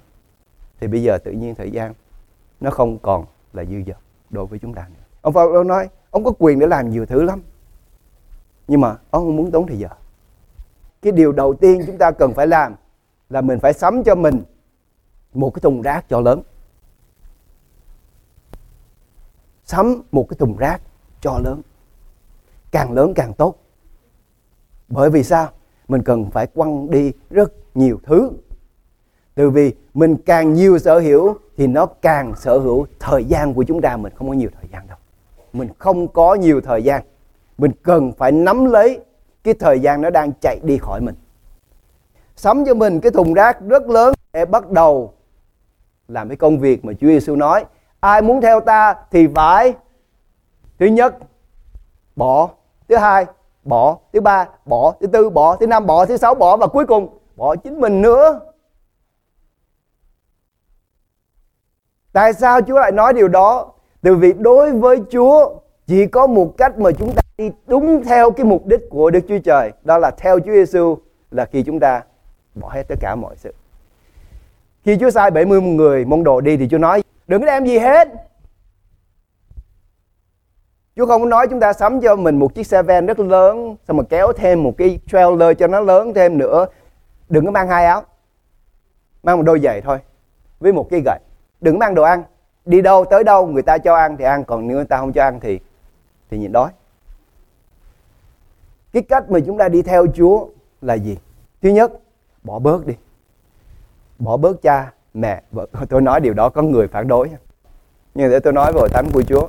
thì 0.79 0.87
bây 0.87 1.03
giờ 1.03 1.17
tự 1.17 1.31
nhiên 1.31 1.55
thời 1.55 1.71
gian, 1.71 1.93
nó 2.59 2.71
không 2.71 2.97
còn 2.97 3.25
là 3.53 3.65
dư 3.65 3.83
dật 3.87 3.97
đối 4.29 4.45
với 4.45 4.59
chúng 4.59 4.73
ta 4.73 4.87
nữa. 4.89 5.03
Ông 5.21 5.33
Phaolô 5.33 5.63
nói, 5.63 5.89
ông 6.11 6.23
có 6.23 6.31
quyền 6.39 6.59
để 6.59 6.67
làm 6.67 6.89
nhiều 6.89 7.05
thứ 7.05 7.23
lắm, 7.23 7.41
nhưng 8.67 8.81
mà 8.81 8.89
ông 9.09 9.25
không 9.25 9.35
muốn 9.35 9.51
tốn 9.51 9.67
thời 9.67 9.79
giờ. 9.79 9.87
Cái 11.01 11.11
điều 11.11 11.31
đầu 11.31 11.53
tiên 11.53 11.83
chúng 11.87 11.97
ta 11.97 12.11
cần 12.11 12.33
phải 12.33 12.47
làm 12.47 12.75
là 13.29 13.41
mình 13.41 13.59
phải 13.59 13.73
sắm 13.73 14.03
cho 14.03 14.15
mình 14.15 14.43
một 15.33 15.53
cái 15.53 15.61
thùng 15.61 15.81
rác 15.81 16.09
cho 16.09 16.19
lớn. 16.19 16.41
Sắm 19.63 20.01
một 20.11 20.29
cái 20.29 20.37
thùng 20.37 20.57
rác 20.57 20.81
cho 21.21 21.39
lớn. 21.39 21.61
Càng 22.71 22.91
lớn 22.91 23.13
càng 23.13 23.33
tốt. 23.33 23.55
Bởi 24.87 25.09
vì 25.09 25.23
sao? 25.23 25.49
Mình 25.87 26.03
cần 26.03 26.31
phải 26.31 26.47
quăng 26.47 26.89
đi 26.89 27.11
rất 27.29 27.53
nhiều 27.75 27.99
thứ. 28.03 28.31
Từ 29.35 29.49
vì 29.49 29.73
mình 29.93 30.15
càng 30.25 30.53
nhiều 30.53 30.79
sở 30.79 30.99
hữu 30.99 31.37
thì 31.57 31.67
nó 31.67 31.85
càng 31.85 32.35
sở 32.35 32.57
hữu 32.57 32.85
thời 32.99 33.25
gian 33.25 33.53
của 33.53 33.63
chúng 33.63 33.81
ta 33.81 33.97
mình 33.97 34.13
không 34.15 34.27
có 34.27 34.33
nhiều 34.33 34.49
thời 34.59 34.69
gian 34.73 34.87
đâu. 34.87 34.97
Mình 35.53 35.69
không 35.77 36.07
có 36.07 36.35
nhiều 36.35 36.61
thời 36.61 36.83
gian. 36.83 37.03
Mình 37.57 37.71
cần 37.83 38.11
phải 38.11 38.31
nắm 38.31 38.65
lấy 38.65 38.99
cái 39.43 39.53
thời 39.53 39.79
gian 39.79 40.01
nó 40.01 40.09
đang 40.09 40.31
chạy 40.41 40.59
đi 40.63 40.77
khỏi 40.77 41.01
mình. 41.01 41.15
Sắm 42.35 42.65
cho 42.65 42.73
mình 42.73 42.99
cái 42.99 43.11
thùng 43.11 43.33
rác 43.33 43.61
rất 43.61 43.89
lớn 43.89 44.13
để 44.33 44.45
bắt 44.45 44.71
đầu 44.71 45.13
làm 46.07 46.29
cái 46.29 46.37
công 46.37 46.59
việc 46.59 46.85
mà 46.85 46.93
Chúa 46.93 47.07
Giêsu 47.07 47.35
nói. 47.35 47.65
Ai 47.99 48.21
muốn 48.21 48.41
theo 48.41 48.59
ta 48.59 48.95
thì 49.11 49.27
phải 49.35 49.73
thứ 50.79 50.85
nhất 50.85 51.17
bỏ, 52.15 52.49
thứ 52.87 52.95
hai 52.95 53.25
bỏ, 53.67 53.97
thứ 54.13 54.21
ba 54.21 54.47
bỏ, 54.65 54.93
thứ 55.01 55.07
tư 55.07 55.29
bỏ, 55.29 55.55
thứ 55.55 55.67
năm 55.67 55.85
bỏ, 55.85 56.05
thứ 56.05 56.17
sáu 56.17 56.35
bỏ 56.35 56.57
và 56.57 56.67
cuối 56.67 56.85
cùng 56.85 57.17
bỏ 57.35 57.55
chính 57.55 57.79
mình 57.79 58.01
nữa. 58.01 58.39
Tại 62.13 62.33
sao 62.33 62.61
Chúa 62.61 62.79
lại 62.79 62.91
nói 62.91 63.13
điều 63.13 63.27
đó? 63.27 63.71
Từ 64.01 64.15
vì 64.15 64.33
đối 64.33 64.71
với 64.71 64.99
Chúa 65.11 65.53
chỉ 65.87 66.07
có 66.07 66.27
một 66.27 66.53
cách 66.57 66.79
mà 66.79 66.91
chúng 66.91 67.13
ta 67.15 67.21
đi 67.37 67.51
đúng 67.67 68.03
theo 68.03 68.31
cái 68.31 68.45
mục 68.45 68.65
đích 68.65 68.81
của 68.89 69.09
Đức 69.09 69.19
Chúa 69.27 69.39
Trời, 69.43 69.71
đó 69.83 69.97
là 69.97 70.11
theo 70.11 70.39
Chúa 70.39 70.51
Giêsu 70.51 70.97
là 71.31 71.45
khi 71.45 71.63
chúng 71.63 71.79
ta 71.79 72.03
bỏ 72.55 72.69
hết 72.69 72.83
tất 72.87 72.95
cả 73.01 73.15
mọi 73.15 73.35
sự. 73.35 73.53
Khi 74.83 74.97
Chúa 74.99 75.09
sai 75.09 75.31
70 75.31 75.61
người 75.61 76.05
môn 76.05 76.23
đồ 76.23 76.41
đi 76.41 76.57
thì 76.57 76.67
Chúa 76.71 76.77
nói 76.77 77.03
đừng 77.27 77.41
có 77.41 77.45
đem 77.45 77.65
gì 77.65 77.77
hết. 77.77 78.07
Chúa 80.97 81.05
không 81.05 81.29
nói 81.29 81.47
chúng 81.49 81.59
ta 81.59 81.73
sắm 81.73 82.01
cho 82.01 82.15
mình 82.15 82.39
một 82.39 82.55
chiếc 82.55 82.67
xe 82.67 82.83
van 82.83 83.05
rất 83.05 83.19
lớn 83.19 83.75
xong 83.87 83.97
mà 83.97 84.03
kéo 84.09 84.33
thêm 84.33 84.63
một 84.63 84.73
cái 84.77 84.99
trailer 85.11 85.57
cho 85.57 85.67
nó 85.67 85.79
lớn 85.79 86.13
thêm 86.13 86.37
nữa. 86.37 86.65
Đừng 87.29 87.45
có 87.45 87.51
mang 87.51 87.67
hai 87.67 87.85
áo. 87.85 88.03
Mang 89.23 89.37
một 89.37 89.43
đôi 89.43 89.59
giày 89.59 89.81
thôi 89.81 89.99
với 90.59 90.73
một 90.73 90.87
cái 90.89 91.01
gậy. 91.05 91.19
Đừng 91.61 91.79
mang 91.79 91.95
đồ 91.95 92.03
ăn. 92.03 92.23
Đi 92.65 92.81
đâu 92.81 93.05
tới 93.05 93.23
đâu 93.23 93.47
người 93.47 93.61
ta 93.61 93.77
cho 93.77 93.95
ăn 93.95 94.17
thì 94.17 94.25
ăn 94.25 94.43
còn 94.43 94.67
nếu 94.67 94.77
người 94.77 94.85
ta 94.85 94.97
không 94.97 95.13
cho 95.13 95.23
ăn 95.23 95.39
thì 95.39 95.59
thì 96.29 96.37
nhịn 96.37 96.51
đói. 96.51 96.69
Cái 98.93 99.03
cách 99.03 99.31
mà 99.31 99.39
chúng 99.45 99.57
ta 99.57 99.69
đi 99.69 99.81
theo 99.81 100.05
Chúa 100.15 100.47
là 100.81 100.93
gì? 100.93 101.17
Thứ 101.61 101.69
nhất, 101.69 101.91
bỏ 102.43 102.59
bớt 102.59 102.85
đi 102.85 102.93
bỏ 104.19 104.37
bớt 104.37 104.61
cha 104.61 104.91
mẹ 105.13 105.41
vợ 105.51 105.67
tôi 105.89 106.01
nói 106.01 106.19
điều 106.19 106.33
đó 106.33 106.49
có 106.49 106.61
người 106.61 106.87
phản 106.87 107.07
đối 107.07 107.29
nhưng 108.15 108.31
để 108.31 108.39
tôi 108.39 108.53
nói 108.53 108.71
vào 108.73 108.79
hội 108.79 108.89
thánh 108.89 109.05
của 109.13 109.21
Chúa 109.21 109.47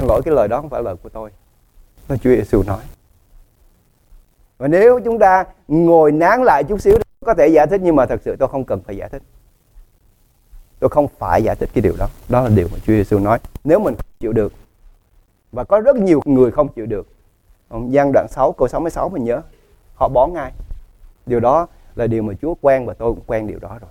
xin 0.00 0.08
lỗi 0.08 0.22
cái 0.24 0.34
lời 0.34 0.48
đó 0.48 0.60
không 0.60 0.70
phải 0.70 0.82
lời 0.82 0.96
của 1.02 1.08
tôi. 1.08 1.30
Nó 2.08 2.16
Chúa 2.16 2.30
Giêsu 2.30 2.62
nói. 2.62 2.82
Và 4.58 4.68
nếu 4.68 5.00
chúng 5.04 5.18
ta 5.18 5.44
ngồi 5.68 6.12
nán 6.12 6.42
lại 6.42 6.64
chút 6.64 6.80
xíu 6.80 6.98
có 7.26 7.34
thể 7.34 7.48
giải 7.48 7.66
thích, 7.66 7.80
nhưng 7.84 7.96
mà 7.96 8.06
thật 8.06 8.20
sự 8.24 8.36
tôi 8.38 8.48
không 8.48 8.64
cần 8.64 8.80
phải 8.82 8.96
giải 8.96 9.08
thích. 9.08 9.22
Tôi 10.78 10.90
không 10.90 11.08
phải 11.18 11.42
giải 11.42 11.56
thích 11.56 11.70
cái 11.74 11.82
điều 11.82 11.94
đó. 11.98 12.06
Đó 12.28 12.40
là 12.40 12.48
điều 12.48 12.68
mà 12.72 12.78
Chúa 12.78 12.92
Giêsu 12.92 13.18
nói. 13.18 13.38
Nếu 13.64 13.80
mình 13.80 13.94
chịu 14.20 14.32
được, 14.32 14.52
và 15.52 15.64
có 15.64 15.80
rất 15.80 15.96
nhiều 15.96 16.20
người 16.24 16.50
không 16.50 16.68
chịu 16.68 16.86
được 16.86 17.06
gian 17.88 18.10
đoạn 18.12 18.26
6 18.30 18.52
câu 18.52 18.68
66 18.68 19.08
mình 19.08 19.24
nhớ, 19.24 19.42
họ 19.94 20.08
bỏ 20.08 20.26
ngay. 20.26 20.52
Điều 21.26 21.40
đó 21.40 21.66
là 21.94 22.06
điều 22.06 22.22
mà 22.22 22.34
Chúa 22.42 22.54
quen 22.60 22.86
và 22.86 22.94
tôi 22.94 23.12
cũng 23.12 23.24
quen 23.26 23.46
điều 23.46 23.58
đó 23.58 23.78
rồi. 23.80 23.90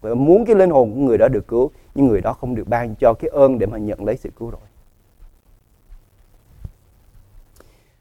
Và 0.00 0.14
muốn 0.14 0.44
cái 0.44 0.56
linh 0.56 0.70
hồn 0.70 0.94
của 0.94 1.00
người 1.00 1.18
đó 1.18 1.28
được 1.28 1.48
cứu, 1.48 1.70
nhưng 1.94 2.06
người 2.06 2.20
đó 2.20 2.32
không 2.32 2.54
được 2.54 2.68
ban 2.68 2.94
cho 2.94 3.14
cái 3.14 3.30
ơn 3.34 3.58
để 3.58 3.66
mà 3.66 3.78
nhận 3.78 4.04
lấy 4.04 4.16
sự 4.16 4.30
cứu 4.38 4.50
rồi. 4.50 4.60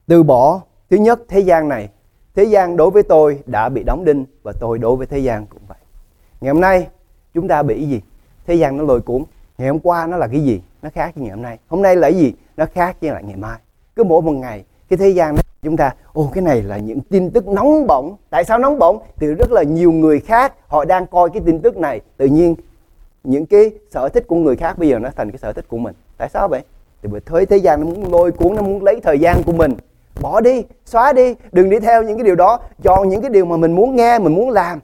Từ 0.09 0.23
bỏ 0.23 0.61
thứ 0.89 0.97
nhất 0.97 1.19
thế 1.27 1.39
gian 1.39 1.67
này 1.67 1.89
thế 2.35 2.43
gian 2.43 2.77
đối 2.77 2.91
với 2.91 3.03
tôi 3.03 3.39
đã 3.45 3.69
bị 3.69 3.83
đóng 3.83 4.05
đinh 4.05 4.25
và 4.43 4.53
tôi 4.59 4.77
đối 4.77 4.95
với 4.95 5.07
thế 5.07 5.19
gian 5.19 5.45
cũng 5.45 5.61
vậy. 5.67 5.77
Ngày 6.41 6.53
hôm 6.53 6.61
nay 6.61 6.87
chúng 7.33 7.47
ta 7.47 7.63
bị 7.63 7.87
gì? 7.87 8.01
Thế 8.47 8.55
gian 8.55 8.77
nó 8.77 8.83
lôi 8.83 9.01
cuốn. 9.01 9.23
Ngày 9.57 9.67
hôm 9.67 9.79
qua 9.79 10.07
nó 10.07 10.17
là 10.17 10.27
cái 10.27 10.43
gì? 10.43 10.61
Nó 10.81 10.89
khác 10.93 11.11
với 11.15 11.23
ngày 11.23 11.31
hôm 11.31 11.41
nay. 11.41 11.57
Hôm 11.67 11.81
nay 11.81 11.95
là 11.95 12.09
cái 12.09 12.19
gì? 12.19 12.33
Nó 12.57 12.65
khác 12.73 12.97
với 13.01 13.11
lại 13.11 13.23
ngày 13.23 13.35
mai. 13.35 13.59
Cứ 13.95 14.03
mỗi 14.03 14.21
một 14.21 14.31
ngày 14.31 14.63
cái 14.89 14.97
thế 14.97 15.09
gian 15.09 15.35
đó, 15.35 15.41
chúng 15.61 15.77
ta 15.77 15.95
ô 16.13 16.29
cái 16.33 16.41
này 16.41 16.61
là 16.61 16.77
những 16.77 17.01
tin 17.01 17.31
tức 17.31 17.47
nóng 17.47 17.87
bỏng. 17.87 18.15
Tại 18.29 18.43
sao 18.43 18.59
nóng 18.59 18.79
bỏng? 18.79 18.99
Từ 19.19 19.33
rất 19.33 19.51
là 19.51 19.63
nhiều 19.63 19.91
người 19.91 20.19
khác 20.19 20.53
họ 20.67 20.85
đang 20.85 21.07
coi 21.07 21.29
cái 21.29 21.41
tin 21.45 21.61
tức 21.61 21.77
này. 21.77 22.01
Tự 22.17 22.25
nhiên 22.25 22.55
những 23.23 23.45
cái 23.45 23.71
sở 23.91 24.09
thích 24.09 24.27
của 24.27 24.35
người 24.35 24.55
khác 24.55 24.77
bây 24.77 24.89
giờ 24.89 24.99
nó 24.99 25.09
thành 25.15 25.31
cái 25.31 25.37
sở 25.37 25.53
thích 25.53 25.65
của 25.67 25.77
mình. 25.77 25.95
Tại 26.17 26.29
sao 26.29 26.47
vậy? 26.47 26.61
Thì 27.01 27.09
bởi 27.11 27.21
thế 27.25 27.45
thế 27.45 27.57
gian 27.57 27.79
nó 27.79 27.85
muốn 27.85 28.11
lôi 28.11 28.31
cuốn 28.31 28.55
nó 28.55 28.61
muốn 28.61 28.83
lấy 28.83 28.99
thời 29.03 29.19
gian 29.19 29.43
của 29.43 29.53
mình 29.53 29.73
bỏ 30.21 30.41
đi, 30.41 30.63
xóa 30.85 31.13
đi, 31.13 31.35
đừng 31.51 31.69
đi 31.69 31.79
theo 31.79 32.03
những 32.03 32.17
cái 32.17 32.23
điều 32.23 32.35
đó. 32.35 32.59
Chọn 32.83 33.09
những 33.09 33.21
cái 33.21 33.29
điều 33.29 33.45
mà 33.45 33.57
mình 33.57 33.71
muốn 33.71 33.95
nghe, 33.95 34.19
mình 34.19 34.35
muốn 34.35 34.49
làm. 34.49 34.79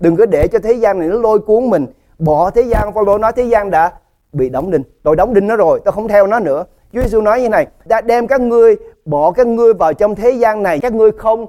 Đừng 0.00 0.16
có 0.16 0.26
để 0.26 0.48
cho 0.48 0.58
thế 0.58 0.72
gian 0.72 0.98
này 0.98 1.08
nó 1.08 1.18
lôi 1.18 1.38
cuốn 1.38 1.70
mình. 1.70 1.86
Bỏ 2.18 2.50
thế 2.50 2.62
gian, 2.62 2.92
Phaolô 2.92 3.18
nói 3.18 3.32
thế 3.36 3.42
gian 3.42 3.70
đã 3.70 3.92
bị 4.32 4.48
đóng 4.48 4.70
đinh. 4.70 4.82
Tôi 5.02 5.16
đóng 5.16 5.34
đinh 5.34 5.46
nó 5.46 5.56
rồi, 5.56 5.80
tôi 5.84 5.92
không 5.92 6.08
theo 6.08 6.26
nó 6.26 6.40
nữa. 6.40 6.64
Chúa 6.92 7.02
Giêsu 7.02 7.20
nói 7.20 7.42
như 7.42 7.48
này 7.48 7.66
đã 7.84 8.00
đem 8.00 8.26
các 8.26 8.40
ngươi, 8.40 8.76
bỏ 9.04 9.30
các 9.30 9.46
ngươi 9.46 9.74
vào 9.74 9.94
trong 9.94 10.14
thế 10.14 10.30
gian 10.30 10.62
này. 10.62 10.78
Các 10.80 10.92
ngươi 10.92 11.12
không 11.12 11.46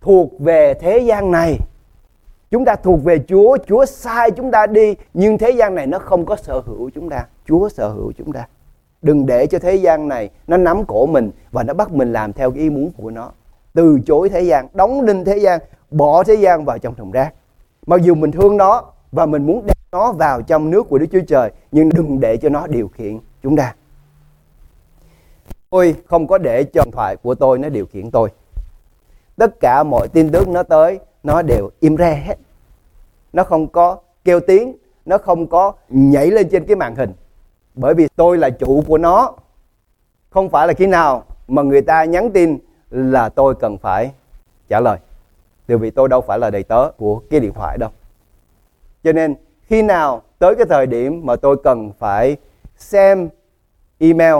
thuộc 0.00 0.30
về 0.38 0.74
thế 0.74 0.98
gian 0.98 1.30
này. 1.30 1.58
Chúng 2.50 2.64
ta 2.64 2.74
thuộc 2.74 3.04
về 3.04 3.18
Chúa. 3.28 3.56
Chúa 3.66 3.84
sai 3.84 4.30
chúng 4.30 4.50
ta 4.50 4.66
đi, 4.66 4.94
nhưng 5.14 5.38
thế 5.38 5.50
gian 5.50 5.74
này 5.74 5.86
nó 5.86 5.98
không 5.98 6.26
có 6.26 6.36
sở 6.36 6.62
hữu 6.66 6.90
chúng 6.94 7.10
ta. 7.10 7.26
Chúa 7.48 7.68
sở 7.68 7.88
hữu 7.88 8.12
chúng 8.18 8.32
ta 8.32 8.46
đừng 9.02 9.26
để 9.26 9.46
cho 9.46 9.58
thế 9.58 9.74
gian 9.74 10.08
này 10.08 10.30
nó 10.46 10.56
nắm 10.56 10.84
cổ 10.84 11.06
mình 11.06 11.30
và 11.50 11.62
nó 11.62 11.74
bắt 11.74 11.92
mình 11.92 12.12
làm 12.12 12.32
theo 12.32 12.50
cái 12.50 12.60
ý 12.60 12.70
muốn 12.70 12.90
của 12.96 13.10
nó. 13.10 13.30
Từ 13.74 13.98
chối 14.06 14.28
thế 14.28 14.42
gian, 14.42 14.66
đóng 14.72 15.06
đinh 15.06 15.24
thế 15.24 15.38
gian, 15.38 15.60
bỏ 15.90 16.22
thế 16.22 16.34
gian 16.34 16.64
vào 16.64 16.78
trong 16.78 16.94
thùng 16.94 17.10
rác. 17.10 17.34
Mặc 17.86 18.02
dù 18.02 18.14
mình 18.14 18.32
thương 18.32 18.56
nó 18.56 18.84
và 19.12 19.26
mình 19.26 19.46
muốn 19.46 19.66
đem 19.66 19.76
nó 19.92 20.12
vào 20.12 20.42
trong 20.42 20.70
nước 20.70 20.88
của 20.88 20.98
Đức 20.98 21.06
Chúa 21.12 21.20
Trời, 21.28 21.50
nhưng 21.72 21.88
đừng 21.88 22.20
để 22.20 22.36
cho 22.36 22.48
nó 22.48 22.66
điều 22.66 22.88
khiển 22.88 23.18
chúng 23.42 23.56
ta. 23.56 23.74
Tôi 25.70 25.94
không 26.06 26.26
có 26.26 26.38
để 26.38 26.64
cho 26.64 26.82
điện 26.84 26.92
thoại 26.92 27.16
của 27.16 27.34
tôi 27.34 27.58
nó 27.58 27.68
điều 27.68 27.86
khiển 27.86 28.10
tôi. 28.10 28.28
Tất 29.36 29.60
cả 29.60 29.82
mọi 29.82 30.08
tin 30.08 30.30
tức 30.30 30.48
nó 30.48 30.62
tới, 30.62 30.98
nó 31.22 31.42
đều 31.42 31.70
im 31.80 31.96
re 31.96 32.22
hết. 32.26 32.34
Nó 33.32 33.44
không 33.44 33.66
có 33.66 33.98
kêu 34.24 34.40
tiếng, 34.40 34.76
nó 35.06 35.18
không 35.18 35.46
có 35.46 35.72
nhảy 35.88 36.30
lên 36.30 36.48
trên 36.48 36.64
cái 36.64 36.76
màn 36.76 36.96
hình 36.96 37.12
bởi 37.74 37.94
vì 37.94 38.08
tôi 38.16 38.38
là 38.38 38.50
chủ 38.50 38.84
của 38.86 38.98
nó. 38.98 39.32
Không 40.30 40.48
phải 40.48 40.66
là 40.66 40.72
khi 40.72 40.86
nào 40.86 41.24
mà 41.48 41.62
người 41.62 41.82
ta 41.82 42.04
nhắn 42.04 42.30
tin 42.32 42.58
là 42.90 43.28
tôi 43.28 43.54
cần 43.54 43.78
phải 43.78 44.12
trả 44.68 44.80
lời. 44.80 44.98
Từ 45.66 45.78
vì 45.78 45.90
tôi 45.90 46.08
đâu 46.08 46.20
phải 46.20 46.38
là 46.38 46.50
đầy 46.50 46.62
tớ 46.62 46.90
của 46.96 47.22
cái 47.30 47.40
điện 47.40 47.52
thoại 47.52 47.78
đâu. 47.78 47.90
Cho 49.04 49.12
nên, 49.12 49.34
khi 49.62 49.82
nào 49.82 50.22
tới 50.38 50.54
cái 50.54 50.66
thời 50.68 50.86
điểm 50.86 51.20
mà 51.24 51.36
tôi 51.36 51.56
cần 51.64 51.92
phải 51.98 52.36
xem 52.76 53.28
email, 53.98 54.34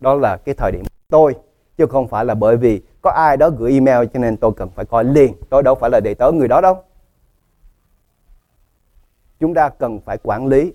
đó 0.00 0.14
là 0.14 0.36
cái 0.36 0.54
thời 0.54 0.72
điểm 0.72 0.82
tôi, 1.08 1.34
chứ 1.78 1.86
không 1.86 2.08
phải 2.08 2.24
là 2.24 2.34
bởi 2.34 2.56
vì 2.56 2.82
có 3.02 3.10
ai 3.10 3.36
đó 3.36 3.50
gửi 3.50 3.72
email 3.72 4.06
cho 4.14 4.20
nên 4.20 4.36
tôi 4.36 4.52
cần 4.56 4.68
phải 4.74 4.84
coi 4.84 5.04
liền. 5.04 5.34
Tôi 5.50 5.62
đâu 5.62 5.74
phải 5.74 5.90
là 5.90 6.00
đầy 6.00 6.14
tớ 6.14 6.32
người 6.32 6.48
đó 6.48 6.60
đâu. 6.60 6.82
Chúng 9.40 9.54
ta 9.54 9.68
cần 9.68 10.00
phải 10.00 10.18
quản 10.22 10.46
lý 10.46 10.72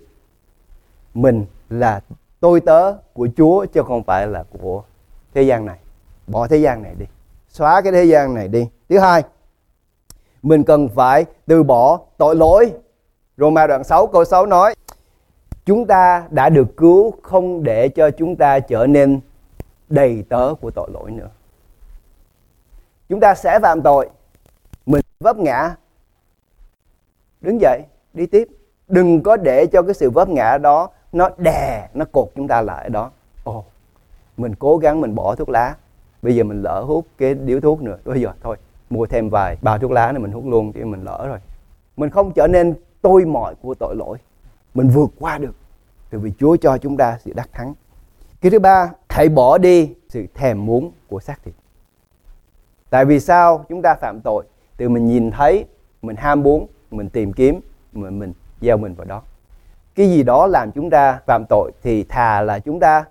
mình 1.14 1.46
là 1.70 2.00
tôi 2.40 2.60
tớ 2.60 2.94
của 3.12 3.28
Chúa 3.36 3.66
chứ 3.66 3.82
không 3.86 4.02
phải 4.02 4.26
là 4.26 4.44
của 4.60 4.82
thế 5.34 5.42
gian 5.42 5.66
này. 5.66 5.78
Bỏ 6.26 6.46
thế 6.46 6.56
gian 6.56 6.82
này 6.82 6.94
đi. 6.98 7.06
Xóa 7.48 7.80
cái 7.80 7.92
thế 7.92 8.04
gian 8.04 8.34
này 8.34 8.48
đi. 8.48 8.68
Thứ 8.88 8.98
hai, 8.98 9.22
mình 10.42 10.64
cần 10.64 10.88
phải 10.88 11.24
từ 11.46 11.62
bỏ 11.62 12.00
tội 12.18 12.36
lỗi. 12.36 12.72
Roma 13.36 13.66
đoạn 13.66 13.84
6 13.84 14.06
câu 14.06 14.24
6 14.24 14.46
nói, 14.46 14.74
chúng 15.64 15.86
ta 15.86 16.28
đã 16.30 16.48
được 16.48 16.76
cứu 16.76 17.14
không 17.22 17.62
để 17.62 17.88
cho 17.88 18.10
chúng 18.10 18.36
ta 18.36 18.60
trở 18.60 18.86
nên 18.86 19.20
đầy 19.88 20.24
tớ 20.28 20.54
của 20.60 20.70
tội 20.70 20.90
lỗi 20.92 21.10
nữa. 21.10 21.28
Chúng 23.08 23.20
ta 23.20 23.34
sẽ 23.34 23.58
phạm 23.62 23.82
tội. 23.82 24.10
Mình 24.86 25.02
vấp 25.20 25.38
ngã. 25.38 25.74
Đứng 27.40 27.60
dậy, 27.60 27.82
đi 28.12 28.26
tiếp. 28.26 28.48
Đừng 28.88 29.22
có 29.22 29.36
để 29.36 29.66
cho 29.66 29.82
cái 29.82 29.94
sự 29.94 30.10
vấp 30.10 30.28
ngã 30.28 30.58
đó 30.58 30.90
nó 31.12 31.30
đè, 31.38 31.88
nó 31.94 32.04
cột 32.12 32.28
chúng 32.36 32.48
ta 32.48 32.62
lại 32.62 32.84
ở 32.84 32.88
đó. 32.88 33.10
Ồ, 33.44 33.64
mình 34.36 34.54
cố 34.54 34.76
gắng 34.76 35.00
mình 35.00 35.14
bỏ 35.14 35.34
thuốc 35.34 35.48
lá. 35.48 35.74
Bây 36.22 36.36
giờ 36.36 36.44
mình 36.44 36.62
lỡ 36.62 36.84
hút 36.86 37.06
cái 37.18 37.34
điếu 37.34 37.60
thuốc 37.60 37.82
nữa. 37.82 37.98
Bây 38.04 38.20
giờ 38.20 38.32
thôi, 38.42 38.56
mua 38.90 39.06
thêm 39.06 39.28
vài 39.30 39.56
bao 39.62 39.78
thuốc 39.78 39.90
lá 39.90 40.12
này 40.12 40.22
mình 40.22 40.32
hút 40.32 40.44
luôn 40.46 40.72
thì 40.72 40.84
mình 40.84 41.04
lỡ 41.04 41.26
rồi. 41.28 41.38
Mình 41.96 42.10
không 42.10 42.32
trở 42.32 42.46
nên 42.46 42.74
tôi 43.02 43.24
mọi 43.24 43.54
của 43.54 43.74
tội 43.74 43.96
lỗi. 43.96 44.18
Mình 44.74 44.88
vượt 44.88 45.10
qua 45.18 45.38
được. 45.38 45.54
Từ 46.10 46.18
vì 46.18 46.32
Chúa 46.38 46.56
cho 46.56 46.78
chúng 46.78 46.96
ta 46.96 47.18
sự 47.24 47.32
đắc 47.32 47.48
thắng. 47.52 47.74
Cái 48.40 48.50
thứ 48.50 48.58
ba, 48.58 48.90
hãy 49.08 49.28
bỏ 49.28 49.58
đi 49.58 49.94
sự 50.08 50.26
thèm 50.34 50.66
muốn 50.66 50.92
của 51.08 51.20
xác 51.20 51.44
thịt. 51.44 51.54
Tại 52.90 53.04
vì 53.04 53.20
sao 53.20 53.64
chúng 53.68 53.82
ta 53.82 53.94
phạm 53.94 54.20
tội? 54.20 54.44
Từ 54.76 54.88
mình 54.88 55.06
nhìn 55.06 55.30
thấy, 55.30 55.64
mình 56.02 56.16
ham 56.16 56.42
muốn, 56.42 56.66
mình 56.90 57.08
tìm 57.08 57.32
kiếm, 57.32 57.60
mình 57.92 58.18
mình 58.18 58.32
gieo 58.60 58.76
mình 58.76 58.94
vào 58.94 59.04
đó 59.04 59.22
cái 59.94 60.10
gì 60.10 60.22
đó 60.22 60.46
làm 60.46 60.72
chúng 60.72 60.90
ta 60.90 61.20
phạm 61.26 61.44
tội 61.48 61.72
thì 61.82 62.04
thà 62.04 62.40
là 62.40 62.58
chúng 62.58 62.80
ta 62.80 63.04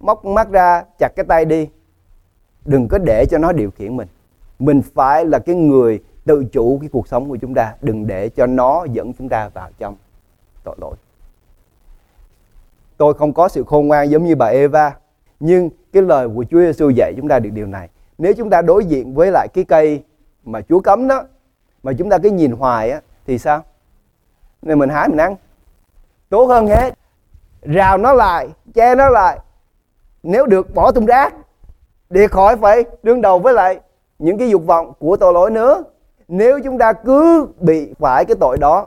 móc 0.00 0.24
mắt 0.24 0.50
ra, 0.50 0.84
chặt 0.98 1.08
cái 1.16 1.24
tay 1.28 1.44
đi. 1.44 1.68
Đừng 2.64 2.88
có 2.88 2.98
để 2.98 3.26
cho 3.26 3.38
nó 3.38 3.52
điều 3.52 3.70
khiển 3.70 3.96
mình. 3.96 4.08
Mình 4.58 4.82
phải 4.94 5.24
là 5.24 5.38
cái 5.38 5.54
người 5.54 6.02
tự 6.24 6.44
chủ 6.52 6.78
cái 6.80 6.88
cuộc 6.92 7.08
sống 7.08 7.28
của 7.28 7.36
chúng 7.36 7.54
ta. 7.54 7.74
Đừng 7.80 8.06
để 8.06 8.28
cho 8.28 8.46
nó 8.46 8.86
dẫn 8.92 9.12
chúng 9.12 9.28
ta 9.28 9.48
vào 9.48 9.70
trong 9.78 9.96
tội 10.64 10.76
lỗi. 10.80 10.94
Tôi 12.96 13.14
không 13.14 13.32
có 13.32 13.48
sự 13.48 13.64
khôn 13.64 13.88
ngoan 13.88 14.10
giống 14.10 14.24
như 14.24 14.36
bà 14.36 14.46
Eva, 14.46 14.96
nhưng 15.40 15.70
cái 15.92 16.02
lời 16.02 16.28
của 16.34 16.44
Chúa 16.50 16.60
Giêsu 16.60 16.90
dạy 16.90 17.12
chúng 17.16 17.28
ta 17.28 17.38
được 17.38 17.50
điều 17.50 17.66
này. 17.66 17.88
Nếu 18.18 18.32
chúng 18.34 18.50
ta 18.50 18.62
đối 18.62 18.84
diện 18.84 19.14
với 19.14 19.30
lại 19.32 19.48
cái 19.54 19.64
cây 19.64 20.02
mà 20.44 20.60
Chúa 20.60 20.80
cấm 20.80 21.08
đó, 21.08 21.24
mà 21.82 21.92
chúng 21.98 22.10
ta 22.10 22.18
cứ 22.18 22.30
nhìn 22.30 22.52
hoài 22.52 22.90
á, 22.90 23.00
thì 23.26 23.38
sao? 23.38 23.62
Nên 24.62 24.78
mình 24.78 24.88
hái 24.88 25.08
mình 25.08 25.20
ăn 25.20 25.36
tốt 26.30 26.44
hơn 26.46 26.66
hết. 26.66 26.94
Rào 27.62 27.98
nó 27.98 28.12
lại, 28.12 28.48
che 28.74 28.94
nó 28.94 29.08
lại. 29.08 29.38
Nếu 30.22 30.46
được, 30.46 30.74
bỏ 30.74 30.92
tung 30.92 31.06
rác. 31.06 31.34
Để 32.10 32.26
khỏi 32.26 32.56
phải 32.56 32.84
đương 33.02 33.20
đầu 33.20 33.38
với 33.38 33.54
lại 33.54 33.80
những 34.18 34.38
cái 34.38 34.50
dục 34.50 34.62
vọng 34.66 34.92
của 34.98 35.16
tội 35.16 35.32
lỗi 35.32 35.50
nữa. 35.50 35.82
Nếu 36.28 36.60
chúng 36.64 36.78
ta 36.78 36.92
cứ 36.92 37.48
bị 37.60 37.94
phải 37.98 38.24
cái 38.24 38.36
tội 38.40 38.56
đó 38.58 38.86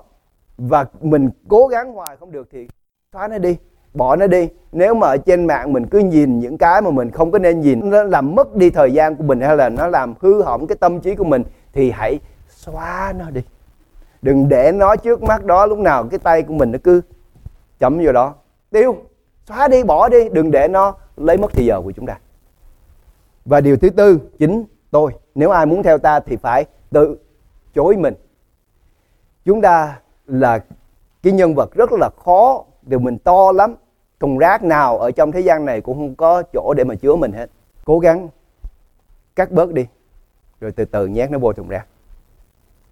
và 0.58 0.86
mình 1.02 1.30
cố 1.48 1.68
gắng 1.68 1.94
hoài 1.94 2.18
không 2.20 2.32
được 2.32 2.48
thì 2.52 2.68
xóa 3.14 3.28
nó 3.28 3.38
đi, 3.38 3.58
bỏ 3.94 4.16
nó 4.16 4.28
đi. 4.28 4.50
Nếu 4.72 4.94
mà 4.94 5.08
ở 5.08 5.18
trên 5.18 5.48
mạng 5.48 5.74
mình 5.74 5.86
cứ 5.88 6.00
nhìn 6.00 6.40
những 6.40 6.58
cái 6.58 6.82
mà 6.82 6.90
mình 6.90 7.12
không 7.12 7.32
có 7.32 7.40
nên 7.40 7.62
nhìn, 7.62 7.90
nó 7.90 8.04
làm 8.04 8.36
mất 8.36 8.56
đi 8.56 8.70
thời 8.70 8.94
gian 8.94 9.16
của 9.16 9.24
mình 9.24 9.42
hay 9.42 9.58
là 9.58 9.70
nó 9.70 9.88
làm 9.88 10.14
hư 10.20 10.42
hỏng 10.42 10.68
cái 10.68 10.76
tâm 10.76 11.00
trí 11.00 11.16
của 11.16 11.24
mình 11.24 11.44
thì 11.74 11.92
hãy 11.92 12.20
xóa 12.50 13.14
nó 13.18 13.30
đi. 13.30 13.42
Đừng 14.22 14.50
để 14.50 14.72
nó 14.72 14.96
trước 14.96 15.24
mắt 15.24 15.46
đó 15.46 15.66
lúc 15.66 15.80
nào 15.80 16.08
cái 16.12 16.20
tay 16.20 16.42
của 16.42 16.54
mình 16.54 16.72
nó 16.72 16.78
cứ 16.84 17.02
chấm 17.82 18.00
vô 18.06 18.12
đó. 18.12 18.36
Tiêu, 18.70 18.96
xóa 19.48 19.68
đi, 19.68 19.84
bỏ 19.84 20.10
đi, 20.10 20.30
đừng 20.30 20.52
để 20.52 20.68
nó 20.68 20.96
lấy 21.18 21.38
mất 21.38 21.52
thời 21.54 21.66
giờ 21.66 21.82
của 21.82 21.92
chúng 21.92 22.06
ta. 22.06 22.20
Và 23.46 23.62
điều 23.62 23.78
thứ 23.78 23.90
tư, 23.90 24.20
chính 24.40 24.66
tôi. 24.92 25.12
Nếu 25.36 25.50
ai 25.50 25.66
muốn 25.66 25.84
theo 25.84 25.98
ta 25.98 26.20
thì 26.20 26.36
phải 26.36 26.66
tự 26.90 27.18
chối 27.76 27.98
mình. 27.98 28.14
Chúng 29.46 29.62
ta 29.62 30.00
là 30.26 30.64
cái 31.24 31.34
nhân 31.34 31.56
vật 31.56 31.74
rất 31.74 31.92
là 31.92 32.10
khó 32.26 32.64
điều 32.82 33.00
mình 33.00 33.18
to 33.18 33.52
lắm. 33.52 33.76
Thùng 34.20 34.38
rác 34.38 34.64
nào 34.64 34.98
ở 34.98 35.12
trong 35.12 35.32
thế 35.32 35.40
gian 35.40 35.66
này 35.66 35.82
cũng 35.82 35.98
không 35.98 36.16
có 36.16 36.44
chỗ 36.54 36.74
để 36.78 36.84
mà 36.84 36.96
chứa 36.96 37.16
mình 37.16 37.32
hết. 37.32 37.50
Cố 37.86 38.00
gắng 38.00 38.30
cắt 39.36 39.52
bớt 39.52 39.74
đi, 39.74 39.86
rồi 40.60 40.72
từ 40.72 40.86
từ 40.86 41.08
nhét 41.08 41.32
nó 41.32 41.40
vô 41.40 41.54
thùng 41.54 41.68
rác. 41.68 41.88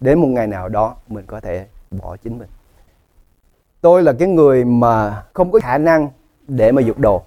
Đến 0.00 0.20
một 0.20 0.28
ngày 0.28 0.46
nào 0.46 0.68
đó 0.68 0.96
mình 1.08 1.24
có 1.26 1.40
thể 1.40 1.66
bỏ 1.90 2.16
chính 2.16 2.38
mình 2.38 2.48
tôi 3.80 4.02
là 4.02 4.12
cái 4.12 4.28
người 4.28 4.64
mà 4.64 5.22
không 5.32 5.52
có 5.52 5.60
khả 5.62 5.78
năng 5.78 6.08
để 6.48 6.72
mà 6.72 6.82
dục 6.82 6.98
đồ. 6.98 7.22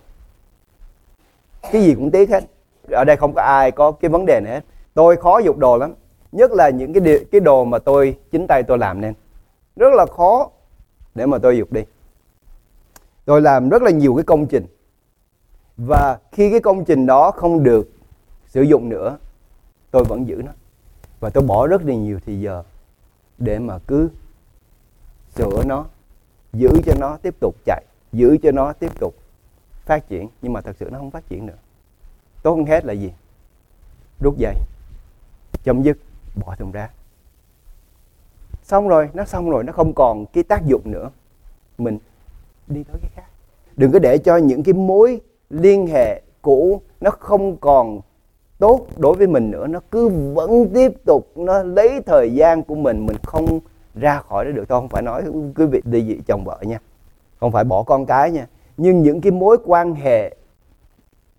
Cái 1.72 1.84
gì 1.84 1.96
cũng 1.96 2.12
tiếc 2.12 2.30
hết. 2.30 2.44
Ở 2.92 3.04
đây 3.04 3.18
không 3.18 3.34
có 3.34 3.42
ai 3.42 3.72
có 3.72 3.92
cái 3.92 4.10
vấn 4.10 4.26
đề 4.26 4.40
này 4.44 4.54
hết. 4.54 4.64
Tôi 4.94 5.16
khó 5.16 5.40
dục 5.40 5.58
đồ 5.58 5.78
lắm. 5.78 5.94
Nhất 6.32 6.52
là 6.52 6.70
những 6.70 6.94
cái 6.94 7.02
điều, 7.02 7.20
cái 7.32 7.42
đồ 7.42 7.66
mà 7.66 7.80
tôi 7.80 8.18
chính 8.32 8.48
tay 8.48 8.64
tôi 8.64 8.78
làm 8.78 9.02
nên. 9.02 9.14
Rất 9.76 9.94
là 9.94 10.06
khó 10.06 10.50
để 11.16 11.26
mà 11.26 11.38
tôi 11.38 11.58
dục 11.58 11.72
đi. 11.72 11.82
Tôi 13.26 13.42
làm 13.42 13.70
rất 13.70 13.82
là 13.82 13.92
nhiều 13.92 14.16
cái 14.16 14.24
công 14.24 14.46
trình. 14.46 14.66
Và 15.78 16.18
khi 16.32 16.52
cái 16.52 16.60
công 16.60 16.86
trình 16.86 17.06
đó 17.06 17.32
không 17.32 17.64
được 17.64 17.90
sử 18.48 18.62
dụng 18.62 18.90
nữa 18.90 19.18
tôi 19.92 20.04
vẫn 20.04 20.28
giữ 20.28 20.42
nó. 20.46 20.52
Và 21.20 21.30
tôi 21.30 21.44
bỏ 21.44 21.68
rất 21.68 21.84
là 21.86 21.94
nhiều 21.94 22.20
thì 22.26 22.40
giờ 22.42 22.64
để 23.38 23.60
mà 23.60 23.80
cứ 23.88 24.10
sửa 25.36 25.64
nó 25.64 25.86
giữ 26.54 26.70
cho 26.86 26.94
nó 27.00 27.18
tiếp 27.22 27.36
tục 27.40 27.56
chạy, 27.66 27.84
giữ 28.12 28.38
cho 28.44 28.52
nó 28.52 28.74
tiếp 28.74 29.00
tục 29.00 29.16
phát 29.86 30.10
triển, 30.10 30.28
nhưng 30.42 30.54
mà 30.54 30.62
thật 30.62 30.76
sự 30.80 30.90
nó 30.92 30.98
không 30.98 31.12
phát 31.12 31.30
triển 31.30 31.46
nữa 31.46 31.58
tốt 32.44 32.56
hơn 32.56 32.66
hết 32.66 32.86
là 32.86 32.94
gì? 32.94 33.12
Rút 34.20 34.38
dây, 34.38 34.56
chấm 35.64 35.84
dứt, 35.84 35.98
bỏ 36.36 36.56
thùng 36.56 36.72
rác. 36.72 36.92
Xong 38.64 38.88
rồi, 38.88 39.10
nó 39.14 39.26
xong 39.26 39.50
rồi, 39.50 39.64
nó 39.64 39.74
không 39.74 39.94
còn 39.94 40.26
cái 40.26 40.44
tác 40.44 40.66
dụng 40.66 40.82
nữa. 40.92 41.10
Mình 41.78 41.98
đi 42.68 42.84
tới 42.84 42.98
cái 43.02 43.12
khác. 43.16 43.28
Đừng 43.76 43.92
có 43.92 44.00
để 44.00 44.18
cho 44.18 44.38
những 44.38 44.64
cái 44.64 44.74
mối 44.74 45.22
liên 45.50 45.88
hệ 45.88 46.22
cũ 46.42 46.82
nó 47.02 47.12
không 47.12 47.58
còn 47.58 48.02
tốt 48.60 48.88
đối 48.98 49.16
với 49.16 49.28
mình 49.28 49.52
nữa, 49.52 49.68
nó 49.68 49.80
cứ 49.92 50.10
vẫn 50.34 50.70
tiếp 50.74 50.92
tục, 51.06 51.28
nó 51.36 51.64
lấy 51.64 52.02
thời 52.06 52.34
gian 52.34 52.64
của 52.64 52.76
mình 52.76 53.06
mình 53.06 53.18
không 53.24 53.60
ra 53.96 54.20
khỏi 54.20 54.46
đó 54.46 54.52
được. 54.52 54.66
Tôi 54.68 54.80
không 54.80 54.90
phải 54.90 55.02
nói 55.02 55.24
quý 55.56 55.66
vị 55.66 55.82
đi 55.86 56.06
dị 56.06 56.18
chồng 56.28 56.44
vợ 56.44 56.58
nha. 56.62 56.80
Không 57.40 57.52
phải 57.52 57.64
bỏ 57.64 57.84
con 57.84 58.06
cái 58.06 58.32
nha. 58.32 58.48
Nhưng 58.78 59.02
những 59.02 59.22
cái 59.22 59.32
mối 59.32 59.58
quan 59.66 59.96
hệ 59.96 60.36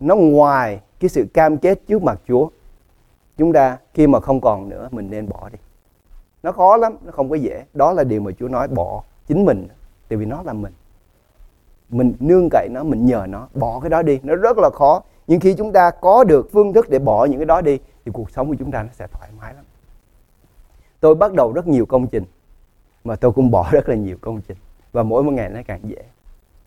nó 0.00 0.14
ngoài 0.14 0.80
cái 1.00 1.08
sự 1.08 1.26
cam 1.34 1.58
kết 1.58 1.80
trước 1.86 2.02
mặt 2.02 2.20
Chúa. 2.28 2.48
Chúng 3.36 3.52
ta 3.52 3.78
khi 3.94 4.06
mà 4.06 4.20
không 4.20 4.40
còn 4.40 4.68
nữa, 4.68 4.88
mình 4.90 5.10
nên 5.10 5.28
bỏ 5.28 5.48
đi. 5.52 5.58
Nó 6.42 6.52
khó 6.52 6.76
lắm, 6.76 6.96
nó 7.04 7.12
không 7.12 7.30
có 7.30 7.36
dễ. 7.36 7.64
Đó 7.74 7.92
là 7.92 8.04
điều 8.04 8.20
mà 8.20 8.30
Chúa 8.38 8.48
nói, 8.48 8.68
bỏ 8.68 9.02
chính 9.26 9.44
mình. 9.44 9.68
Tại 10.08 10.16
vì 10.16 10.26
nó 10.26 10.42
là 10.42 10.52
mình. 10.52 10.72
Mình 11.88 12.14
nương 12.20 12.48
cậy 12.50 12.68
nó, 12.70 12.84
mình 12.84 13.06
nhờ 13.06 13.26
nó. 13.28 13.48
Bỏ 13.54 13.80
cái 13.80 13.90
đó 13.90 14.02
đi, 14.02 14.20
nó 14.22 14.34
rất 14.34 14.58
là 14.58 14.70
khó. 14.74 15.02
Nhưng 15.26 15.40
khi 15.40 15.54
chúng 15.54 15.72
ta 15.72 15.90
có 15.90 16.24
được 16.24 16.48
phương 16.52 16.72
thức 16.72 16.90
để 16.90 16.98
bỏ 16.98 17.24
những 17.24 17.38
cái 17.38 17.46
đó 17.46 17.60
đi, 17.60 17.78
thì 18.04 18.12
cuộc 18.12 18.30
sống 18.30 18.48
của 18.48 18.56
chúng 18.58 18.70
ta 18.70 18.82
nó 18.82 18.88
sẽ 18.92 19.06
thoải 19.12 19.28
mái 19.40 19.54
lắm. 19.54 19.64
Tôi 21.00 21.14
bắt 21.14 21.32
đầu 21.32 21.52
rất 21.52 21.66
nhiều 21.66 21.86
công 21.86 22.06
trình 22.06 22.24
mà 23.04 23.16
tôi 23.16 23.32
cũng 23.32 23.50
bỏ 23.50 23.68
rất 23.72 23.88
là 23.88 23.94
nhiều 23.94 24.16
công 24.20 24.40
trình. 24.48 24.56
Và 24.92 25.02
mỗi 25.02 25.24
một 25.24 25.32
ngày 25.32 25.50
nó 25.50 25.60
càng 25.66 25.80
dễ. 25.82 26.04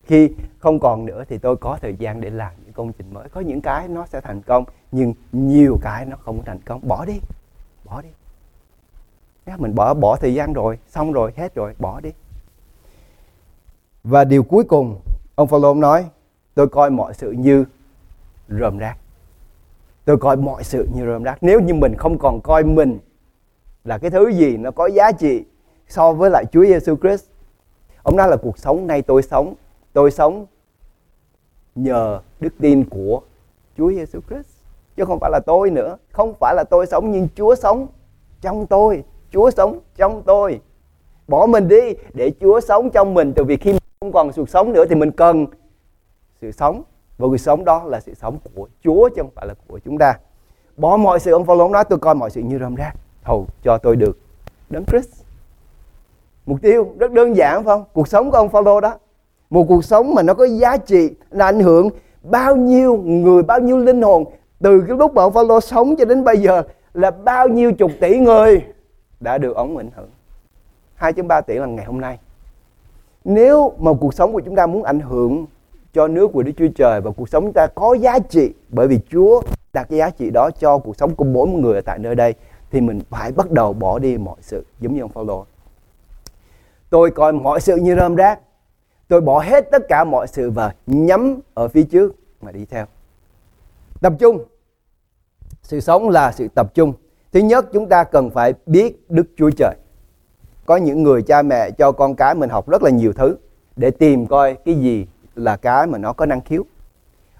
Khi 0.04 0.30
không 0.60 0.80
còn 0.80 1.06
nữa 1.06 1.24
thì 1.30 1.38
tôi 1.38 1.58
có 1.58 1.78
thời 1.82 1.96
gian 1.96 2.22
để 2.22 2.30
làm 2.30 2.52
những 2.66 2.74
công 2.74 2.94
trình 2.94 3.14
mới. 3.14 3.30
Có 3.30 3.42
những 3.42 3.62
cái 3.62 3.88
nó 3.88 4.06
sẽ 4.06 4.22
thành 4.22 4.42
công, 4.42 4.66
nhưng 4.92 5.14
nhiều 5.32 5.78
cái 5.82 6.06
nó 6.06 6.18
không 6.18 6.44
thành 6.46 6.60
công. 6.66 6.88
Bỏ 6.88 7.06
đi. 7.06 7.20
Bỏ 7.86 8.02
đi. 8.02 8.10
Mình 9.58 9.76
bỏ 9.76 9.94
bỏ 9.94 10.16
thời 10.16 10.34
gian 10.34 10.54
rồi, 10.54 10.80
xong 10.88 11.12
rồi, 11.12 11.34
hết 11.36 11.56
rồi, 11.56 11.74
bỏ 11.80 12.00
đi. 12.00 12.12
Và 14.04 14.24
điều 14.24 14.44
cuối 14.44 14.64
cùng, 14.64 15.00
ông 15.36 15.48
Phaolô 15.48 15.74
nói, 15.74 16.06
tôi 16.54 16.68
coi 16.68 16.90
mọi 16.90 17.14
sự 17.14 17.32
như 17.32 17.66
rơm 18.50 18.78
rác. 18.78 18.98
Tôi 20.06 20.18
coi 20.18 20.38
mọi 20.38 20.64
sự 20.64 20.88
như 20.96 21.06
rơm 21.06 21.24
rác. 21.24 21.38
Nếu 21.42 21.60
như 21.60 21.74
mình 21.74 21.96
không 21.96 22.18
còn 22.20 22.42
coi 22.42 22.64
mình 22.64 23.00
là 23.84 23.98
cái 23.98 24.12
thứ 24.12 24.28
gì 24.28 24.58
nó 24.58 24.72
có 24.72 24.88
giá 24.88 25.12
trị 25.12 25.44
so 25.88 26.14
với 26.14 26.30
lại 26.30 26.46
Chúa 26.52 26.66
Giêsu 26.66 26.96
Christ. 26.96 27.26
Ông 28.04 28.16
nói 28.16 28.28
là 28.28 28.38
cuộc 28.38 28.58
sống 28.58 28.88
nay 28.88 29.02
tôi 29.02 29.24
sống 29.24 29.54
tôi 29.94 30.12
sống 30.12 30.46
nhờ 31.76 32.20
đức 32.40 32.54
tin 32.60 32.86
của 32.90 33.22
Chúa 33.78 33.92
Giêsu 33.92 34.20
Christ, 34.30 34.48
chứ 34.96 35.06
không 35.06 35.20
phải 35.20 35.32
là 35.32 35.40
tôi 35.46 35.70
nữa. 35.70 35.98
Không 36.12 36.34
phải 36.40 36.56
là 36.56 36.64
tôi 36.64 36.88
sống, 36.88 37.12
nhưng 37.12 37.28
Chúa 37.36 37.56
sống 37.56 37.88
trong 38.42 38.68
tôi, 38.68 39.04
Chúa 39.32 39.52
sống 39.52 39.80
trong 39.96 40.24
tôi. 40.26 40.62
Bỏ 41.28 41.46
mình 41.46 41.68
đi 41.68 41.94
để 42.14 42.32
Chúa 42.42 42.60
sống 42.60 42.90
trong 42.90 43.14
mình. 43.14 43.34
Từ 43.36 43.44
việc 43.44 43.62
khi 43.62 43.72
mình 43.72 43.82
không 44.00 44.12
còn 44.12 44.32
sự 44.32 44.46
sống 44.48 44.74
nữa 44.74 44.86
thì 44.90 44.96
mình 44.96 45.12
cần 45.12 45.46
sự 46.42 46.52
sống. 46.52 46.84
Và 47.18 47.28
cuộc 47.28 47.38
sống 47.38 47.66
đó 47.66 47.84
là 47.84 48.00
sự 48.00 48.14
sống 48.14 48.38
của 48.56 48.68
Chúa, 48.84 49.10
chứ 49.10 49.22
không 49.22 49.32
phải 49.36 49.48
là 49.48 49.54
của 49.68 49.80
chúng 49.86 49.98
ta. 49.98 50.20
Bỏ 50.78 50.98
mọi 50.98 51.20
sự, 51.20 51.32
ông 51.32 51.46
Phaolô 51.46 51.70
nói, 51.70 51.84
tôi 51.90 52.00
coi 52.00 52.16
mọi 52.16 52.30
sự 52.30 52.42
như 52.42 52.60
rơm 52.60 52.76
rác. 52.76 52.94
Hầu 53.24 53.46
cho 53.64 53.78
tôi 53.78 53.96
được 53.96 54.20
đấng 54.70 54.86
Christ 54.86 55.10
mục 56.48 56.62
tiêu 56.62 56.88
rất 57.00 57.12
đơn 57.12 57.36
giản, 57.36 57.64
phải 57.64 57.76
không? 57.76 57.84
Cuộc 57.94 58.08
sống 58.08 58.32
của 58.32 58.38
ông 58.38 58.50
Phaolô 58.50 58.82
đó. 58.82 58.94
Một 59.50 59.66
cuộc 59.68 59.84
sống 59.84 60.14
mà 60.14 60.22
nó 60.22 60.34
có 60.34 60.46
giá 60.46 60.78
trị 60.78 61.10
là 61.30 61.46
ảnh 61.46 61.60
hưởng 61.60 61.90
bao 62.24 62.56
nhiêu 62.56 62.98
người, 62.98 63.44
bao 63.44 63.60
nhiêu 63.60 63.78
linh 63.78 64.02
hồn. 64.02 64.26
Từ 64.60 64.84
cái 64.88 64.98
lúc 64.98 65.14
mà 65.14 65.22
ông 65.24 65.34
Phaolô 65.34 65.62
sống 65.62 65.96
cho 65.96 66.06
đến 66.06 66.24
bây 66.24 66.38
giờ 66.38 66.64
là 66.94 67.12
bao 67.12 67.48
nhiêu 67.48 67.72
chục 67.74 67.92
tỷ 68.00 68.20
người 68.20 68.66
đã 69.20 69.38
được 69.38 69.56
ông 69.56 69.78
ảnh 69.78 69.90
hưởng. 69.96 70.10
2.3 71.00 71.42
tỷ 71.42 71.56
là 71.56 71.66
ngày 71.66 71.86
hôm 71.86 72.02
nay. 72.02 72.20
Nếu 73.24 73.72
mà 73.80 73.92
cuộc 74.00 74.14
sống 74.14 74.34
của 74.34 74.42
chúng 74.46 74.56
ta 74.56 74.68
muốn 74.68 74.84
ảnh 74.84 75.00
hưởng 75.00 75.46
cho 75.94 76.08
nước 76.08 76.28
của 76.34 76.44
Đức 76.44 76.52
Chúa 76.58 76.68
Trời 76.76 77.02
và 77.02 77.12
cuộc 77.12 77.30
sống 77.30 77.44
chúng 77.44 77.54
ta 77.54 77.68
có 77.76 77.94
giá 77.94 78.20
trị, 78.20 78.54
bởi 78.70 78.88
vì 78.88 79.00
Chúa 79.12 79.42
đặt 79.74 79.88
cái 79.90 80.00
giá 80.00 80.10
trị 80.10 80.30
đó 80.30 80.50
cho 80.60 80.78
cuộc 80.78 80.96
sống 80.96 81.16
của 81.16 81.24
mỗi 81.24 81.48
một 81.48 81.58
người 81.58 81.76
ở 81.76 81.82
tại 81.82 82.00
nơi 82.00 82.16
đây, 82.16 82.34
thì 82.72 82.82
mình 82.82 83.00
phải 83.10 83.32
bắt 83.32 83.52
đầu 83.52 83.74
bỏ 83.74 84.00
đi 84.00 84.18
mọi 84.18 84.36
sự, 84.42 84.66
giống 84.80 84.94
như 84.94 85.02
ông 85.02 85.10
Phaolô. 85.10 85.46
Tôi 86.90 87.12
coi 87.12 87.34
mọi 87.34 87.62
sự 87.62 87.76
như 87.76 87.96
rơm 87.96 88.16
rác. 88.16 88.40
Tôi 89.08 89.22
bỏ 89.22 89.40
hết 89.40 89.72
tất 89.72 89.82
cả 89.90 90.04
mọi 90.04 90.28
sự 90.28 90.52
và 90.52 90.74
nhắm 90.88 91.40
ở 91.54 91.68
phía 91.68 91.84
trước 91.84 92.16
mà 92.42 92.52
đi 92.52 92.66
theo. 92.66 92.86
Tập 94.02 94.14
trung. 94.20 94.46
Sự 95.62 95.80
sống 95.80 96.10
là 96.10 96.32
sự 96.32 96.48
tập 96.56 96.74
trung. 96.74 96.94
Thứ 97.32 97.40
nhất, 97.40 97.66
chúng 97.74 97.90
ta 97.90 98.04
cần 98.04 98.30
phải 98.30 98.54
biết 98.66 99.10
Đức 99.10 99.28
Chúa 99.38 99.50
Trời. 99.58 99.76
có 100.66 100.78
những 100.78 101.04
người 101.04 101.22
cha 101.22 101.42
mẹ 101.42 101.72
cho 101.72 101.92
con 101.92 102.16
cái 102.16 102.36
mình 102.36 102.50
học 102.50 102.70
rất 102.70 102.84
là 102.84 102.90
nhiều 102.90 103.14
thứ 103.14 103.38
để 103.76 103.92
tìm 103.92 104.28
coi 104.28 104.54
cái 104.66 104.76
gì 104.76 105.08
là 105.36 105.58
cái 105.58 105.88
mà 105.88 105.98
nó 105.98 106.14
có 106.14 106.26
năng 106.26 106.42
khiếu 106.42 106.66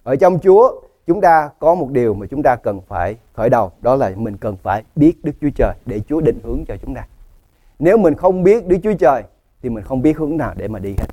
ở 0.04 0.16
trong 0.16 0.40
Chúa, 0.40 0.82
chúng 1.08 1.22
ta 1.22 1.50
có 1.60 1.76
một 1.76 1.90
điều 1.92 2.14
mà 2.14 2.26
chúng 2.30 2.44
ta 2.44 2.56
cần 2.56 2.82
phải 2.88 3.16
khởi 3.34 3.50
đầu, 3.50 3.72
đó 3.82 3.96
là 3.96 4.12
mình 4.16 4.38
cần 4.38 4.58
phải 4.64 4.84
biết 4.96 5.14
Đức 5.24 5.32
Chúa 5.42 5.50
Trời 5.56 5.74
để 5.86 6.02
Chúa 6.10 6.22
định 6.22 6.40
hướng 6.44 6.66
cho 6.68 6.76
chúng 6.82 6.96
ta 6.96 7.08
nếu 7.80 7.98
mình 7.98 8.16
không 8.16 8.44
biết 8.44 8.68
Đức 8.68 8.78
Chúa 8.84 8.94
Trời 9.00 9.24
thì 9.62 9.70
mình 9.70 9.84
không 9.84 10.02
biết 10.02 10.18
hướng 10.18 10.38
nào 10.38 10.54
để 10.58 10.68
mà 10.68 10.80
đi 10.80 10.90
hết. 10.90 11.08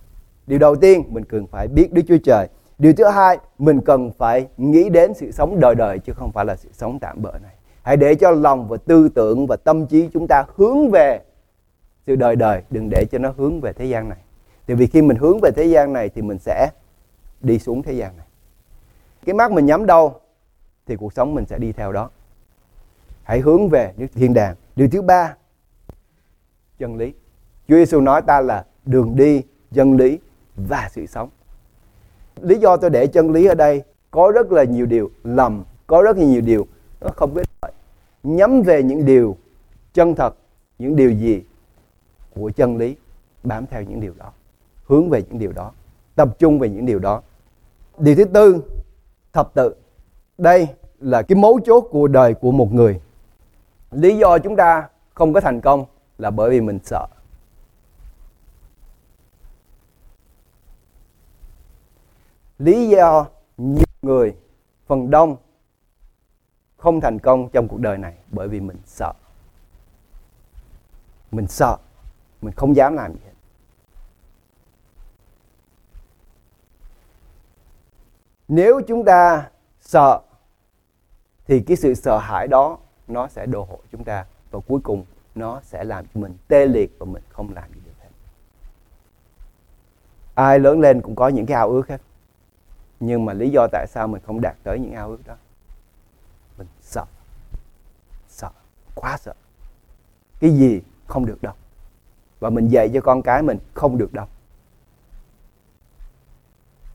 Điều 0.46 0.58
đầu 0.58 0.76
tiên, 0.76 1.02
mình 1.08 1.24
cần 1.24 1.46
phải 1.46 1.68
biết 1.68 1.92
Đức 1.92 2.02
Chúa 2.08 2.18
Trời. 2.24 2.48
Điều 2.78 2.92
thứ 2.92 3.04
hai, 3.04 3.38
mình 3.58 3.80
cần 3.80 4.10
phải 4.18 4.46
nghĩ 4.56 4.88
đến 4.88 5.14
sự 5.14 5.30
sống 5.30 5.60
đời 5.60 5.74
đời 5.74 5.98
chứ 5.98 6.12
không 6.16 6.32
phải 6.32 6.44
là 6.44 6.56
sự 6.56 6.68
sống 6.72 6.98
tạm 6.98 7.22
bợ 7.22 7.32
này. 7.42 7.54
Hãy 7.82 7.96
để 7.96 8.14
cho 8.14 8.30
lòng 8.30 8.68
và 8.68 8.76
tư 8.76 9.08
tưởng 9.08 9.46
và 9.46 9.56
tâm 9.56 9.86
trí 9.86 10.08
chúng 10.12 10.26
ta 10.28 10.44
hướng 10.56 10.90
về 10.90 11.20
sự 12.06 12.16
đời 12.16 12.36
đời, 12.36 12.62
đừng 12.70 12.88
để 12.90 13.04
cho 13.10 13.18
nó 13.18 13.34
hướng 13.36 13.60
về 13.60 13.72
thế 13.72 13.84
gian 13.84 14.08
này. 14.08 14.18
Tại 14.66 14.76
vì 14.76 14.86
khi 14.86 15.02
mình 15.02 15.16
hướng 15.16 15.38
về 15.42 15.50
thế 15.56 15.64
gian 15.64 15.92
này 15.92 16.08
thì 16.08 16.22
mình 16.22 16.38
sẽ 16.38 16.70
đi 17.40 17.58
xuống 17.58 17.82
thế 17.82 17.92
gian 17.92 18.16
này. 18.16 18.26
Cái 19.24 19.34
mắt 19.34 19.52
mình 19.52 19.66
nhắm 19.66 19.86
đâu 19.86 20.14
thì 20.86 20.96
cuộc 20.96 21.12
sống 21.12 21.34
mình 21.34 21.44
sẽ 21.46 21.58
đi 21.58 21.72
theo 21.72 21.92
đó. 21.92 22.10
Hãy 23.22 23.40
hướng 23.40 23.68
về 23.68 23.92
nước 23.96 24.06
thiên 24.14 24.34
đàng. 24.34 24.54
Điều 24.76 24.88
thứ 24.88 25.02
ba, 25.02 25.36
chân 26.78 26.96
lý. 26.96 27.12
Chúa 27.68 27.76
Giêsu 27.76 28.00
nói 28.00 28.22
ta 28.22 28.40
là 28.40 28.64
đường 28.84 29.16
đi, 29.16 29.42
chân 29.72 29.96
lý 29.96 30.18
và 30.56 30.88
sự 30.92 31.06
sống. 31.06 31.28
Lý 32.40 32.58
do 32.58 32.76
tôi 32.76 32.90
để 32.90 33.06
chân 33.06 33.32
lý 33.32 33.46
ở 33.46 33.54
đây 33.54 33.82
có 34.10 34.32
rất 34.34 34.52
là 34.52 34.64
nhiều 34.64 34.86
điều 34.86 35.10
lầm, 35.24 35.64
có 35.86 36.02
rất 36.02 36.16
là 36.16 36.24
nhiều 36.24 36.40
điều 36.40 36.66
nó 37.00 37.08
không 37.16 37.34
biết 37.34 37.48
lợi 37.62 37.72
nhắm 38.22 38.62
về 38.62 38.82
những 38.82 39.04
điều 39.04 39.36
chân 39.92 40.14
thật, 40.14 40.34
những 40.78 40.96
điều 40.96 41.10
gì 41.10 41.42
của 42.34 42.50
chân 42.50 42.76
lý, 42.76 42.96
bám 43.42 43.66
theo 43.66 43.82
những 43.82 44.00
điều 44.00 44.12
đó, 44.18 44.32
hướng 44.86 45.10
về 45.10 45.22
những 45.22 45.38
điều 45.38 45.52
đó, 45.52 45.72
tập 46.14 46.38
trung 46.38 46.58
về 46.58 46.68
những 46.68 46.86
điều 46.86 46.98
đó. 46.98 47.22
Điều 47.98 48.14
thứ 48.14 48.24
tư, 48.24 48.62
thập 49.32 49.54
tự. 49.54 49.74
Đây 50.38 50.68
là 51.00 51.22
cái 51.22 51.36
mấu 51.36 51.60
chốt 51.64 51.80
của 51.90 52.08
đời 52.08 52.34
của 52.34 52.52
một 52.52 52.72
người. 52.72 53.00
Lý 53.90 54.16
do 54.16 54.38
chúng 54.38 54.56
ta 54.56 54.88
không 55.14 55.32
có 55.32 55.40
thành 55.40 55.60
công 55.60 55.84
là 56.18 56.30
bởi 56.30 56.50
vì 56.50 56.60
mình 56.60 56.78
sợ. 56.84 57.06
Lý 62.58 62.88
do 62.88 63.26
nhiều 63.56 63.84
người 64.02 64.36
phần 64.86 65.10
đông 65.10 65.36
không 66.76 67.00
thành 67.00 67.18
công 67.18 67.48
trong 67.48 67.68
cuộc 67.68 67.80
đời 67.80 67.98
này, 67.98 68.14
bởi 68.30 68.48
vì 68.48 68.60
mình 68.60 68.76
sợ. 68.86 69.12
Mình 71.30 71.46
sợ, 71.46 71.76
mình 72.42 72.54
không 72.56 72.76
dám 72.76 72.94
làm 72.94 73.12
gì 73.12 73.18
hết. 73.24 73.30
Nếu 78.48 78.80
chúng 78.86 79.04
ta 79.04 79.50
sợ, 79.80 80.20
thì 81.46 81.60
cái 81.60 81.76
sự 81.76 81.94
sợ 81.94 82.18
hãi 82.18 82.48
đó 82.48 82.78
nó 83.08 83.28
sẽ 83.28 83.46
đổ 83.46 83.64
hộ 83.64 83.78
chúng 83.92 84.04
ta 84.04 84.26
và 84.50 84.60
cuối 84.68 84.80
cùng 84.84 85.04
nó 85.34 85.60
sẽ 85.60 85.84
làm 85.84 86.06
cho 86.14 86.20
mình 86.20 86.36
tê 86.48 86.66
liệt 86.66 86.96
và 86.98 87.06
mình 87.06 87.22
không 87.28 87.54
làm 87.54 87.72
gì 87.74 87.80
được 87.84 87.92
hết. 88.00 88.08
Ai 90.34 90.58
lớn 90.58 90.80
lên 90.80 91.02
cũng 91.02 91.14
có 91.14 91.28
những 91.28 91.46
cái 91.46 91.54
ao 91.54 91.70
ước 91.70 91.88
hết 91.88 92.00
nhưng 93.00 93.24
mà 93.24 93.32
lý 93.32 93.50
do 93.50 93.66
tại 93.72 93.86
sao 93.88 94.08
mình 94.08 94.22
không 94.26 94.40
đạt 94.40 94.56
tới 94.62 94.78
những 94.78 94.92
ao 94.92 95.08
ước 95.08 95.26
đó? 95.26 95.34
Mình 96.58 96.66
sợ. 96.80 97.04
Sợ. 98.28 98.50
Quá 98.94 99.16
sợ. 99.16 99.32
Cái 100.40 100.50
gì 100.50 100.80
không 101.06 101.26
được 101.26 101.42
đâu. 101.42 101.54
Và 102.40 102.50
mình 102.50 102.68
dạy 102.68 102.90
cho 102.94 103.00
con 103.00 103.22
cái 103.22 103.42
mình 103.42 103.58
không 103.74 103.98
được 103.98 104.12
đâu. 104.12 104.26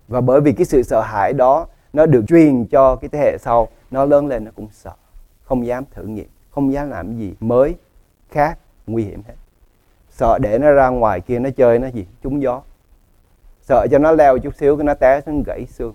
Và 0.07 0.21
bởi 0.21 0.41
vì 0.41 0.51
cái 0.51 0.65
sự 0.65 0.83
sợ 0.83 1.01
hãi 1.01 1.33
đó, 1.33 1.67
nó 1.93 2.05
được 2.05 2.23
truyền 2.27 2.65
cho 2.65 2.95
cái 2.95 3.09
thế 3.09 3.19
hệ 3.19 3.38
sau, 3.38 3.67
nó 3.91 4.05
lớn 4.05 4.27
lên 4.27 4.45
nó 4.45 4.51
cũng 4.55 4.67
sợ. 4.71 4.93
Không 5.43 5.65
dám 5.65 5.83
thử 5.91 6.03
nghiệm, 6.03 6.27
không 6.51 6.73
dám 6.73 6.89
làm 6.89 7.17
gì 7.17 7.33
mới, 7.39 7.75
khác, 8.29 8.59
nguy 8.88 9.03
hiểm 9.03 9.21
hết. 9.27 9.33
Sợ 10.09 10.38
để 10.41 10.59
nó 10.59 10.71
ra 10.71 10.89
ngoài 10.89 11.21
kia 11.21 11.39
nó 11.39 11.49
chơi 11.57 11.79
nó 11.79 11.88
gì, 11.88 12.07
trúng 12.23 12.41
gió 12.41 12.62
sợ 13.69 13.88
cho 13.91 13.97
nó 13.97 14.12
leo 14.12 14.38
chút 14.38 14.55
xíu 14.55 14.77
cái 14.77 14.84
nó 14.84 14.93
té 14.93 15.21
xuống 15.25 15.43
gãy 15.43 15.65
xương. 15.65 15.93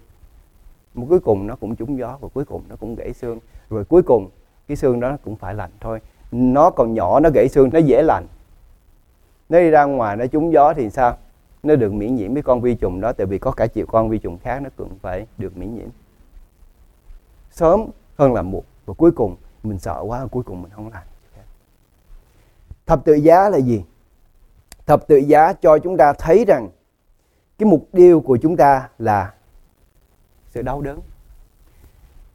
Mà 0.94 1.06
cuối 1.08 1.20
cùng 1.20 1.46
nó 1.46 1.56
cũng 1.56 1.76
trúng 1.76 1.98
gió 1.98 2.18
và 2.20 2.28
cuối 2.34 2.44
cùng 2.44 2.62
nó 2.68 2.76
cũng 2.76 2.94
gãy 2.94 3.12
xương. 3.12 3.38
Rồi 3.70 3.84
cuối 3.84 4.02
cùng, 4.02 4.30
cái 4.68 4.76
xương 4.76 5.00
đó 5.00 5.16
cũng 5.24 5.36
phải 5.36 5.54
lành 5.54 5.70
thôi. 5.80 6.00
Nó 6.32 6.70
còn 6.70 6.94
nhỏ, 6.94 7.20
nó 7.20 7.30
gãy 7.34 7.48
xương, 7.48 7.70
nó 7.72 7.78
dễ 7.78 8.02
lành. 8.02 8.26
Nó 9.48 9.58
đi 9.58 9.70
ra 9.70 9.84
ngoài, 9.84 10.16
nó 10.16 10.26
trúng 10.26 10.52
gió 10.52 10.74
thì 10.74 10.90
sao? 10.90 11.16
Nó 11.62 11.76
được 11.76 11.92
miễn 11.92 12.14
nhiễm 12.14 12.34
với 12.34 12.42
con 12.42 12.60
vi 12.60 12.74
trùng 12.74 13.00
đó, 13.00 13.12
tại 13.12 13.26
vì 13.26 13.38
có 13.38 13.50
cả 13.50 13.66
triệu 13.66 13.86
con 13.86 14.08
vi 14.08 14.18
trùng 14.18 14.38
khác 14.38 14.62
nó 14.62 14.70
cũng 14.76 14.98
phải 15.02 15.26
được 15.38 15.56
miễn 15.56 15.74
nhiễm. 15.74 15.88
Sớm 17.50 17.86
hơn 18.16 18.34
là 18.34 18.42
muộn, 18.42 18.64
và 18.86 18.94
cuối 18.94 19.10
cùng 19.10 19.36
mình 19.62 19.78
sợ 19.78 20.00
quá, 20.06 20.26
cuối 20.30 20.42
cùng 20.42 20.62
mình 20.62 20.70
không 20.74 20.90
làm 20.90 21.02
thập 22.86 23.04
tự 23.04 23.14
giá 23.14 23.48
là 23.48 23.58
gì? 23.58 23.84
Thập 24.86 25.06
tự 25.06 25.16
giá 25.16 25.52
cho 25.52 25.78
chúng 25.78 25.96
ta 25.96 26.12
thấy 26.12 26.44
rằng 26.48 26.68
cái 27.58 27.66
mục 27.66 27.88
tiêu 27.92 28.20
của 28.20 28.38
chúng 28.42 28.56
ta 28.56 28.88
là 28.98 29.34
sự 30.50 30.62
đau 30.62 30.80
đớn. 30.80 31.00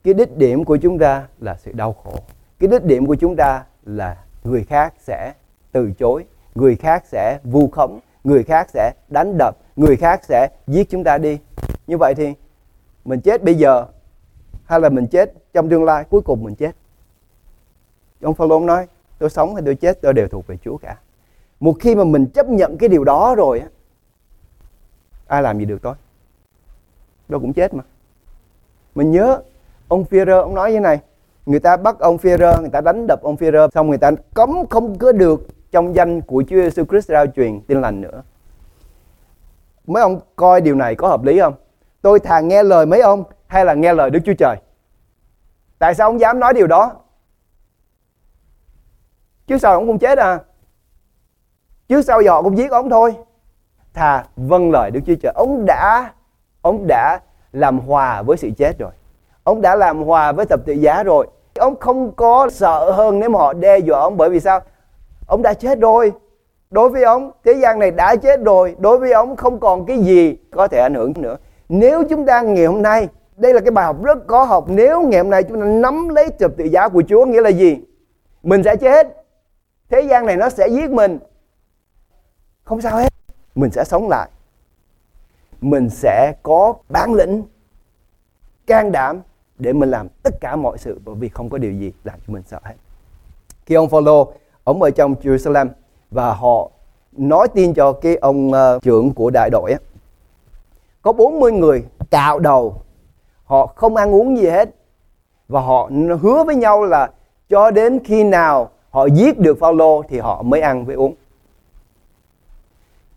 Cái 0.03 0.13
đích 0.13 0.37
điểm 0.37 0.65
của 0.65 0.77
chúng 0.77 0.99
ta 0.99 1.27
là 1.39 1.55
sự 1.55 1.71
đau 1.71 1.93
khổ. 1.93 2.15
Cái 2.59 2.67
đích 2.67 2.83
điểm 2.83 3.05
của 3.05 3.15
chúng 3.15 3.35
ta 3.35 3.63
là 3.85 4.23
người 4.43 4.63
khác 4.63 4.93
sẽ 4.99 5.33
từ 5.71 5.91
chối, 5.99 6.25
người 6.55 6.75
khác 6.75 7.03
sẽ 7.05 7.39
vu 7.43 7.69
khống, 7.69 7.99
người 8.23 8.43
khác 8.43 8.69
sẽ 8.69 8.91
đánh 9.09 9.37
đập, 9.37 9.57
người 9.75 9.95
khác 9.95 10.23
sẽ 10.23 10.47
giết 10.67 10.89
chúng 10.89 11.03
ta 11.03 11.17
đi. 11.17 11.39
Như 11.87 11.97
vậy 11.97 12.15
thì 12.15 12.33
mình 13.05 13.21
chết 13.21 13.43
bây 13.43 13.55
giờ 13.55 13.85
hay 14.65 14.79
là 14.79 14.89
mình 14.89 15.07
chết 15.07 15.33
trong 15.53 15.69
tương 15.69 15.83
lai, 15.83 16.03
cuối 16.09 16.21
cùng 16.21 16.43
mình 16.43 16.55
chết? 16.55 16.71
Ông 18.21 18.33
Phaolô 18.33 18.59
nói, 18.59 18.87
tôi 19.19 19.29
sống 19.29 19.55
hay 19.55 19.63
tôi 19.65 19.75
chết, 19.75 20.01
tôi 20.01 20.13
đều 20.13 20.27
thuộc 20.27 20.47
về 20.47 20.57
Chúa 20.63 20.77
cả. 20.77 20.97
Một 21.59 21.75
khi 21.79 21.95
mà 21.95 22.03
mình 22.03 22.25
chấp 22.25 22.49
nhận 22.49 22.77
cái 22.77 22.89
điều 22.89 23.03
đó 23.03 23.35
rồi 23.35 23.61
ai 25.29 25.41
làm 25.43 25.59
gì 25.59 25.65
được 25.65 25.81
tôi? 25.81 25.93
Đâu 27.27 27.39
cũng 27.39 27.53
chết 27.53 27.73
mà. 27.73 27.83
Mình 28.95 29.11
nhớ, 29.11 29.41
ông 29.87 30.03
Führer 30.09 30.41
ông 30.41 30.55
nói 30.55 30.73
như 30.73 30.79
này, 30.79 30.99
người 31.45 31.59
ta 31.59 31.77
bắt 31.77 31.99
ông 31.99 32.17
Führer, 32.17 32.61
người 32.61 32.69
ta 32.69 32.81
đánh 32.81 33.07
đập 33.07 33.21
ông 33.21 33.35
Führer, 33.35 33.69
xong 33.69 33.89
người 33.89 33.97
ta 33.97 34.11
cấm 34.33 34.67
không 34.69 34.97
có 34.97 35.11
được 35.11 35.47
trong 35.71 35.95
danh 35.95 36.21
của 36.21 36.43
Chúa 36.47 36.55
Giêsu 36.55 36.85
Christ 36.85 37.09
rao 37.09 37.25
truyền 37.35 37.61
tin 37.61 37.81
lành 37.81 38.01
nữa. 38.01 38.21
Mấy 39.87 40.03
ông 40.03 40.19
coi 40.35 40.61
điều 40.61 40.75
này 40.75 40.95
có 40.95 41.07
hợp 41.07 41.23
lý 41.23 41.39
không? 41.39 41.53
Tôi 42.01 42.19
thà 42.19 42.39
nghe 42.39 42.63
lời 42.63 42.85
mấy 42.85 43.01
ông 43.01 43.23
hay 43.47 43.65
là 43.65 43.73
nghe 43.73 43.93
lời 43.93 44.09
Đức 44.09 44.19
Chúa 44.25 44.33
Trời? 44.37 44.57
Tại 45.79 45.95
sao 45.95 46.09
ông 46.09 46.19
dám 46.19 46.39
nói 46.39 46.53
điều 46.53 46.67
đó? 46.67 46.91
Chứ 49.47 49.57
sao 49.57 49.73
ông 49.73 49.87
cũng 49.87 49.99
chết 49.99 50.17
à? 50.17 50.39
Chứ 51.87 52.01
sao 52.01 52.21
giờ 52.21 52.31
họ 52.31 52.41
cũng 52.41 52.57
giết 52.57 52.71
ông 52.71 52.89
thôi? 52.89 53.15
Thà 53.93 54.23
vâng 54.35 54.71
lời 54.71 54.91
Đức 54.91 54.99
Chúa 55.07 55.15
Trời. 55.21 55.33
Ông 55.35 55.65
đã 55.65 56.11
ông 56.61 56.87
đã 56.87 57.19
làm 57.51 57.79
hòa 57.79 58.21
với 58.21 58.37
sự 58.37 58.49
chết 58.57 58.79
rồi. 58.79 58.91
Ông 59.43 59.61
đã 59.61 59.75
làm 59.75 60.03
hòa 60.03 60.31
với 60.31 60.45
tập 60.45 60.59
tự 60.65 60.73
giá 60.73 61.03
rồi. 61.03 61.27
Ông 61.59 61.75
không 61.79 62.11
có 62.11 62.49
sợ 62.51 62.91
hơn 62.91 63.19
nếu 63.19 63.29
mà 63.29 63.39
họ 63.39 63.53
đe 63.53 63.77
dọa 63.77 63.99
ông. 63.99 64.17
Bởi 64.17 64.29
vì 64.29 64.39
sao? 64.39 64.59
Ông 65.27 65.41
đã 65.41 65.53
chết 65.53 65.79
rồi. 65.79 66.11
Đối 66.69 66.89
với 66.89 67.03
ông, 67.03 67.31
thế 67.43 67.53
gian 67.53 67.79
này 67.79 67.91
đã 67.91 68.15
chết 68.15 68.39
rồi. 68.39 68.75
Đối 68.79 68.97
với 68.97 69.11
ông, 69.11 69.35
không 69.35 69.59
còn 69.59 69.85
cái 69.85 69.97
gì 69.97 70.37
có 70.51 70.67
thể 70.67 70.79
ảnh 70.79 70.93
hưởng 70.93 71.13
nữa. 71.17 71.37
Nếu 71.69 72.03
chúng 72.09 72.25
ta 72.25 72.41
ngày 72.41 72.65
hôm 72.65 72.81
nay, 72.81 73.07
đây 73.35 73.53
là 73.53 73.59
cái 73.59 73.71
bài 73.71 73.85
học 73.85 74.03
rất 74.03 74.27
có 74.27 74.43
học. 74.43 74.65
Nếu 74.67 75.01
ngày 75.01 75.21
hôm 75.21 75.29
nay 75.29 75.43
chúng 75.43 75.59
ta 75.59 75.65
nắm 75.65 76.09
lấy 76.09 76.29
thập 76.39 76.51
tự 76.57 76.63
giá 76.63 76.87
của 76.89 77.03
Chúa 77.07 77.25
nghĩa 77.25 77.41
là 77.41 77.49
gì? 77.49 77.77
Mình 78.43 78.63
sẽ 78.63 78.75
chết. 78.75 79.07
Thế 79.89 80.01
gian 80.01 80.25
này 80.25 80.35
nó 80.37 80.49
sẽ 80.49 80.67
giết 80.67 80.89
mình. 80.89 81.19
Không 82.63 82.81
sao 82.81 82.97
hết 82.97 83.13
mình 83.59 83.71
sẽ 83.71 83.83
sống 83.83 84.09
lại. 84.09 84.29
Mình 85.61 85.89
sẽ 85.89 86.33
có 86.43 86.73
bản 86.89 87.13
lĩnh 87.13 87.43
can 88.67 88.91
đảm 88.91 89.21
để 89.57 89.73
mình 89.73 89.89
làm 89.89 90.07
tất 90.23 90.33
cả 90.41 90.55
mọi 90.55 90.77
sự 90.77 90.99
bởi 91.05 91.15
vì 91.15 91.29
không 91.29 91.49
có 91.49 91.57
điều 91.57 91.71
gì 91.71 91.91
làm 92.03 92.19
cho 92.27 92.33
mình 92.33 92.43
sợ 92.47 92.59
hết. 92.63 92.75
Khi 93.65 93.75
ông 93.75 93.89
Phaolô 93.89 94.33
ông 94.63 94.81
ở 94.81 94.91
trong 94.91 95.15
Jerusalem 95.15 95.67
và 96.11 96.33
họ 96.33 96.71
nói 97.11 97.47
tin 97.47 97.73
cho 97.73 97.93
cái 97.93 98.15
ông 98.15 98.51
uh, 98.51 98.81
trưởng 98.81 99.13
của 99.13 99.29
đại 99.29 99.49
đội 99.49 99.71
á 99.71 99.79
có 101.01 101.11
40 101.11 101.51
người 101.51 101.83
cạo 102.11 102.39
đầu 102.39 102.81
họ 103.45 103.65
không 103.65 103.95
ăn 103.95 104.13
uống 104.13 104.37
gì 104.37 104.47
hết 104.47 104.69
và 105.47 105.61
họ 105.61 105.89
hứa 106.21 106.43
với 106.43 106.55
nhau 106.55 106.83
là 106.83 107.09
cho 107.49 107.71
đến 107.71 107.99
khi 108.03 108.23
nào 108.23 108.69
họ 108.89 109.05
giết 109.05 109.39
được 109.39 109.59
Phaolô 109.59 110.03
thì 110.09 110.19
họ 110.19 110.41
mới 110.41 110.61
ăn 110.61 110.85
với 110.85 110.95
uống 110.95 111.15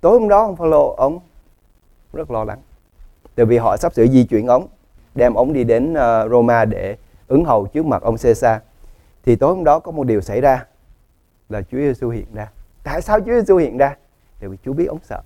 tối 0.03 0.21
hôm 0.21 0.29
đó 0.29 0.43
ông 0.43 0.57
Phaolô 0.57 0.95
ông 0.97 1.21
rất 2.13 2.31
lo 2.31 2.45
lắng. 2.45 2.61
Tại 3.35 3.47
vì 3.47 3.59
họ 3.59 3.77
sắp 3.77 3.95
sửa 3.95 4.07
di 4.07 4.25
chuyển 4.25 4.47
ông 4.47 4.67
đem 5.15 5.35
ông 5.35 5.53
đi 5.53 5.65
đến 5.65 5.93
uh, 5.93 6.31
Roma 6.31 6.65
để 6.65 6.97
ứng 7.27 7.45
hầu 7.45 7.67
trước 7.67 7.87
mặt 7.87 8.03
ông 8.03 8.17
Caesar. 8.17 8.61
Thì 9.25 9.37
tối 9.37 9.55
hôm 9.55 9.65
đó 9.65 9.79
có 9.79 9.93
một 9.93 10.05
điều 10.05 10.21
xảy 10.21 10.41
ra 10.41 10.67
là 11.49 11.63
Chúa 11.63 11.79
Giêsu 11.79 12.09
hiện 12.09 12.35
ra. 12.35 12.51
Tại 12.83 13.03
sao 13.03 13.21
Chúa 13.21 13.33
Giêsu 13.33 13.57
hiện 13.57 13.79
ra? 13.79 13.97
Tại 14.41 14.49
vì 14.49 14.57
Chúa 14.65 14.73
biết 14.73 14.87
ông 14.87 14.99
sợ. 15.03 15.23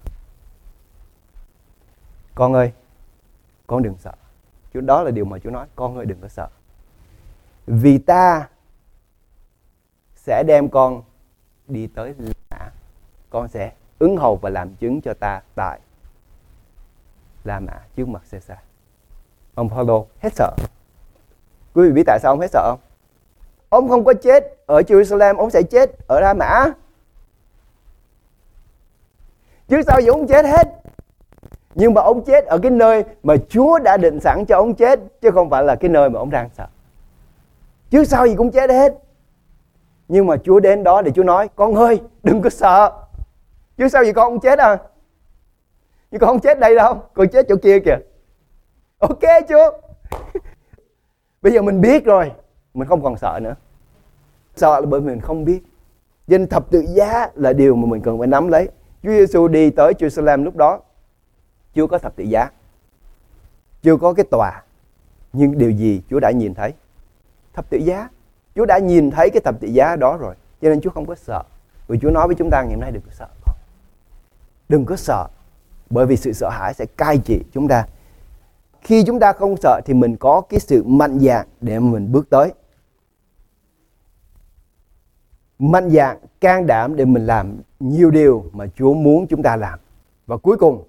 Con 2.35 2.55
ơi 2.55 2.73
con 3.67 3.83
đừng 3.83 3.97
sợ. 3.99 4.13
Chúa 4.75 4.81
đó 4.81 5.03
là 5.03 5.11
điều 5.11 5.25
mà 5.25 5.39
Chúa 5.39 5.51
nói 5.51 5.67
con 5.77 5.97
ơi 5.97 6.07
đừng 6.07 6.21
có 6.21 6.29
sợ. 6.29 6.49
Vì 7.67 7.99
ta 7.99 8.49
sẽ 10.17 10.43
đem 10.47 10.69
con 10.69 11.03
đi 11.69 11.87
tới 11.87 12.15
lạ, 12.51 12.71
con 13.31 13.49
sẽ 13.49 13.73
ứng 13.99 14.17
hầu 14.17 14.37
và 14.37 14.51
làm 14.51 14.75
chứng 14.75 15.01
cho 15.01 15.15
ta 15.15 15.43
tại 15.55 15.81
La 17.45 17.61
Mã, 17.61 17.73
trước 17.97 18.09
mặt 18.09 18.23
Caesar. 18.31 18.59
Ông 19.55 19.69
Paulo 19.69 20.03
hết 20.23 20.35
sợ. 20.35 20.51
Quý 21.75 21.87
vị 21.87 21.93
biết 21.93 22.03
tại 22.07 22.19
sao 22.23 22.33
ông 22.33 22.41
hết 22.41 22.51
sợ 22.51 22.71
không? 22.71 22.81
Ông 23.69 23.89
không 23.89 24.05
có 24.05 24.15
chết 24.23 24.45
ở 24.67 24.81
Jerusalem, 24.81 25.37
ông 25.37 25.51
sẽ 25.51 25.63
chết 25.63 25.91
ở 26.07 26.21
La 26.21 26.35
Mã. 26.35 26.65
Chứ 29.69 29.83
sao 29.87 30.01
gì 30.01 30.07
ông 30.07 30.27
chết 30.27 30.45
hết? 30.45 30.69
Nhưng 31.75 31.95
mà 31.95 32.03
ông 32.03 32.25
chết 32.25 32.45
ở 32.45 32.59
cái 32.59 32.71
nơi 32.71 33.05
mà 33.23 33.35
Chúa 33.49 33.79
đã 33.79 33.97
định 33.97 34.21
sẵn 34.21 34.45
cho 34.45 34.57
ông 34.57 34.75
chết, 34.75 35.01
chứ 35.21 35.31
không 35.31 35.51
phải 35.51 35.65
là 35.65 35.75
cái 35.75 35.89
nơi 35.89 36.11
mà 36.11 36.19
ông 36.19 36.31
đang 36.31 36.49
sợ. 36.57 36.67
Chứ 37.91 38.05
sao 38.05 38.27
gì 38.27 38.35
cũng 38.37 38.51
chết 38.51 38.71
hết. 38.71 38.95
Nhưng 40.09 40.27
mà 40.27 40.37
Chúa 40.45 40.61
đến 40.61 40.85
đó 40.85 41.03
để 41.03 41.11
Chúa 41.11 41.23
nói, 41.23 41.49
con 41.57 41.75
ơi, 41.75 42.03
đừng 42.23 42.43
có 42.43 42.51
sợ 42.51 42.93
chứ 43.77 43.89
sao 43.89 44.03
vậy 44.03 44.13
con 44.13 44.31
không 44.31 44.41
chết 44.41 44.59
à? 44.59 44.79
Nhưng 46.11 46.21
con 46.21 46.29
không 46.29 46.41
chết 46.41 46.61
đây 46.61 46.75
đâu, 46.75 47.03
con 47.15 47.29
chết 47.29 47.47
chỗ 47.49 47.57
kia 47.63 47.79
kìa. 47.81 47.99
Ok 48.99 49.23
chưa? 49.49 49.71
Bây 51.43 51.53
giờ 51.53 51.63
mình 51.63 51.81
biết 51.81 52.05
rồi, 52.05 52.33
mình 52.75 52.89
không 52.89 53.03
còn 53.03 53.17
sợ 53.17 53.39
nữa. 53.43 53.55
Sợ 54.57 54.81
là 54.81 54.87
bởi 54.87 55.01
mình 55.01 55.21
không 55.21 55.45
biết. 55.45 55.61
Danh 56.27 56.47
thập 56.47 56.71
tự 56.71 56.85
giá 56.89 57.29
là 57.35 57.53
điều 57.53 57.77
mà 57.77 57.87
mình 57.87 58.03
cần 58.03 58.19
phải 58.19 58.27
nắm 58.27 58.49
lấy. 58.49 58.69
Chúa 59.03 59.11
Giêsu 59.11 59.49
đi 59.49 59.71
tới 59.71 59.93
Jerusalem 59.93 60.45
lúc 60.45 60.57
đó, 60.57 60.81
chưa 61.75 61.87
có 61.87 61.99
thập 61.99 62.17
tự 62.17 62.25
giá, 62.25 62.51
chưa 63.83 63.97
có 63.97 64.13
cái 64.13 64.25
tòa. 64.31 64.63
Nhưng 65.33 65.59
điều 65.59 65.71
gì 65.71 66.03
Chúa 66.11 66.21
đã 66.21 66.31
nhìn 66.31 66.55
thấy? 66.55 66.73
Thập 67.55 67.71
tự 67.71 67.79
giá. 67.79 68.09
Chúa 68.55 68.67
đã 68.67 68.79
nhìn 68.79 69.11
thấy 69.11 69.31
cái 69.31 69.41
thập 69.41 69.61
tự 69.61 69.69
giá 69.69 69.97
đó 69.97 70.17
rồi, 70.17 70.35
cho 70.63 70.69
nên 70.69 70.81
Chúa 70.81 70.91
không 70.91 71.07
có 71.07 71.15
sợ. 71.15 71.43
Vì 71.89 71.99
Chúa 71.99 72.11
nói 72.11 72.27
với 72.27 72.37
chúng 72.37 72.51
ta 72.51 72.63
ngày 72.63 72.73
hôm 72.73 72.81
nay 72.81 72.93
đừng 72.93 73.03
có 73.03 73.11
sợ 73.13 73.27
đừng 74.69 74.85
có 74.87 74.97
sợ, 74.97 75.27
bởi 75.91 76.07
vì 76.07 76.17
sự 76.17 76.33
sợ 76.33 76.49
hãi 76.49 76.75
sẽ 76.75 76.87
cai 76.97 77.19
trị 77.19 77.41
chúng 77.53 77.69
ta. 77.69 77.87
Khi 78.81 79.05
chúng 79.05 79.21
ta 79.21 79.33
không 79.33 79.57
sợ 79.57 79.81
thì 79.85 79.95
mình 79.95 80.17
có 80.17 80.41
cái 80.41 80.61
sự 80.61 80.83
mạnh 80.85 81.19
dạn 81.19 81.47
để 81.61 81.79
mình 81.79 82.13
bước 82.13 82.31
tới. 82.31 82.53
Mạnh 85.59 85.91
dạn, 85.91 86.19
can 86.41 86.67
đảm 86.67 86.97
để 86.97 87.05
mình 87.05 87.27
làm 87.27 87.61
nhiều 87.81 88.11
điều 88.11 88.45
mà 88.53 88.67
Chúa 88.77 88.95
muốn 88.95 89.27
chúng 89.27 89.43
ta 89.43 89.57
làm. 89.57 89.79
Và 90.27 90.37
cuối 90.37 90.57
cùng, 90.57 90.85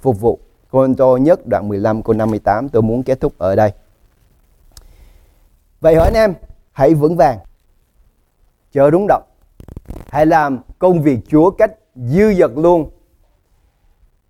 phục 0.00 0.20
vụ. 0.20 0.38
Cô 0.70 0.94
Tô 0.94 1.16
nhất 1.16 1.40
đoạn 1.46 1.68
15 1.68 2.02
câu 2.02 2.14
58 2.14 2.68
tôi 2.68 2.82
muốn 2.82 3.02
kết 3.02 3.20
thúc 3.20 3.32
ở 3.38 3.56
đây. 3.56 3.72
Vậy 5.80 5.94
hỏi 5.94 6.04
anh 6.04 6.14
em, 6.14 6.34
hãy 6.72 6.94
vững 6.94 7.16
vàng, 7.16 7.38
chờ 8.72 8.90
đúng 8.90 9.06
động 9.08 9.22
hãy 10.12 10.26
làm 10.26 10.58
công 10.78 11.02
việc 11.02 11.18
Chúa 11.28 11.50
cách 11.50 11.72
dư 11.94 12.34
dật 12.34 12.50
luôn 12.56 12.90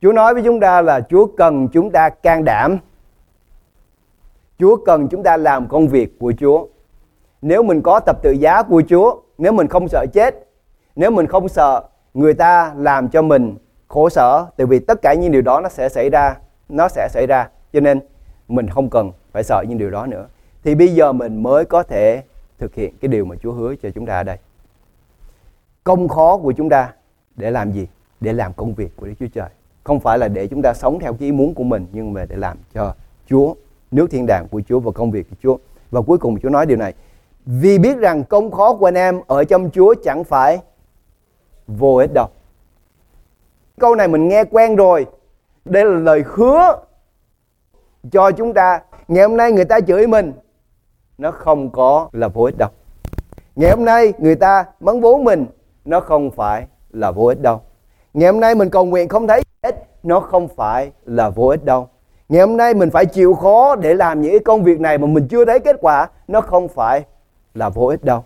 Chúa 0.02 0.12
nói 0.12 0.34
với 0.34 0.42
chúng 0.42 0.60
ta 0.60 0.82
là 0.82 1.00
Chúa 1.00 1.26
cần 1.26 1.68
chúng 1.68 1.90
ta 1.90 2.08
can 2.08 2.44
đảm. 2.44 2.78
Chúa 4.58 4.76
cần 4.76 5.08
chúng 5.08 5.22
ta 5.22 5.36
làm 5.36 5.68
công 5.68 5.88
việc 5.88 6.18
của 6.18 6.32
Chúa. 6.38 6.66
Nếu 7.42 7.62
mình 7.62 7.82
có 7.82 8.00
tập 8.00 8.16
tự 8.22 8.30
giá 8.30 8.62
của 8.62 8.82
Chúa, 8.88 9.20
nếu 9.38 9.52
mình 9.52 9.68
không 9.68 9.88
sợ 9.88 10.06
chết, 10.12 10.48
nếu 10.96 11.10
mình 11.10 11.26
không 11.26 11.48
sợ 11.48 11.82
người 12.14 12.34
ta 12.34 12.74
làm 12.76 13.08
cho 13.08 13.22
mình 13.22 13.56
khổ 13.88 14.08
sở, 14.08 14.46
tại 14.56 14.66
vì 14.66 14.78
tất 14.78 15.02
cả 15.02 15.14
những 15.14 15.32
điều 15.32 15.42
đó 15.42 15.60
nó 15.60 15.68
sẽ 15.68 15.88
xảy 15.88 16.10
ra, 16.10 16.36
nó 16.68 16.88
sẽ 16.88 17.08
xảy 17.10 17.26
ra. 17.26 17.48
Cho 17.72 17.80
nên 17.80 18.00
mình 18.48 18.68
không 18.68 18.90
cần 18.90 19.12
phải 19.32 19.42
sợ 19.42 19.64
những 19.68 19.78
điều 19.78 19.90
đó 19.90 20.06
nữa. 20.06 20.26
Thì 20.64 20.74
bây 20.74 20.88
giờ 20.88 21.12
mình 21.12 21.42
mới 21.42 21.64
có 21.64 21.82
thể 21.82 22.22
thực 22.58 22.74
hiện 22.74 22.94
cái 23.00 23.08
điều 23.08 23.24
mà 23.24 23.36
Chúa 23.42 23.52
hứa 23.52 23.74
cho 23.82 23.90
chúng 23.94 24.06
ta 24.06 24.16
ở 24.16 24.22
đây. 24.22 24.36
Công 25.84 26.08
khó 26.08 26.36
của 26.36 26.52
chúng 26.52 26.68
ta 26.68 26.92
để 27.36 27.50
làm 27.50 27.72
gì? 27.72 27.88
Để 28.20 28.32
làm 28.32 28.52
công 28.52 28.74
việc 28.74 28.96
của 28.96 29.06
Đức 29.06 29.14
Chúa 29.20 29.26
Trời. 29.34 29.48
Không 29.84 30.00
phải 30.00 30.18
là 30.18 30.28
để 30.28 30.46
chúng 30.46 30.62
ta 30.62 30.74
sống 30.74 30.98
theo 30.98 31.12
cái 31.12 31.26
ý 31.26 31.32
muốn 31.32 31.54
của 31.54 31.62
mình, 31.62 31.86
nhưng 31.92 32.12
mà 32.12 32.24
để 32.24 32.36
làm 32.36 32.58
cho 32.74 32.94
Chúa, 33.26 33.54
nước 33.90 34.10
thiên 34.10 34.26
đàng 34.26 34.48
của 34.50 34.62
Chúa 34.68 34.80
và 34.80 34.92
công 34.92 35.10
việc 35.10 35.30
của 35.30 35.36
Chúa. 35.42 35.56
Và 35.90 36.00
cuối 36.00 36.18
cùng 36.18 36.40
Chúa 36.40 36.48
nói 36.48 36.66
điều 36.66 36.76
này, 36.76 36.94
vì 37.46 37.78
biết 37.78 37.98
rằng 37.98 38.24
công 38.24 38.50
khó 38.50 38.74
của 38.74 38.88
anh 38.88 38.94
em 38.94 39.20
ở 39.26 39.44
trong 39.44 39.70
Chúa 39.70 39.94
chẳng 40.04 40.24
phải 40.24 40.60
vô 41.66 41.96
ích 41.96 42.12
đâu. 42.14 42.26
Câu 43.80 43.94
này 43.94 44.08
mình 44.08 44.28
nghe 44.28 44.44
quen 44.44 44.76
rồi. 44.76 45.06
Đây 45.64 45.84
là 45.84 45.98
lời 45.98 46.24
hứa 46.26 46.76
cho 48.12 48.30
chúng 48.30 48.54
ta. 48.54 48.80
Ngày 49.08 49.28
hôm 49.28 49.36
nay 49.36 49.52
người 49.52 49.64
ta 49.64 49.80
chửi 49.80 50.06
mình, 50.06 50.32
nó 51.18 51.30
không 51.30 51.70
có 51.70 52.08
là 52.12 52.28
vô 52.28 52.44
ích 52.44 52.58
đâu. 52.58 52.68
Ngày 53.56 53.70
hôm 53.70 53.84
nay 53.84 54.12
người 54.18 54.34
ta 54.34 54.64
mắng 54.80 55.00
bố 55.00 55.18
mình, 55.18 55.46
nó 55.84 56.00
không 56.00 56.30
phải 56.30 56.66
là 56.92 57.10
vô 57.10 57.26
ích 57.26 57.40
đâu. 57.40 57.60
Ngày 58.14 58.32
hôm 58.32 58.40
nay 58.40 58.54
mình 58.54 58.70
cầu 58.70 58.84
nguyện 58.84 59.08
không 59.08 59.26
thấy 59.26 59.42
ích, 59.62 59.84
nó 60.02 60.20
không 60.20 60.48
phải 60.48 60.90
là 61.04 61.30
vô 61.30 61.46
ích 61.46 61.64
đâu. 61.64 61.88
Ngày 62.28 62.40
hôm 62.40 62.56
nay 62.56 62.74
mình 62.74 62.90
phải 62.90 63.06
chịu 63.06 63.34
khó 63.34 63.76
để 63.76 63.94
làm 63.94 64.20
những 64.20 64.42
công 64.44 64.62
việc 64.62 64.80
này 64.80 64.98
mà 64.98 65.06
mình 65.06 65.28
chưa 65.28 65.44
thấy 65.44 65.60
kết 65.60 65.76
quả 65.80 66.08
nó 66.28 66.40
không 66.40 66.68
phải 66.68 67.04
là 67.54 67.68
vô 67.68 67.86
ích 67.86 68.04
đâu. 68.04 68.24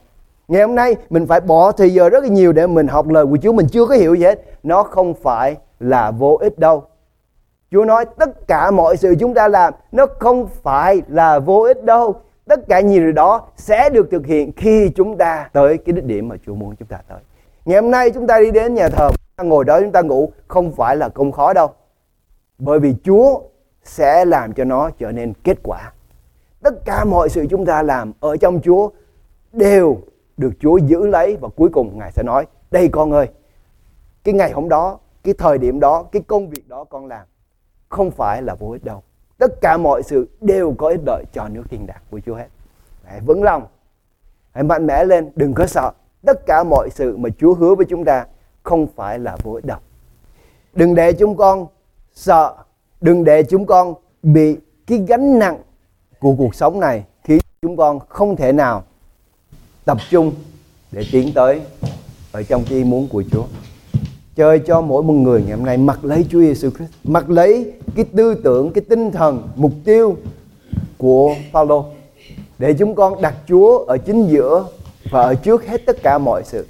Ngày 0.48 0.62
hôm 0.62 0.74
nay 0.74 0.96
mình 1.10 1.26
phải 1.26 1.40
bỏ 1.40 1.72
thời 1.72 1.90
giờ 1.90 2.08
rất 2.08 2.22
là 2.22 2.28
nhiều 2.28 2.52
để 2.52 2.66
mình 2.66 2.86
học 2.86 3.08
lời 3.08 3.26
của 3.26 3.38
Chúa 3.42 3.52
mình 3.52 3.66
chưa 3.68 3.86
có 3.86 3.94
hiểu 3.94 4.14
gì 4.14 4.24
hết 4.24 4.40
nó 4.62 4.82
không 4.82 5.14
phải 5.14 5.56
là 5.80 6.10
vô 6.10 6.38
ích 6.40 6.58
đâu. 6.58 6.84
Chúa 7.70 7.84
nói 7.84 8.04
tất 8.18 8.48
cả 8.48 8.70
mọi 8.70 8.96
sự 8.96 9.14
chúng 9.20 9.34
ta 9.34 9.48
làm 9.48 9.74
nó 9.92 10.06
không 10.18 10.48
phải 10.62 11.02
là 11.08 11.38
vô 11.38 11.60
ích 11.60 11.84
đâu. 11.84 12.14
Tất 12.48 12.68
cả 12.68 12.80
nhiều 12.80 13.02
điều 13.02 13.12
đó 13.12 13.42
sẽ 13.56 13.90
được 13.90 14.08
thực 14.10 14.26
hiện 14.26 14.52
khi 14.56 14.90
chúng 14.96 15.16
ta 15.16 15.48
tới 15.52 15.78
cái 15.78 15.92
đích 15.92 16.04
điểm 16.04 16.28
mà 16.28 16.36
Chúa 16.46 16.54
muốn 16.54 16.76
chúng 16.76 16.88
ta 16.88 16.98
tới 17.08 17.18
ngày 17.66 17.80
hôm 17.82 17.90
nay 17.90 18.10
chúng 18.10 18.26
ta 18.26 18.40
đi 18.40 18.50
đến 18.50 18.74
nhà 18.74 18.88
thờ, 18.88 19.08
ta 19.36 19.44
ngồi 19.44 19.64
đó 19.64 19.80
chúng 19.80 19.92
ta 19.92 20.02
ngủ, 20.02 20.32
không 20.48 20.72
phải 20.72 20.96
là 20.96 21.08
công 21.08 21.32
khó 21.32 21.52
đâu. 21.52 21.68
Bởi 22.58 22.80
vì 22.80 22.94
Chúa 23.04 23.40
sẽ 23.84 24.24
làm 24.24 24.52
cho 24.52 24.64
nó 24.64 24.90
trở 24.98 25.12
nên 25.12 25.32
kết 25.44 25.58
quả. 25.62 25.92
Tất 26.62 26.74
cả 26.84 27.04
mọi 27.04 27.28
sự 27.28 27.46
chúng 27.50 27.66
ta 27.66 27.82
làm 27.82 28.12
ở 28.20 28.36
trong 28.36 28.60
Chúa 28.60 28.90
đều 29.52 29.98
được 30.36 30.52
Chúa 30.60 30.76
giữ 30.76 31.06
lấy 31.06 31.36
và 31.36 31.48
cuối 31.56 31.68
cùng 31.72 31.98
Ngài 31.98 32.12
sẽ 32.12 32.22
nói, 32.22 32.46
đây 32.70 32.88
con 32.88 33.12
ơi, 33.12 33.28
cái 34.24 34.34
ngày 34.34 34.52
hôm 34.52 34.68
đó, 34.68 34.98
cái 35.24 35.34
thời 35.38 35.58
điểm 35.58 35.80
đó, 35.80 36.02
cái 36.12 36.22
công 36.22 36.48
việc 36.48 36.68
đó 36.68 36.84
con 36.84 37.06
làm 37.06 37.26
không 37.88 38.10
phải 38.10 38.42
là 38.42 38.54
vô 38.54 38.70
ích 38.70 38.84
đâu. 38.84 39.02
Tất 39.38 39.60
cả 39.60 39.76
mọi 39.76 40.02
sự 40.02 40.28
đều 40.40 40.74
có 40.78 40.88
ích 40.88 41.00
lợi 41.06 41.24
cho 41.32 41.48
nước 41.48 41.62
thiên 41.70 41.86
đàng 41.86 42.02
của 42.10 42.20
Chúa 42.26 42.34
hết. 42.34 42.48
Hãy 43.04 43.20
vững 43.20 43.42
lòng, 43.42 43.66
hãy 44.52 44.64
mạnh 44.64 44.86
mẽ 44.86 45.04
lên, 45.04 45.30
đừng 45.34 45.54
có 45.54 45.66
sợ 45.66 45.92
tất 46.26 46.46
cả 46.46 46.64
mọi 46.64 46.88
sự 46.94 47.16
mà 47.16 47.28
Chúa 47.38 47.54
hứa 47.54 47.74
với 47.74 47.86
chúng 47.86 48.04
ta 48.04 48.26
không 48.62 48.86
phải 48.96 49.18
là 49.18 49.36
vô 49.42 49.52
ích 49.52 49.64
đâu. 49.64 49.78
Đừng 50.74 50.94
để 50.94 51.12
chúng 51.12 51.36
con 51.36 51.66
sợ, 52.14 52.54
đừng 53.00 53.24
để 53.24 53.42
chúng 53.42 53.66
con 53.66 53.94
bị 54.22 54.56
cái 54.86 54.98
gánh 55.08 55.38
nặng 55.38 55.58
của 56.20 56.34
cuộc 56.38 56.54
sống 56.54 56.80
này 56.80 57.04
khiến 57.24 57.38
chúng 57.62 57.76
con 57.76 57.98
không 58.08 58.36
thể 58.36 58.52
nào 58.52 58.84
tập 59.84 59.98
trung 60.10 60.32
để 60.92 61.04
tiến 61.12 61.32
tới 61.34 61.60
ở 62.32 62.42
trong 62.42 62.64
cái 62.68 62.78
ý 62.78 62.84
muốn 62.84 63.08
của 63.08 63.24
Chúa. 63.32 63.44
Chơi 64.36 64.58
cho 64.58 64.80
mỗi 64.80 65.02
một 65.02 65.14
người 65.14 65.42
ngày 65.42 65.56
hôm 65.56 65.66
nay 65.66 65.76
mặc 65.76 66.04
lấy 66.04 66.26
Chúa 66.30 66.40
Giêsu 66.40 66.70
Christ, 66.70 66.90
mặc 67.04 67.30
lấy 67.30 67.72
cái 67.96 68.04
tư 68.16 68.34
tưởng, 68.34 68.72
cái 68.72 68.84
tinh 68.88 69.10
thần, 69.10 69.48
mục 69.56 69.72
tiêu 69.84 70.16
của 70.98 71.34
Phaolô 71.52 71.84
để 72.58 72.74
chúng 72.78 72.94
con 72.94 73.22
đặt 73.22 73.34
Chúa 73.48 73.78
ở 73.78 73.98
chính 73.98 74.26
giữa 74.26 74.66
và 75.10 75.22
ở 75.22 75.34
trước 75.34 75.66
hết 75.66 75.86
tất 75.86 76.02
cả 76.02 76.18
mọi 76.18 76.42
sự. 76.44 76.66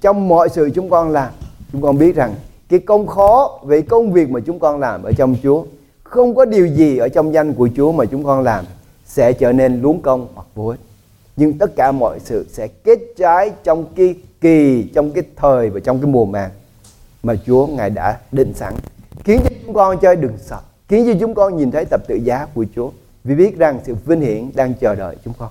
Trong 0.00 0.28
mọi 0.28 0.48
sự 0.48 0.70
chúng 0.74 0.90
con 0.90 1.10
làm, 1.10 1.32
chúng 1.72 1.82
con 1.82 1.98
biết 1.98 2.16
rằng 2.16 2.34
cái 2.68 2.80
công 2.80 3.06
khó 3.06 3.58
về 3.64 3.82
công 3.82 4.12
việc 4.12 4.30
mà 4.30 4.40
chúng 4.40 4.58
con 4.58 4.80
làm 4.80 5.02
ở 5.02 5.12
trong 5.12 5.36
Chúa, 5.42 5.64
không 6.02 6.34
có 6.34 6.44
điều 6.44 6.66
gì 6.66 6.98
ở 6.98 7.08
trong 7.08 7.34
danh 7.34 7.54
của 7.54 7.68
Chúa 7.76 7.92
mà 7.92 8.04
chúng 8.04 8.24
con 8.24 8.42
làm 8.42 8.64
sẽ 9.06 9.32
trở 9.32 9.52
nên 9.52 9.82
luống 9.82 10.00
công 10.00 10.28
hoặc 10.34 10.46
vô 10.54 10.66
ích. 10.66 10.80
Nhưng 11.36 11.58
tất 11.58 11.76
cả 11.76 11.92
mọi 11.92 12.18
sự 12.20 12.46
sẽ 12.52 12.68
kết 12.68 12.98
trái 13.16 13.50
trong 13.64 13.84
cái 13.96 14.14
kỳ, 14.40 14.90
trong 14.94 15.10
cái 15.10 15.24
thời 15.36 15.70
và 15.70 15.80
trong 15.80 16.00
cái 16.00 16.10
mùa 16.10 16.24
màng 16.24 16.50
mà 17.22 17.34
Chúa 17.46 17.66
ngài 17.66 17.90
đã 17.90 18.18
định 18.32 18.54
sẵn. 18.54 18.74
Khiến 19.24 19.40
cho 19.44 19.50
chúng 19.64 19.74
con 19.74 19.98
chơi 19.98 20.16
đừng 20.16 20.38
sợ. 20.38 20.58
Khiến 20.88 21.06
cho 21.06 21.18
chúng 21.20 21.34
con 21.34 21.56
nhìn 21.56 21.70
thấy 21.70 21.84
tập 21.84 22.00
tự 22.08 22.14
giá 22.14 22.46
của 22.54 22.64
Chúa. 22.74 22.90
Vì 23.24 23.34
biết 23.34 23.58
rằng 23.58 23.78
sự 23.84 23.94
vinh 24.06 24.20
hiển 24.20 24.50
đang 24.54 24.74
chờ 24.74 24.94
đợi 24.94 25.16
chúng 25.24 25.34
con 25.38 25.48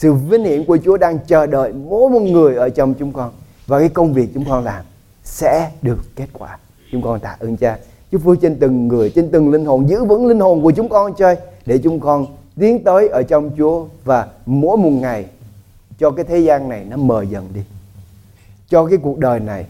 sự 0.00 0.12
vinh 0.12 0.44
hiển 0.44 0.64
của 0.64 0.78
Chúa 0.84 0.96
đang 0.96 1.18
chờ 1.26 1.46
đợi 1.46 1.72
mỗi 1.72 2.10
một 2.10 2.22
người 2.22 2.56
ở 2.56 2.68
trong 2.68 2.94
chúng 2.94 3.12
con. 3.12 3.32
Và 3.66 3.78
cái 3.78 3.88
công 3.88 4.12
việc 4.12 4.28
chúng 4.34 4.44
con 4.48 4.64
làm 4.64 4.84
sẽ 5.24 5.70
được 5.82 5.98
kết 6.16 6.26
quả. 6.32 6.58
Chúng 6.92 7.02
con 7.02 7.20
tạ 7.20 7.36
ơn 7.40 7.56
cha. 7.56 7.78
Chúa 8.12 8.18
phước 8.18 8.40
trên 8.42 8.58
từng 8.58 8.88
người, 8.88 9.10
trên 9.10 9.30
từng 9.30 9.50
linh 9.50 9.64
hồn, 9.64 9.88
giữ 9.88 10.04
vững 10.04 10.26
linh 10.26 10.40
hồn 10.40 10.62
của 10.62 10.70
chúng 10.70 10.88
con 10.88 11.14
chơi 11.14 11.36
để 11.66 11.78
chúng 11.78 12.00
con 12.00 12.26
tiến 12.60 12.84
tới 12.84 13.08
ở 13.08 13.22
trong 13.22 13.50
Chúa. 13.58 13.86
Và 14.04 14.28
mỗi 14.46 14.76
một 14.76 14.90
ngày, 14.90 15.26
cho 15.98 16.10
cái 16.10 16.24
thế 16.24 16.38
gian 16.38 16.68
này 16.68 16.84
nó 16.84 16.96
mờ 16.96 17.22
dần 17.22 17.48
đi. 17.54 17.60
Cho 18.68 18.86
cái 18.86 18.98
cuộc 19.02 19.18
đời 19.18 19.40
này 19.40 19.66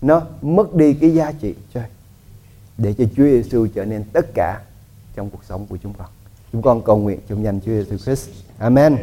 nó 0.00 0.22
mất 0.42 0.74
đi 0.74 0.94
cái 0.94 1.14
giá 1.14 1.32
trị 1.40 1.54
chơi 1.74 1.84
để 2.78 2.94
cho 2.98 3.04
Chúa 3.16 3.24
Giêsu 3.24 3.66
trở 3.74 3.84
nên 3.84 4.04
tất 4.12 4.34
cả 4.34 4.60
trong 5.14 5.30
cuộc 5.30 5.44
sống 5.44 5.66
của 5.68 5.76
chúng 5.82 5.92
con. 5.98 6.08
Chúng 6.54 6.62
con 6.62 6.82
cầu 6.82 6.96
nguyện 6.96 7.18
trong 7.28 7.44
danh 7.44 7.60
Chúa 7.60 7.72
Giêsu 7.72 7.96
Christ. 7.96 8.28
Amen. 8.58 8.96